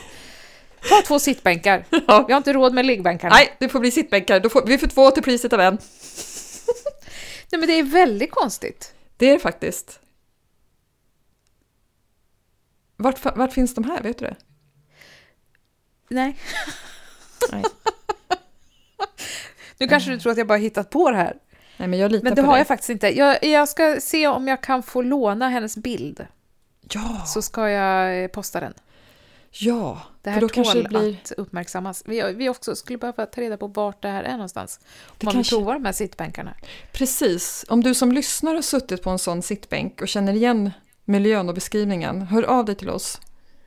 ta 0.88 1.02
två 1.06 1.18
sittbänkar. 1.18 1.84
Ja. 2.06 2.24
Vi 2.26 2.32
har 2.32 2.38
inte 2.38 2.52
råd 2.52 2.74
med 2.74 2.86
liggbänkarna. 2.86 3.34
Nej, 3.34 3.56
det 3.58 3.68
får 3.68 3.80
bli 3.80 3.90
sittbänkar. 3.90 4.40
Då 4.40 4.48
får, 4.48 4.66
vi 4.66 4.78
får 4.78 4.86
två 4.86 5.10
till 5.10 5.22
priset 5.22 5.52
av 5.52 5.60
en. 5.60 5.74
Nej, 7.52 7.60
men 7.60 7.66
det 7.66 7.72
är 7.72 7.82
väldigt 7.82 8.30
konstigt. 8.30 8.94
Det 9.16 9.26
är 9.26 9.32
det 9.32 9.38
faktiskt. 9.38 10.00
Vart, 12.96 13.36
vart 13.36 13.52
finns 13.52 13.74
de 13.74 13.84
här? 13.84 14.02
Vet 14.02 14.18
du 14.18 14.24
det? 14.24 14.36
Nej. 16.08 16.36
Nej. 17.52 17.64
Nu 19.78 19.88
kanske 19.88 20.10
du 20.10 20.18
tror 20.20 20.32
att 20.32 20.38
jag 20.38 20.46
bara 20.46 20.58
hittat 20.58 20.90
på 20.90 21.10
det 21.10 21.16
här. 21.16 21.36
Nej, 21.76 21.88
men 21.88 21.98
jag 21.98 22.12
litar 22.12 22.24
Men 22.24 22.34
det 22.34 22.42
på 22.42 22.46
har 22.46 22.54
dig. 22.54 22.60
jag 22.60 22.66
faktiskt 22.66 22.90
inte. 22.90 23.18
Jag, 23.18 23.44
jag 23.44 23.68
ska 23.68 23.96
se 24.00 24.28
om 24.28 24.48
jag 24.48 24.62
kan 24.62 24.82
få 24.82 25.02
låna 25.02 25.48
hennes 25.48 25.76
bild. 25.76 26.26
Ja, 26.92 27.22
Så 27.26 27.42
ska 27.42 27.68
jag 27.70 28.22
eh, 28.24 28.28
posta 28.28 28.60
den. 28.60 28.74
ja. 29.50 30.02
Det 30.22 30.30
för 30.30 30.34
här 30.34 30.40
då 30.40 30.48
tål 30.48 30.54
kanske 30.54 30.82
det 30.82 30.88
blir... 30.88 31.16
att 31.24 31.32
uppmärksammas. 31.32 32.02
Vi, 32.06 32.32
vi 32.32 32.48
också 32.48 32.76
skulle 32.76 32.98
behöva 32.98 33.26
ta 33.26 33.40
reda 33.40 33.56
på 33.56 33.66
vart 33.66 34.02
det 34.02 34.08
här 34.08 34.22
är 34.24 34.32
någonstans. 34.32 34.80
Om 34.82 35.14
Det 35.18 35.24
man 35.24 35.34
kanske- 35.34 35.54
vill 35.56 35.60
prova 35.64 35.72
de 35.74 35.84
här 35.84 35.92
sittbänkarna. 35.92 36.54
Precis. 36.92 37.64
Om 37.68 37.82
du 37.82 37.94
som 37.94 38.12
lyssnar 38.12 38.54
har 38.54 38.62
suttit 38.62 39.02
på 39.02 39.10
en 39.10 39.18
sån 39.18 39.42
sittbänk 39.42 40.02
och 40.02 40.08
känner 40.08 40.32
igen 40.32 40.70
miljön 41.04 41.48
och 41.48 41.54
beskrivningen, 41.54 42.22
hör 42.22 42.42
av 42.42 42.64
dig 42.64 42.74
till 42.74 42.90
oss 42.90 43.20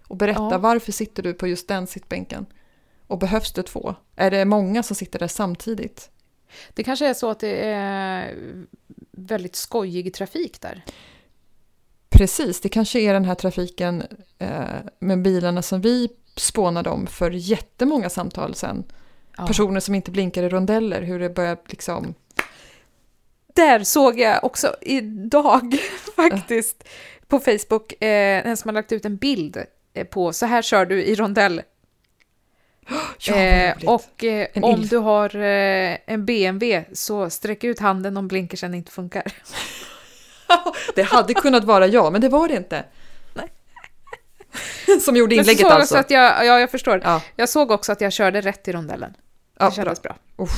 och 0.07 0.15
berätta 0.17 0.47
Ja. 0.51 0.57
varför 0.57 0.91
sitter 0.91 1.23
du 1.23 1.33
på 1.33 1.47
just 1.47 1.67
den 1.67 1.87
sittbänken? 1.87 2.45
Och 3.09 3.17
behövs 3.17 3.53
det 3.53 3.63
två? 3.63 3.95
Är 4.15 4.31
det 4.31 4.45
många 4.45 4.83
som 4.83 4.95
sitter 4.95 5.19
där 5.19 5.27
samtidigt? 5.27 6.09
Det 6.73 6.83
kanske 6.83 7.07
är 7.07 7.13
så 7.13 7.29
att 7.29 7.39
det 7.39 7.65
är 7.65 8.35
väldigt 9.11 9.55
skojig 9.55 10.13
trafik 10.13 10.61
där. 10.61 10.85
Precis, 12.09 12.61
det 12.61 12.69
kanske 12.69 12.99
är 12.99 13.13
den 13.13 13.25
här 13.25 13.35
trafiken 13.35 14.03
eh, 14.39 14.63
med 14.99 15.21
bilarna 15.21 15.61
som 15.61 15.81
vi 15.81 16.09
spånade 16.35 16.89
om 16.89 17.07
för 17.07 17.31
jättemånga 17.31 18.09
samtal 18.09 18.55
sen. 18.55 18.83
Ja. 19.37 19.47
Personer 19.47 19.79
som 19.79 19.95
inte 19.95 20.11
blinkar 20.11 20.43
i 20.43 20.49
rondeller, 20.49 21.01
hur 21.01 21.19
det 21.19 21.29
börjar 21.29 21.57
liksom... 21.65 22.13
Där 23.55 23.83
såg 23.83 24.19
jag 24.19 24.43
också 24.43 24.75
idag 24.81 25.77
faktiskt 26.15 26.83
på 27.27 27.39
Facebook 27.39 28.03
eh, 28.03 28.47
en 28.47 28.57
som 28.57 28.69
har 28.69 28.73
lagt 28.73 28.91
ut 28.91 29.05
en 29.05 29.17
bild 29.17 29.57
eh, 29.93 30.07
på 30.07 30.33
så 30.33 30.45
här 30.45 30.61
kör 30.61 30.85
du 30.85 31.03
i 31.03 31.15
rondell. 31.15 31.61
Ja, 33.21 33.35
Eh, 33.35 33.75
och 33.85 34.23
eh, 34.23 34.47
om 34.63 34.81
du 34.81 34.97
har 34.97 35.35
eh, 35.35 35.97
en 36.05 36.25
BMW 36.25 36.85
så 36.93 37.29
sträck 37.29 37.63
ut 37.63 37.79
handen 37.79 38.17
om 38.17 38.27
blinkersen 38.27 38.73
inte 38.73 38.91
funkar. 38.91 39.23
Det 40.95 41.03
hade 41.03 41.33
kunnat 41.33 41.63
vara 41.63 41.87
jag, 41.87 42.11
men 42.11 42.21
det 42.21 42.29
var 42.29 42.47
det 42.47 42.53
inte. 42.55 42.83
Nej. 43.33 43.47
Som 45.01 45.15
gjorde 45.15 45.35
inlägget 45.35 45.61
jag 45.61 45.71
alltså. 45.71 45.97
att 45.97 46.11
jag, 46.11 46.45
ja, 46.45 46.59
jag 46.59 46.71
förstår. 46.71 47.01
Ja, 47.03 47.21
Jag 47.35 47.49
såg 47.49 47.71
också 47.71 47.91
att 47.91 48.01
jag 48.01 48.13
körde 48.13 48.41
rätt 48.41 48.67
i 48.67 48.71
rondellen. 48.71 49.11
Det 49.13 49.17
ja 49.59 49.65
bra. 49.65 49.71
kändes 49.75 50.01
bra. 50.01 50.15
Uff, 50.37 50.51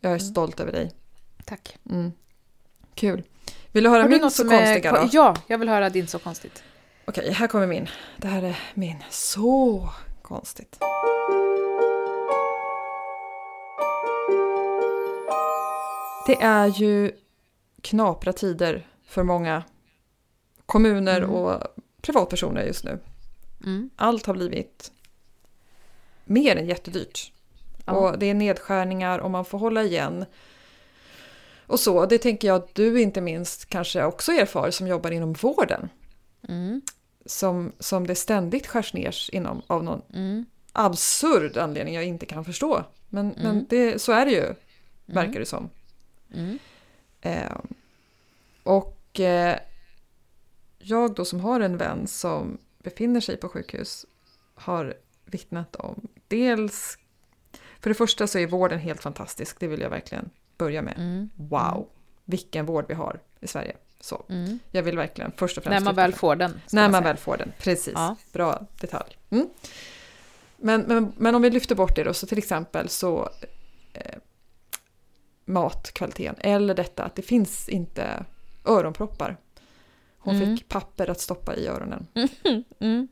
jag 0.00 0.12
är 0.12 0.18
stolt 0.18 0.60
över 0.60 0.72
dig. 0.72 0.92
Tack. 1.44 1.76
Mm. 1.90 2.12
Kul. 2.94 3.22
Vill 3.72 3.84
du 3.84 3.90
höra 3.90 4.02
Har 4.02 4.08
du 4.08 4.14
min 4.14 4.22
något 4.22 4.32
så 4.32 4.46
är- 4.52 4.58
konstiga 4.58 4.92
då? 4.92 5.08
Ja, 5.12 5.36
jag 5.46 5.58
vill 5.58 5.68
höra 5.68 5.90
din 5.90 6.06
så 6.06 6.18
konstigt. 6.18 6.62
Okej, 7.04 7.32
här 7.32 7.46
kommer 7.46 7.66
min. 7.66 7.88
Det 8.16 8.28
här 8.28 8.42
är 8.42 8.58
min. 8.74 9.04
Så 9.10 9.88
konstigt. 10.22 10.78
Det 16.26 16.34
är 16.42 16.66
ju 16.66 17.12
knapra 17.82 18.32
tider 18.32 18.86
för 19.06 19.22
många 19.22 19.62
kommuner 20.66 21.18
Mm. 21.22 21.30
och 21.30 21.62
privatpersoner 22.02 22.62
just 22.64 22.84
nu. 22.84 22.98
Mm. 23.64 23.90
Allt 23.96 24.26
har 24.26 24.34
blivit 24.34 24.92
mer 26.24 26.56
än 26.56 26.66
jättedyrt. 26.66 27.32
Ja. 27.86 27.92
Och 27.92 28.18
det 28.18 28.26
är 28.26 28.34
nedskärningar 28.34 29.18
och 29.18 29.30
man 29.30 29.44
får 29.44 29.58
hålla 29.58 29.82
igen. 29.82 30.24
Och 31.66 31.80
så, 31.80 32.06
det 32.06 32.18
tänker 32.18 32.48
jag 32.48 32.54
att 32.56 32.74
du 32.74 33.00
inte 33.02 33.20
minst 33.20 33.66
kanske 33.68 34.04
också 34.04 34.32
erfar 34.32 34.70
som 34.70 34.86
jobbar 34.86 35.10
inom 35.10 35.32
vården. 35.32 35.88
Mm. 36.48 36.82
Som, 37.26 37.72
som 37.78 38.06
det 38.06 38.14
ständigt 38.14 38.66
skärs 38.66 38.94
ner 38.94 39.34
inom 39.34 39.62
av 39.66 39.84
någon 39.84 40.02
Mm. 40.14 40.44
absurd 40.72 41.56
anledning 41.56 41.94
jag 41.94 42.04
inte 42.04 42.26
kan 42.26 42.44
förstå. 42.44 42.84
Men, 43.08 43.32
Mm. 43.32 43.42
men 43.42 43.66
det, 43.68 44.02
så 44.02 44.12
är 44.12 44.24
det 44.26 44.32
ju, 44.32 44.54
verkar 45.06 45.40
det 45.40 45.46
som. 45.46 45.70
Mm. 46.34 46.58
Eh, 47.20 47.56
och 48.62 49.20
eh, 49.20 49.58
jag 50.78 51.14
då 51.14 51.24
som 51.24 51.40
har 51.40 51.60
en 51.60 51.76
vän 51.76 52.06
som 52.06 52.58
befinner 52.78 53.20
sig 53.20 53.36
på 53.36 53.48
sjukhus 53.48 54.06
har 54.54 54.94
vittnat 55.24 55.76
om 55.76 56.08
dels, 56.28 56.98
för 57.80 57.90
det 57.90 57.94
första 57.94 58.26
så 58.26 58.38
är 58.38 58.46
vården 58.46 58.78
helt 58.78 59.02
fantastisk, 59.02 59.60
det 59.60 59.66
vill 59.66 59.80
jag 59.80 59.90
verkligen 59.90 60.30
börja 60.58 60.82
med. 60.82 60.94
Mm. 60.98 61.30
Wow, 61.36 61.88
vilken 62.24 62.66
vård 62.66 62.84
vi 62.88 62.94
har 62.94 63.20
i 63.40 63.46
Sverige. 63.46 63.76
Så, 64.00 64.24
Mm. 64.28 64.58
jag 64.70 64.82
vill 64.82 64.96
verkligen 64.96 65.32
först 65.36 65.58
och 65.58 65.64
främst 65.64 65.74
När 65.80 65.84
man 65.84 65.94
väl 65.94 66.12
får 66.14 66.36
den. 66.36 66.60
När 66.72 66.82
man 66.88 66.92
säga. 66.92 67.00
väl 67.12 67.16
får 67.16 67.36
den, 67.36 67.52
precis. 67.58 67.92
Ja. 67.94 68.16
Bra 68.32 68.66
detalj. 68.80 69.16
Mm. 69.30 69.48
Men, 70.56 70.80
men, 70.80 71.12
men 71.16 71.34
om 71.34 71.42
vi 71.42 71.50
lyfter 71.50 71.74
bort 71.74 71.96
det 71.96 72.04
då, 72.04 72.14
så 72.14 72.26
till 72.26 72.38
exempel 72.38 72.88
så 72.88 73.30
eh, 73.92 74.18
matkvaliteten, 75.46 76.36
eller 76.40 76.74
detta 76.74 77.04
att 77.04 77.14
det 77.16 77.22
finns 77.22 77.68
inte 77.68 78.24
öronproppar. 78.64 79.36
Hon 80.18 80.36
Mm. 80.36 80.56
fick 80.56 80.68
papper 80.68 81.10
att 81.10 81.20
stoppa 81.20 81.56
i 81.56 81.66
öronen. 81.66 82.06
Mm. 82.78 83.08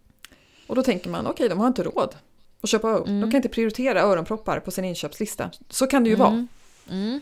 Och 0.67 0.75
då 0.77 0.83
tänker 0.83 1.11
man, 1.11 1.27
okej, 1.27 1.49
de 1.49 1.59
har 1.59 1.67
inte 1.67 1.83
råd 1.83 2.15
att 2.61 2.69
köpa. 2.71 2.89
Mm. 2.89 3.21
De 3.21 3.31
kan 3.31 3.37
inte 3.39 3.49
prioritera 3.49 4.03
öronproppar 4.03 4.61
på 4.61 4.71
sin 4.71 4.85
inköpslista. 4.85 5.51
Så 5.69 5.87
kan 5.87 6.05
det 6.05 6.11
ju 6.11 6.17
vara. 6.17 6.29
Mm. 6.29 6.49
Mm. 6.91 7.21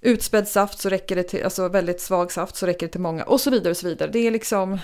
Utspädd 0.00 0.48
saft 0.48 0.78
så 0.80 0.88
räcker 0.88 1.16
det 1.16 1.22
till, 1.22 1.44
alltså 1.44 1.68
väldigt 1.68 2.00
svag 2.00 2.32
saft 2.32 2.56
så 2.56 2.66
räcker 2.66 2.86
det 2.86 2.92
till 2.92 3.00
många 3.00 3.24
och 3.24 3.40
så 3.40 3.50
vidare 3.50 3.70
och 3.70 3.76
så 3.76 3.86
vidare. 3.86 4.10
Det 4.10 4.18
är 4.18 4.30
liksom 4.30 4.78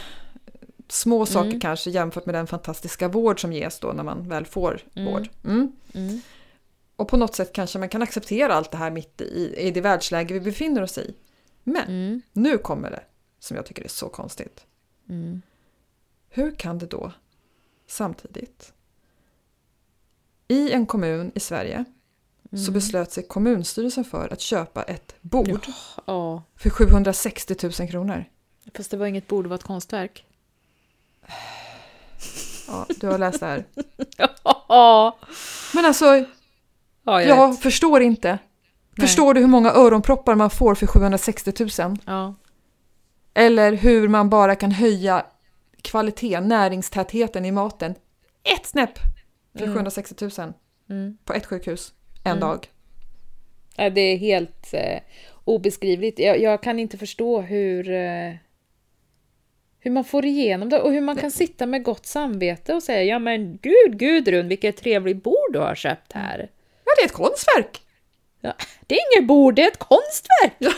små 0.89 1.27
saker 1.27 1.49
Mm. 1.49 1.61
kanske 1.61 1.91
jämfört 1.91 2.27
med 2.27 2.35
den 2.35 2.47
fantastiska 2.47 3.09
vård 3.09 3.41
som 3.41 3.53
ges 3.53 3.79
då 3.81 3.93
när 3.93 4.03
man 4.03 4.29
väl 4.29 4.47
får 4.47 4.81
Mm. 4.95 5.13
vård. 5.13 5.29
Mm. 5.45 5.73
Och 6.99 7.09
på 7.09 7.17
något 7.17 7.35
sätt 7.35 7.53
kanske 7.53 7.79
man 7.79 7.89
kan 7.89 8.03
acceptera 8.03 8.55
allt 8.55 8.71
det 8.71 8.77
här 8.77 8.91
mitt 8.91 9.21
i, 9.21 9.55
i 9.59 9.71
det 9.71 9.81
världsläge 9.81 10.35
vi 10.35 10.41
befinner 10.41 10.83
oss 10.83 10.99
i. 10.99 11.15
Men 11.65 11.87
Mm. 11.89 12.23
nu 12.33 12.59
kommer 12.59 12.91
det 12.91 13.03
som 13.39 13.57
jag 13.57 13.67
tycker 13.67 13.85
är 13.85 13.89
så 13.89 14.09
konstigt. 14.09 14.67
Mm. 15.09 15.43
Hur 16.29 16.55
kan 16.55 16.79
det 16.79 16.87
då 16.87 17.13
samtidigt 17.87 18.73
i 20.49 20.73
en 20.73 20.87
kommun 20.87 21.33
i 21.35 21.41
Sverige 21.41 21.85
Mm. 22.53 22.65
så 22.65 22.73
beslöt 22.73 23.13
sig 23.13 23.23
kommunstyrelsen 23.27 24.05
för 24.05 24.33
att 24.33 24.41
köpa 24.41 24.83
ett 24.83 25.15
bord 25.21 25.67
Ja, 26.07 26.43
för 26.57 26.71
760 26.71 27.55
000 27.81 27.91
kronor. 27.91 28.25
fast 28.75 28.91
det 28.91 28.97
var 28.97 29.07
inget 29.07 29.27
bord, 29.29 29.45
det 29.45 29.49
var 29.49 29.55
ett 29.57 29.63
konstverk. 29.63 30.25
Ja, 32.67 32.87
du 33.01 33.07
har 33.07 33.19
läst 33.19 33.41
det 33.41 33.47
här. 33.47 33.65
Ja, 34.69 35.19
Men 35.75 35.85
alltså, 35.85 36.25
ja 37.13 37.23
jag 37.23 37.39
jag 37.39 37.61
förstår 37.61 38.03
inte. 38.03 38.29
Nej. 38.97 39.07
Förstår 39.09 39.35
du 39.35 39.41
hur 39.41 39.47
många 39.47 39.71
öronproppar 39.73 40.35
man 40.35 40.51
får 40.51 40.75
för 40.75 40.87
760 40.87 41.53
000? 41.83 41.97
Ja. 42.07 42.35
Eller 43.35 43.73
hur 43.73 44.09
man 44.09 44.31
bara 44.31 44.55
kan 44.55 44.71
höja 44.73 45.27
kvaliteten, 45.83 46.49
näringstätheten 46.49 47.45
i 47.45 47.51
maten 47.53 47.95
ett 48.55 48.67
snäpp 48.67 48.99
för 49.59 49.65
Mm. 49.65 49.75
760 49.77 50.15
000 50.39 50.53
Mm. 50.91 51.17
på 51.25 51.33
ett 51.33 51.47
sjukhus 51.47 51.93
en 52.25 52.31
Mm. 52.31 52.41
dag. 52.41 52.67
Ja, 53.77 53.91
det 53.91 54.01
är 54.01 54.17
helt 54.17 54.75
eh, 54.75 54.99
obeskrivligt. 55.45 56.19
Jag, 56.19 56.41
jag 56.41 56.63
kan 56.63 56.79
inte 56.79 56.99
förstå 56.99 57.41
hur, 57.41 57.91
eh, 57.91 58.33
hur 59.81 59.91
man 59.91 60.05
får 60.05 60.25
igenom 60.25 60.69
det 60.69 60.81
och 60.81 60.93
hur 60.93 61.01
man 61.01 61.17
kan 61.17 61.31
sitta 61.31 61.67
med 61.67 61.83
gott 61.83 62.07
samvete 62.07 62.75
och 62.75 62.83
säga 62.83 63.03
ja 63.03 63.19
men 63.19 63.59
gud 63.63 63.99
Gudrun 63.99 64.49
vilket 64.49 64.77
trevligt 64.77 65.23
bord 65.23 65.53
du 65.53 65.59
har 65.59 65.75
köpt 65.75 66.13
här. 66.13 66.51
Ja, 66.89 66.95
det 66.97 67.03
är 67.03 67.07
ett 67.07 67.13
konstverk! 67.13 67.83
Ja, 68.41 68.53
det 68.87 68.95
är 68.95 69.17
inget 69.17 69.29
bord, 69.29 69.55
det 69.55 69.63
är 69.63 69.69
ett 69.69 69.79
konstverk! 69.79 70.75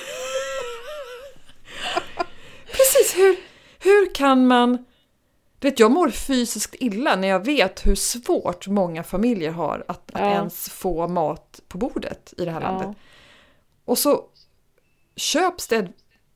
Precis, 2.66 3.16
hur, 3.16 3.36
hur 3.78 4.14
kan 4.14 4.46
man... 4.46 4.84
Du 5.58 5.70
vet, 5.70 5.80
jag 5.80 5.90
mår 5.90 6.08
fysiskt 6.11 6.74
illa 6.78 7.16
när 7.16 7.28
jag 7.28 7.44
vet 7.44 7.86
hur 7.86 7.94
svårt 7.94 8.66
många 8.66 9.02
familjer 9.02 9.50
har 9.50 9.84
att, 9.88 10.11
att 10.14 10.20
Ja. 10.20 10.30
ens 10.30 10.68
få 10.70 11.08
mat 11.08 11.61
på 11.68 11.78
bordet 11.78 12.34
i 12.38 12.44
det 12.44 12.50
här 12.50 12.61
landet. 12.61 12.86
Ja. 12.88 12.94
Och 13.84 13.98
så 13.98 14.24
köps 15.16 15.66
det 15.68 15.76
ett 15.76 15.90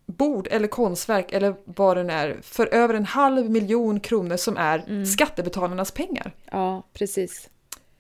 bord 0.07 0.49
eller 0.51 0.69
konstverk 0.69 1.33
eller 1.33 1.55
vad 1.65 1.97
den 1.97 2.11
är 2.11 2.39
för 2.43 2.67
över 2.67 2.95
en 2.95 3.05
halv 3.07 3.51
miljon 3.51 4.01
kronor 4.01 4.37
som 4.37 4.57
är 4.57 4.79
Mm. 4.89 5.07
skattebetalarnas 5.07 5.91
pengar. 5.91 6.33
Ja, 6.51 6.83
precis. 6.93 7.49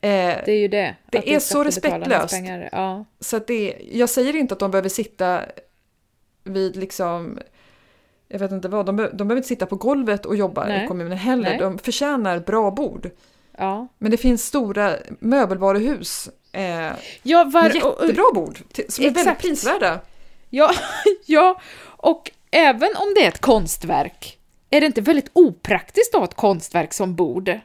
Eh, 0.05 0.37
Det 0.45 0.53
är 0.53 0.59
ju 0.59 0.69
det. 0.69 0.97
Det 1.11 1.35
är 1.35 1.39
så 1.39 1.65
respektlöst. 1.65 2.35
Ja. 2.73 3.05
Så 3.21 3.37
att 3.37 3.47
det, 3.47 3.77
jag 3.93 4.09
säger 4.09 4.37
inte 4.37 4.55
att 4.55 4.61
de 4.61 4.71
behöver 4.71 4.89
sitta 4.89 5.41
vid 6.45 6.77
liksom, 6.77 7.39
jag 8.29 8.39
vet 8.39 8.53
inte 8.53 8.69
vad, 8.69 8.87
de, 8.87 8.97
be- 8.97 9.11
de 9.11 9.17
behöver 9.29 9.37
inte 9.37 9.49
sitta 9.49 9.67
på 9.67 9.77
golvet 9.77 10.27
och 10.27 10.37
jobba 10.37 10.65
Nej. 10.67 10.85
i 10.85 10.89
kommunen 10.89 11.19
heller. 11.19 11.51
Nej. 11.51 11.59
De 11.59 11.79
förtjänar 11.79 12.39
bra 12.39 12.71
bord. 12.71 13.11
ja. 13.59 13.89
Men 13.99 14.11
det 14.11 14.17
finns 14.17 14.45
stora 14.47 14.97
möbelvaruhus 15.19 16.29
eh, 16.53 16.93
Ja, 17.23 17.45
var, 17.45 17.63
med 17.63 17.75
jättebra 17.75 18.25
bord 18.35 18.59
som 18.89 19.05
är 19.05 19.11
väldigt 19.11 19.39
prisvärda. 19.39 20.01
Ja, 20.51 20.71
ja, 21.27 21.61
och 21.85 22.31
även 22.51 22.91
om 22.97 23.15
det 23.15 23.25
är 23.25 23.29
ett 23.29 23.41
konstverk, 23.41 24.39
är 24.71 24.81
det 24.81 24.87
inte 24.87 25.01
väldigt 25.01 25.31
opraktiskt 25.33 26.15
att 26.15 26.19
ha 26.19 26.25
ett 26.25 26.35
konstverk 26.35 26.93
som 26.93 27.15
bord? 27.15 27.59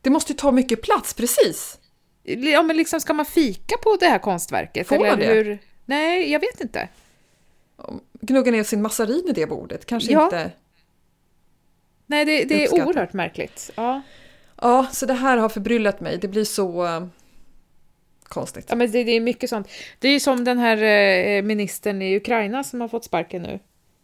Det 0.00 0.10
måste 0.10 0.32
ju 0.32 0.36
ta 0.38 0.52
mycket 0.52 0.82
plats, 0.82 1.14
precis. 1.14 1.78
Ja, 2.22 2.62
men 2.62 2.76
liksom 2.76 3.00
ska 3.00 3.12
man 3.12 3.26
fika 3.26 3.74
på 3.82 3.96
det 4.00 4.06
här 4.06 4.18
konstverket? 4.18 4.88
Får 4.88 4.98
man 4.98 5.18
det? 5.18 5.26
Hur? 5.26 5.58
Nej, 5.84 6.30
jag 6.32 6.40
vet 6.40 6.60
inte. 6.60 6.88
Gnugga 8.20 8.52
ner 8.52 8.62
sin 8.62 8.82
massarin 8.82 9.24
i 9.28 9.32
det 9.32 9.46
bordet, 9.46 9.86
kanske 9.86 10.12
Ja. 10.12 10.24
inte. 10.24 10.50
Nej, 12.06 12.24
det, 12.24 12.44
det 12.44 12.64
är 12.64 12.74
oerhört 12.86 13.12
märkligt. 13.12 13.70
Ja. 13.76 14.02
Ja, 14.60 14.86
så 14.92 15.06
det 15.06 15.14
här 15.14 15.36
har 15.36 15.48
förbryllat 15.48 16.00
mig. 16.00 16.18
Det 16.18 16.28
blir 16.28 16.44
så 16.44 16.86
eh, 16.86 17.06
konstigt. 18.22 18.66
Ja, 18.68 18.74
men 18.76 18.90
det, 18.90 19.04
det 19.04 19.12
är 19.12 19.20
mycket 19.20 19.50
sånt. 19.50 19.68
Det 19.98 20.08
är 20.08 20.12
ju 20.12 20.20
som 20.20 20.44
den 20.44 20.58
här 20.58 20.82
eh, 20.82 21.42
ministern 21.42 22.02
i 22.02 22.16
Ukraina 22.16 22.64
som 22.64 22.80
har 22.80 22.88
fått 22.88 23.04
sparken 23.04 23.42
nu. 23.42 23.58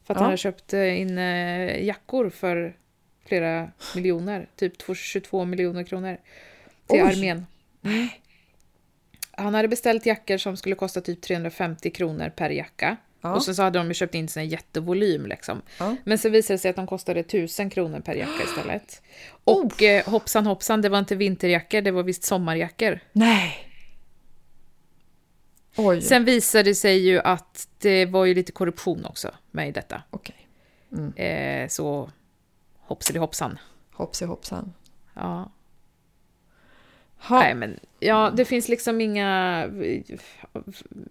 För 0.06 0.14
att 0.14 0.18
Ja. 0.18 0.22
han 0.22 0.30
har 0.30 0.36
köpt 0.36 0.72
eh, 0.74 1.00
in 1.00 1.18
jackor 1.86 2.30
för 2.30 2.76
flera 3.26 3.70
miljoner. 3.94 4.48
Typ 4.56 4.78
två- 4.78 4.94
22 4.94 5.44
miljoner 5.44 5.82
kronor. 5.84 6.16
Till 6.86 7.02
Oj. 7.02 7.12
armén. 7.12 7.46
Mm. 7.88 8.08
Han 9.30 9.54
hade 9.54 9.68
beställt 9.68 10.06
jackor 10.06 10.38
som 10.38 10.56
skulle 10.56 10.74
kosta 10.74 11.00
typ 11.00 11.22
350 11.22 11.90
kronor 11.90 12.30
per 12.36 12.50
jacka. 12.50 12.96
Ja. 13.20 13.34
Och 13.34 13.42
sen 13.44 13.54
så 13.54 13.62
hade 13.62 13.78
de 13.78 13.88
ju 13.88 13.94
köpt 13.94 14.14
in 14.14 14.28
sin 14.28 14.48
jättevolym 14.48 15.26
liksom. 15.26 15.62
Ja. 15.78 15.96
Men 16.04 16.18
så 16.18 16.28
visade 16.28 16.54
det 16.54 16.58
sig 16.58 16.68
att 16.70 16.76
de 16.76 16.86
kostade 16.86 17.20
1000 17.20 17.70
kronor 17.70 18.00
per 18.00 18.14
jacka 18.14 18.44
istället. 18.44 19.02
Oh. 19.44 19.64
Och 19.64 19.82
eh, 19.82 20.04
hoppsan 20.10 20.46
hoppsan, 20.46 20.82
det 20.82 20.88
var 20.88 20.98
inte 20.98 21.16
vinterjackor, 21.16 21.80
det 21.80 21.90
var 21.90 22.02
visst 22.02 22.24
sommarjackor. 22.24 23.00
Nej! 23.12 23.68
Oj, 25.76 26.02
Sen 26.02 26.24
visade 26.24 26.70
det 26.70 26.74
sig 26.74 26.98
ju 26.98 27.20
att 27.20 27.68
det 27.78 28.06
var 28.06 28.24
ju 28.24 28.34
lite 28.34 28.52
korruption 28.52 29.04
också 29.04 29.30
med 29.50 29.68
i 29.68 29.72
detta. 29.72 30.02
okej. 30.10 30.48
Mm. 30.92 31.12
Eh, 31.16 31.68
så 31.68 32.10
hoppsade 32.80 33.18
hoppsan. 33.18 33.58
Hoppsi 33.92 34.24
hoppsan. 34.24 34.74
Ja. 35.14 35.52
Ha. 37.18 37.40
Nej, 37.40 37.54
men 37.54 37.80
ja, 38.00 38.32
det 38.36 38.44
finns 38.44 38.68
liksom 38.68 39.00
inga... 39.00 39.66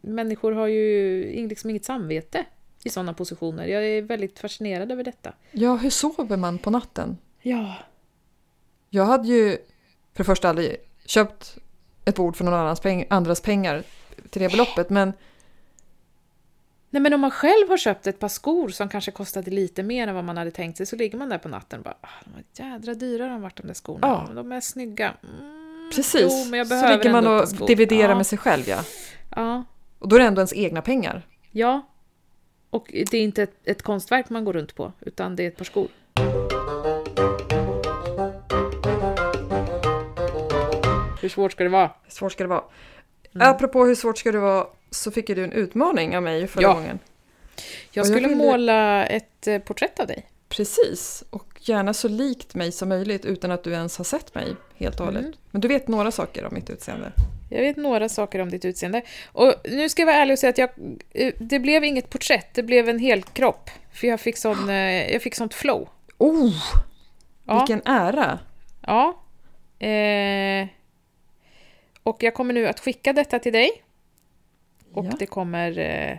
Människor 0.02 0.52
har 0.52 0.68
ju 0.68 1.48
liksom 1.48 1.70
inget 1.70 1.86
samvete 1.86 2.46
i 2.84 2.90
sådana 2.90 3.14
positioner. 3.14 3.66
Jag 3.66 3.86
är 3.86 4.02
väldigt 4.02 4.40
fascinerad 4.40 4.92
över 4.92 5.04
detta. 5.04 5.34
Ja, 5.52 5.76
hur 5.76 5.90
sover 5.90 6.38
man 6.38 6.58
på 6.58 6.70
natten? 6.70 7.18
Ja. 7.42 7.76
Jag 8.90 9.06
hade 9.06 9.28
ju 9.28 9.50
för 10.14 10.18
det 10.18 10.24
första 10.24 10.50
aldrig 10.50 10.78
köpt 11.06 11.58
ett 12.06 12.16
bord 12.16 12.36
för 12.36 12.44
någon 12.46 12.54
annans 12.54 12.82
peng- 12.82 13.06
andras 13.10 13.42
pengar 13.42 13.84
till 14.30 14.42
det 14.42 14.50
beloppet, 14.52 14.90
men 14.90 15.14
Nej, 16.90 17.02
men 17.02 17.14
om 17.14 17.22
man 17.22 17.32
själv 17.32 17.70
har 17.70 17.78
köpt 17.78 18.08
ett 18.08 18.20
par 18.20 18.28
skor 18.28 18.70
som 18.70 18.90
kanske 18.90 19.12
kostade 19.12 19.52
lite 19.52 19.84
mer 19.84 20.08
än 20.08 20.16
vad 20.16 20.24
man 20.24 20.38
hade 20.38 20.52
tänkt 20.52 20.78
sig 20.78 20.86
så 20.86 20.96
ligger 20.96 21.18
man 21.18 21.30
där 21.30 21.38
på 21.38 21.50
natten 21.50 21.80
och 21.80 21.84
bara 21.84 21.98
ah, 22.02 22.08
de 22.26 22.32
var 22.34 22.44
jädra 22.54 22.94
dyra 22.94 23.24
de 23.24 23.32
har 23.32 23.40
varit 23.40 23.58
de 23.58 23.68
där 23.68 23.74
skorna. 23.74 24.08
Ja. 24.08 24.34
De 24.34 24.52
är 24.52 24.62
snygga. 24.62 25.14
Mm, 25.24 25.57
precis. 25.96 26.32
Jo, 26.32 26.46
men 26.50 26.58
jag 26.58 26.68
så 26.68 26.70
behöver 26.74 26.98
ligger 26.98 27.12
man 27.12 27.28
och 27.28 27.68
dividerar 27.68 28.10
ja. 28.10 28.16
med 28.16 28.28
sig 28.28 28.38
själv, 28.38 28.64
ja. 28.68 28.84
Ja. 29.36 29.64
Och 30.00 30.08
då 30.08 30.16
är 30.16 30.20
det 30.20 30.26
ändå 30.26 30.40
ens 30.40 30.54
egna 30.54 30.82
pengar. 30.82 31.22
Ja. 31.52 31.82
Och 32.70 32.88
det 32.92 33.14
är 33.18 33.22
inte 33.22 33.44
ett, 33.44 33.54
ett 33.64 33.82
konstverk 33.82 34.30
man 34.30 34.46
går 34.46 34.54
runt 34.54 34.76
på, 34.76 34.92
utan 35.00 35.36
det 35.36 35.44
är 35.44 35.48
ett 35.48 35.58
par 35.58 35.66
skor. 35.66 35.88
Hur 41.22 41.30
svårt 41.30 41.52
ska 41.52 41.64
det 41.64 41.70
vara? 41.70 41.92
Hur 42.04 42.12
svårt 42.12 42.32
ska 42.32 42.44
det 42.44 42.48
vara? 42.50 42.64
Mm. 43.36 43.50
Apropå 43.50 43.86
hur 43.86 43.96
svårt 43.96 44.18
ska 44.18 44.32
det 44.32 44.40
vara 44.40 44.68
så 44.92 45.12
fick 45.12 45.30
ju 45.30 45.36
du 45.36 45.44
en 45.44 45.52
utmaning 45.52 46.18
av 46.18 46.24
mig 46.24 46.48
förra 46.48 46.64
Ja. 46.64 46.74
gången. 46.74 47.00
Jag 47.56 47.62
Och 47.92 47.98
jag 47.98 48.06
skulle 48.06 48.28
ville- 48.28 48.36
måla 48.44 49.06
ett 49.06 49.48
eh, 49.48 49.60
porträtt 49.60 50.00
av 50.00 50.08
dig. 50.08 50.26
Precis, 50.50 51.24
och 51.30 51.60
gärna 51.62 51.94
så 51.94 52.08
likt 52.08 52.56
mig 52.56 52.72
som 52.72 52.90
möjligt 52.90 53.26
utan 53.26 53.52
att 53.52 53.64
du 53.64 53.72
ens 53.72 53.98
har 53.98 54.06
sett 54.06 54.36
mig 54.36 54.56
helt 54.76 55.00
och 55.00 55.06
hållet. 55.06 55.22
Mm. 55.26 55.34
Men 55.52 55.62
du 55.62 55.68
vet 55.68 55.88
några 55.88 56.12
saker 56.12 56.46
om 56.46 56.54
mitt 56.54 56.70
utseende. 56.70 57.12
Jag 57.50 57.62
vet 57.62 57.78
några 57.78 58.10
saker 58.10 58.40
om 58.42 58.50
ditt 58.50 58.66
utseende. 58.66 59.02
Och 59.32 59.54
nu 59.64 59.90
ska 59.90 60.02
jag 60.02 60.08
vara 60.08 60.16
ärlig 60.18 60.34
och 60.34 60.40
säga 60.40 60.50
att 60.50 60.58
jag, 60.58 60.70
eh, 61.14 61.34
det 61.40 61.60
blev 61.60 61.84
inget 61.84 62.10
porträtt, 62.10 62.54
det 62.54 62.64
blev 62.64 62.90
en 62.90 63.00
hel 63.00 63.24
kropp. 63.24 63.70
För 63.94 64.08
jag 64.08 64.20
fick, 64.20 64.38
sån, 64.38 64.70
eh, 64.70 65.12
jag 65.12 65.22
fick 65.22 65.36
sånt 65.36 65.54
flow. 65.54 65.90
Oh, 66.18 66.54
Ja. 67.46 67.58
vilken 67.60 67.82
ära! 67.86 68.40
Ja. 68.82 69.22
Eh, 69.88 70.68
och 72.04 72.24
jag 72.24 72.34
kommer 72.34 72.54
nu 72.54 72.68
att 72.68 72.80
skicka 72.80 73.14
detta 73.14 73.40
till 73.40 73.54
dig. 73.54 73.84
Och 74.94 75.06
Ja. 75.06 75.12
det 75.20 75.26
kommer 75.26 75.80
eh, 75.80 76.18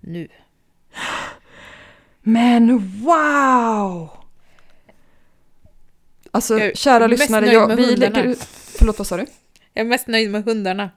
nu. 0.00 0.28
Men 2.22 2.78
wow! 3.04 4.10
Alltså, 6.30 6.58
Jag 6.58 6.76
kära 6.76 7.06
lyssnare, 7.06 7.46
jag, 7.46 7.76
vi 7.76 7.86
hundarna. 7.86 8.16
lägger. 8.16 8.36
Förlåt, 8.78 8.98
vad 8.98 9.06
sa 9.06 9.16
du? 9.16 9.26
Jag 9.72 9.84
är 9.84 9.88
mest 9.88 10.06
nöjd 10.06 10.30
med 10.30 10.44
hundarna. 10.44 10.90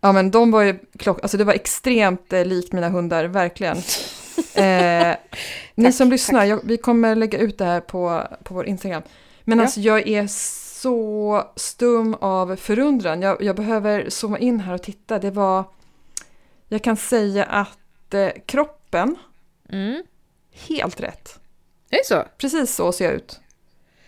Ja, 0.00 0.12
men 0.12 0.30
de 0.30 0.50
var 0.50 0.62
ju 0.62 0.78
klock... 0.98 1.18
Alltså 1.22 1.36
det 1.36 1.44
var 1.44 1.52
extremt 1.52 2.32
eh, 2.32 2.44
likt 2.44 2.72
mina 2.72 2.88
hundar, 2.88 3.24
verkligen. 3.24 3.76
eh, 4.54 5.16
ni 5.74 5.84
Tack, 5.84 5.94
som 5.94 6.10
lyssnar, 6.10 6.44
jag, 6.44 6.60
vi 6.64 6.76
kommer 6.76 7.14
lägga 7.14 7.38
ut 7.38 7.58
det 7.58 7.64
här 7.64 7.80
på, 7.80 8.22
på 8.42 8.54
vår 8.54 8.66
Instagram. 8.66 9.02
Men 9.44 9.58
Ja. 9.58 9.64
alltså 9.64 9.80
jag 9.80 10.08
är 10.08 10.26
så 10.82 11.42
stum 11.56 12.14
av 12.14 12.56
förundran. 12.56 13.22
Jag, 13.22 13.42
jag 13.42 13.56
behöver 13.56 14.10
zooma 14.10 14.38
in 14.38 14.60
här 14.60 14.74
och 14.74 14.82
titta. 14.82 15.18
Det 15.18 15.30
var... 15.30 15.64
Jag 16.68 16.82
kan 16.82 16.96
säga 16.96 17.44
att 17.44 18.14
eh, 18.14 18.28
kroppen, 18.46 19.16
Mm. 19.68 20.02
Helt 20.52 21.00
rätt. 21.00 21.38
Det 21.88 21.96
är 22.00 22.04
så. 22.04 22.24
Precis 22.38 22.74
så 22.74 22.92
ser 22.92 23.04
jag 23.04 23.14
ut. 23.14 23.40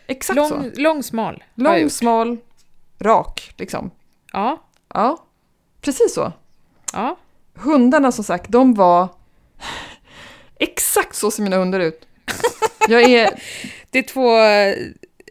Exakt 0.07 0.49
så. 0.49 0.55
Lång, 0.57 0.71
lång, 0.77 1.03
smal. 1.03 1.45
Lång, 1.55 1.91
smal, 1.91 2.37
rak 2.99 3.55
liksom. 3.57 3.91
Ja, 4.33 4.61
Ja, 4.95 5.25
precis 5.81 6.15
så. 6.15 6.33
ja. 6.93 7.17
Hundarna 7.55 8.13
som 8.13 8.25
sagt, 8.25 8.51
de 8.51 8.75
var 8.75 9.09
exakt 10.59 11.17
så 11.17 11.31
ser 11.31 11.43
mina 11.43 11.57
hundar 11.57 11.81
ut. 11.81 12.07
Jag 12.89 13.03
är 13.03 13.31
Det 13.91 13.99
är 13.99 14.03
två 14.03 14.39
eh, 14.39 14.77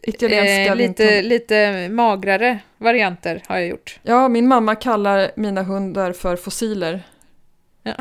italienska 0.02 0.74
lite, 0.74 1.22
lite... 1.22 1.22
lite 1.22 1.88
magrare 1.88 2.58
varianter 2.78 3.42
har 3.46 3.58
jag 3.58 3.68
gjort. 3.68 3.98
Ja, 4.02 4.28
min 4.28 4.48
mamma 4.48 4.74
kallar 4.74 5.30
mina 5.36 5.62
hundar 5.62 6.12
för 6.12 6.36
fossiler. 6.36 7.02
Ja, 7.82 7.94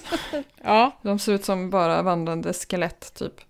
De 1.02 1.18
ser 1.18 1.32
ut 1.32 1.44
som 1.44 1.70
bara 1.70 2.02
vandrande 2.02 2.52
skelett 2.52 3.14
typ. 3.14 3.40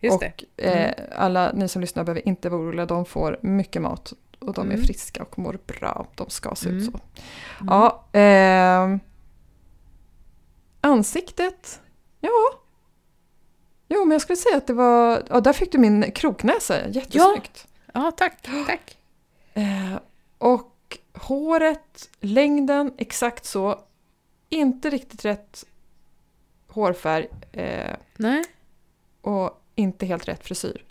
just 0.00 0.20
det. 0.20 0.32
och 0.56 0.62
eh, 0.64 0.94
alla 1.16 1.52
ni 1.52 1.68
som 1.68 1.80
lyssnar 1.80 2.04
behöver 2.04 2.28
inte 2.28 2.48
vara 2.48 2.60
oroliga, 2.60 2.86
de 2.86 3.04
får 3.04 3.38
mycket 3.42 3.82
mat. 3.82 4.12
Och 4.38 4.52
de 4.54 4.68
är 4.70 4.74
Mm. 4.74 4.86
friska 4.86 5.22
och 5.22 5.38
mår 5.38 5.58
bra. 5.66 6.06
De 6.14 6.30
ska 6.30 6.54
se 6.54 6.68
ut 6.68 6.72
Mm. 6.88 6.92
så. 6.92 7.00
Ja, 7.66 8.04
ehm, 8.12 9.00
ansiktet, 10.80 11.80
ja. 12.20 12.30
Jo, 13.88 14.04
men 14.04 14.10
jag 14.12 14.22
skulle 14.22 14.36
säga 14.36 14.56
att 14.56 14.66
det 14.66 14.72
var, 14.72 15.22
ja 15.30 15.40
där 15.40 15.52
fick 15.52 15.72
du 15.72 15.78
min 15.78 16.12
kroknäsa, 16.12 16.88
jättesnyggt. 16.88 17.66
Ja, 17.94 18.12
tack, 18.16 18.42
tack. 18.66 18.96
Eh, 19.54 19.98
och 20.38 20.98
håret, 21.14 22.08
längden, 22.20 22.92
exakt 22.98 23.44
så. 23.44 23.80
Inte 24.48 24.90
riktigt 24.90 25.24
rätt 25.24 25.64
hårfärg 26.70 27.28
eh, 27.52 27.96
Nej. 28.16 28.44
och 29.20 29.62
inte 29.74 30.06
helt 30.06 30.28
rätt 30.28 30.44
frisyr. 30.44 30.84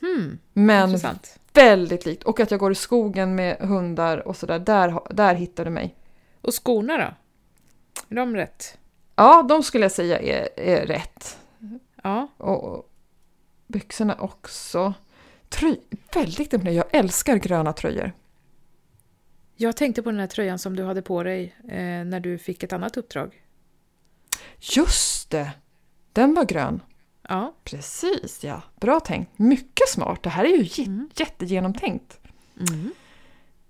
Hmm, 0.00 0.38
Men 0.52 0.88
intressant. 0.88 1.40
väldigt 1.52 2.06
likt. 2.06 2.22
Och 2.22 2.40
att 2.40 2.50
jag 2.50 2.60
går 2.60 2.72
i 2.72 2.74
skogen 2.74 3.34
med 3.34 3.56
hundar 3.58 4.28
och 4.28 4.36
sådär, 4.36 4.58
där, 4.58 5.00
där 5.10 5.34
hittar 5.34 5.64
du 5.64 5.70
mig. 5.70 5.94
Och 6.40 6.64
skorna 6.64 6.96
då? 6.96 7.14
Är 8.08 8.16
de 8.16 8.36
rätt? 8.36 8.78
Ja, 9.16 9.42
de 9.42 9.62
skulle 9.62 9.84
jag 9.84 9.92
säga 9.92 10.18
är, 10.18 10.48
är 10.56 10.86
rätt. 10.86 11.38
Ja. 12.02 12.28
Och 12.36 12.64
och 12.64 12.90
byxorna 13.66 14.14
också. 14.14 14.94
Tröj, 15.48 15.80
väldigt 16.14 16.52
imponerande. 16.52 16.72
Jag 16.72 16.86
älskar 16.90 17.36
gröna 17.36 17.72
tröjor. 17.72 18.12
Jag 19.56 19.76
tänkte 19.76 20.02
på 20.02 20.10
den 20.10 20.20
här 20.20 20.26
tröjan 20.26 20.58
som 20.58 20.76
du 20.76 20.84
hade 20.84 21.02
på 21.02 21.22
dig 21.22 21.56
eh, 21.68 22.04
när 22.04 22.20
du 22.20 22.38
fick 22.38 22.62
ett 22.62 22.72
annat 22.72 22.96
uppdrag. 22.96 23.43
Just 24.76 25.30
det! 25.30 25.52
Den 26.12 26.34
var 26.34 26.44
grön. 26.44 26.80
Ja. 27.28 27.54
Precis, 27.64 28.44
ja. 28.44 28.62
Bra 28.80 29.00
tänkt. 29.00 29.38
Mycket 29.38 29.88
smart. 29.88 30.22
Det 30.22 30.30
här 30.30 30.44
är 30.44 30.48
ju 30.48 30.84
Mm. 30.84 31.10
jättegenomtänkt. 31.14 32.18
Mm. 32.70 32.92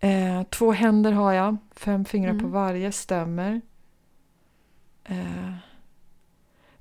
Eh, 0.01 0.47
två 0.47 0.73
händer 0.73 1.13
har 1.13 1.33
jag. 1.33 1.57
Fem 1.77 2.05
fingrar 2.05 2.33
på 2.33 2.39
Mm. 2.39 2.51
varje. 2.51 2.93
Stämmer. 2.93 3.61
Eh, 5.05 5.55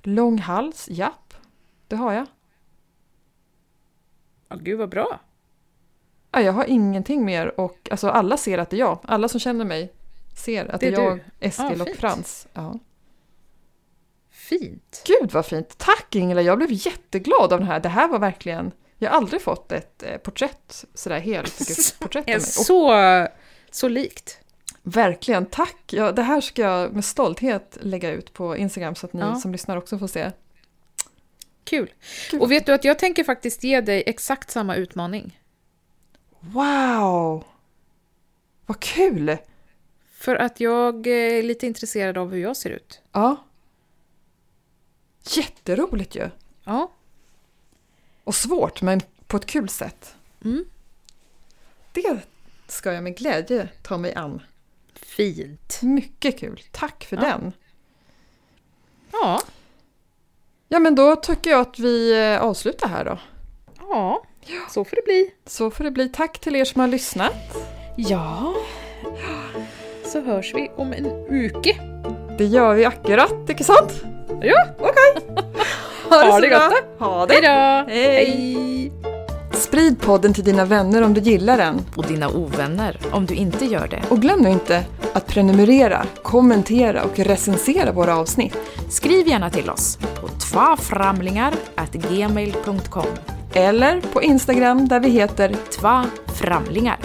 lång 0.02 0.38
hals. 0.38 0.88
Japp. 0.90 1.34
Det 1.88 1.96
har 1.96 2.12
jag. 2.12 2.26
Ja, 4.48 4.56
gud 4.56 4.78
vad 4.78 4.88
bra. 4.88 5.20
Ja, 6.32 6.40
jag 6.40 6.52
har 6.52 6.64
ingenting 6.64 7.24
mer 7.24 7.60
och 7.60 7.88
alltså 7.90 8.08
alla 8.08 8.36
ser 8.36 8.58
att 8.58 8.70
det 8.70 8.76
är 8.76 8.80
jag. 8.80 8.98
Alla 9.04 9.28
som 9.28 9.40
känner 9.40 9.64
mig 9.64 9.92
ser 10.36 10.66
att 10.74 10.80
det 10.80 10.86
är 10.86 10.92
jag, 10.92 11.20
Eskil 11.40 11.78
Ja, 11.78 11.82
och. 11.84 11.96
Frans. 11.96 12.46
Ja. 12.52 12.78
Fint. 14.48 15.02
Gud 15.06 15.32
vad 15.32 15.46
fint! 15.46 15.78
Tack 15.78 16.14
Ingela, 16.14 16.42
jag 16.42 16.58
blev 16.58 16.68
jätteglad 16.72 17.52
av 17.52 17.60
det 17.60 17.66
här. 17.66 17.80
Det 17.80 17.88
här 17.88 18.08
var 18.08 18.18
verkligen... 18.18 18.72
Jag 18.98 19.10
har 19.10 19.16
aldrig 19.16 19.42
fått 19.42 19.72
ett 19.72 20.02
eh, 20.02 20.16
porträtt, 20.16 20.84
sådär 20.94 21.18
helfigursporträtt 21.20 22.22
av 22.28 22.28
mig. 22.28 22.36
Och 22.36 22.42
Så, 22.42 23.28
så 23.70 23.88
likt. 23.88 24.38
verkligen, 24.82 25.46
tack! 25.46 25.76
Ja, 25.92 26.12
det 26.12 26.22
här 26.22 26.40
ska 26.40 26.62
jag 26.62 26.92
med 26.92 27.04
stolthet 27.04 27.78
lägga 27.80 28.10
ut 28.10 28.32
på 28.32 28.56
Instagram 28.56 28.94
så 28.94 29.06
att 29.06 29.12
ni 29.12 29.20
Ja. 29.20 29.34
som 29.36 29.52
lyssnar 29.52 29.76
också 29.76 29.98
får 29.98 30.06
se. 30.06 30.30
Kul. 31.64 31.92
Gud. 32.30 32.40
Och 32.42 32.50
vet 32.50 32.66
du 32.66 32.72
att 32.72 32.84
jag 32.84 32.98
tänker 32.98 33.24
faktiskt 33.24 33.64
ge 33.64 33.80
dig 33.80 34.02
exakt 34.06 34.50
samma 34.50 34.76
utmaning. 34.76 35.40
Wow! 36.40 37.44
Vad 38.66 38.80
kul! 38.80 39.36
För 40.14 40.36
att 40.36 40.60
jag 40.60 41.06
är 41.06 41.42
lite 41.42 41.66
intresserad 41.66 42.18
av 42.18 42.32
hur 42.32 42.38
jag 42.42 42.56
ser 42.56 42.70
ut. 42.70 43.00
Ja. 43.12 43.36
Jätteroligt 45.24 46.14
ju! 46.16 46.30
Ja. 46.64 46.90
Och 48.24 48.34
svårt, 48.34 48.82
men 48.82 49.00
på 49.26 49.36
ett 49.36 49.46
kul 49.46 49.68
sätt. 49.68 50.14
Mm. 50.44 50.64
Det 51.92 52.18
ska 52.68 52.92
jag 52.92 53.02
med 53.04 53.16
glädje 53.16 53.68
ta 53.82 53.96
mig 53.98 54.14
an. 54.14 54.42
Fint. 54.94 55.78
Mycket 55.82 56.38
kul. 56.38 56.62
Tack 56.70 57.04
för 57.04 57.16
Ja. 57.16 57.22
den. 57.22 57.52
Ja. 59.12 59.40
Ja, 60.68 60.78
men 60.78 60.94
då 60.94 61.16
tycker 61.16 61.50
jag 61.50 61.60
att 61.60 61.78
vi 61.78 62.22
eh, 62.34 62.40
avslutar 62.42 62.88
här 62.88 63.04
då. 63.04 63.18
Ja, 63.90 64.24
så 64.70 64.84
får 64.84 64.96
det 64.96 65.02
bli. 65.04 65.34
Så 65.46 65.70
får 65.70 65.84
det 65.84 65.90
bli. 65.90 66.08
Tack 66.08 66.38
till 66.38 66.56
er 66.56 66.64
som 66.64 66.80
har 66.80 66.88
lyssnat. 66.88 67.34
Ja. 67.96 68.54
Så 70.04 70.20
hörs 70.20 70.54
vi 70.54 70.70
om 70.76 70.92
en 70.92 71.06
uke. 71.30 71.80
Det 72.38 72.44
gör 72.44 72.74
vi 72.74 72.84
akkurat, 72.84 73.50
inte 73.50 73.64
sant? 73.64 74.02
Ja, 74.28 74.66
Okej. 74.78 75.14
Ha 76.10 76.32
så 76.32 76.40
det 76.40 76.48
bra. 76.48 76.68
gott 76.68 76.84
Ha 76.98 77.26
det. 77.26 77.34
hej 77.34 77.42
då! 77.42 77.48
Hej. 77.92 78.92
Sprid 79.52 80.00
podden 80.00 80.34
till 80.34 80.44
dina 80.44 80.64
vänner 80.64 81.02
om 81.02 81.14
du 81.14 81.20
gillar 81.20 81.58
den. 81.58 81.80
Och 81.96 82.06
dina 82.06 82.28
ovänner 82.28 82.98
om 83.12 83.26
du 83.26 83.34
inte 83.34 83.64
gör 83.64 83.88
det. 83.88 84.02
Och 84.08 84.20
glöm 84.20 84.40
nu 84.40 84.50
inte 84.50 84.84
att 85.12 85.26
prenumerera, 85.26 86.04
kommentera 86.22 87.02
och 87.02 87.18
recensera 87.18 87.92
våra 87.92 88.16
avsnitt. 88.16 88.56
Skriv 88.90 89.28
gärna 89.28 89.50
till 89.50 89.70
oss 89.70 89.98
på 90.20 90.28
tvaframlingar.gmail.com 90.28 93.06
Eller 93.54 94.00
på 94.12 94.22
Instagram 94.22 94.88
där 94.88 95.00
vi 95.00 95.08
heter 95.08 95.54
Tva 95.80 96.04
framlingar. 96.34 96.98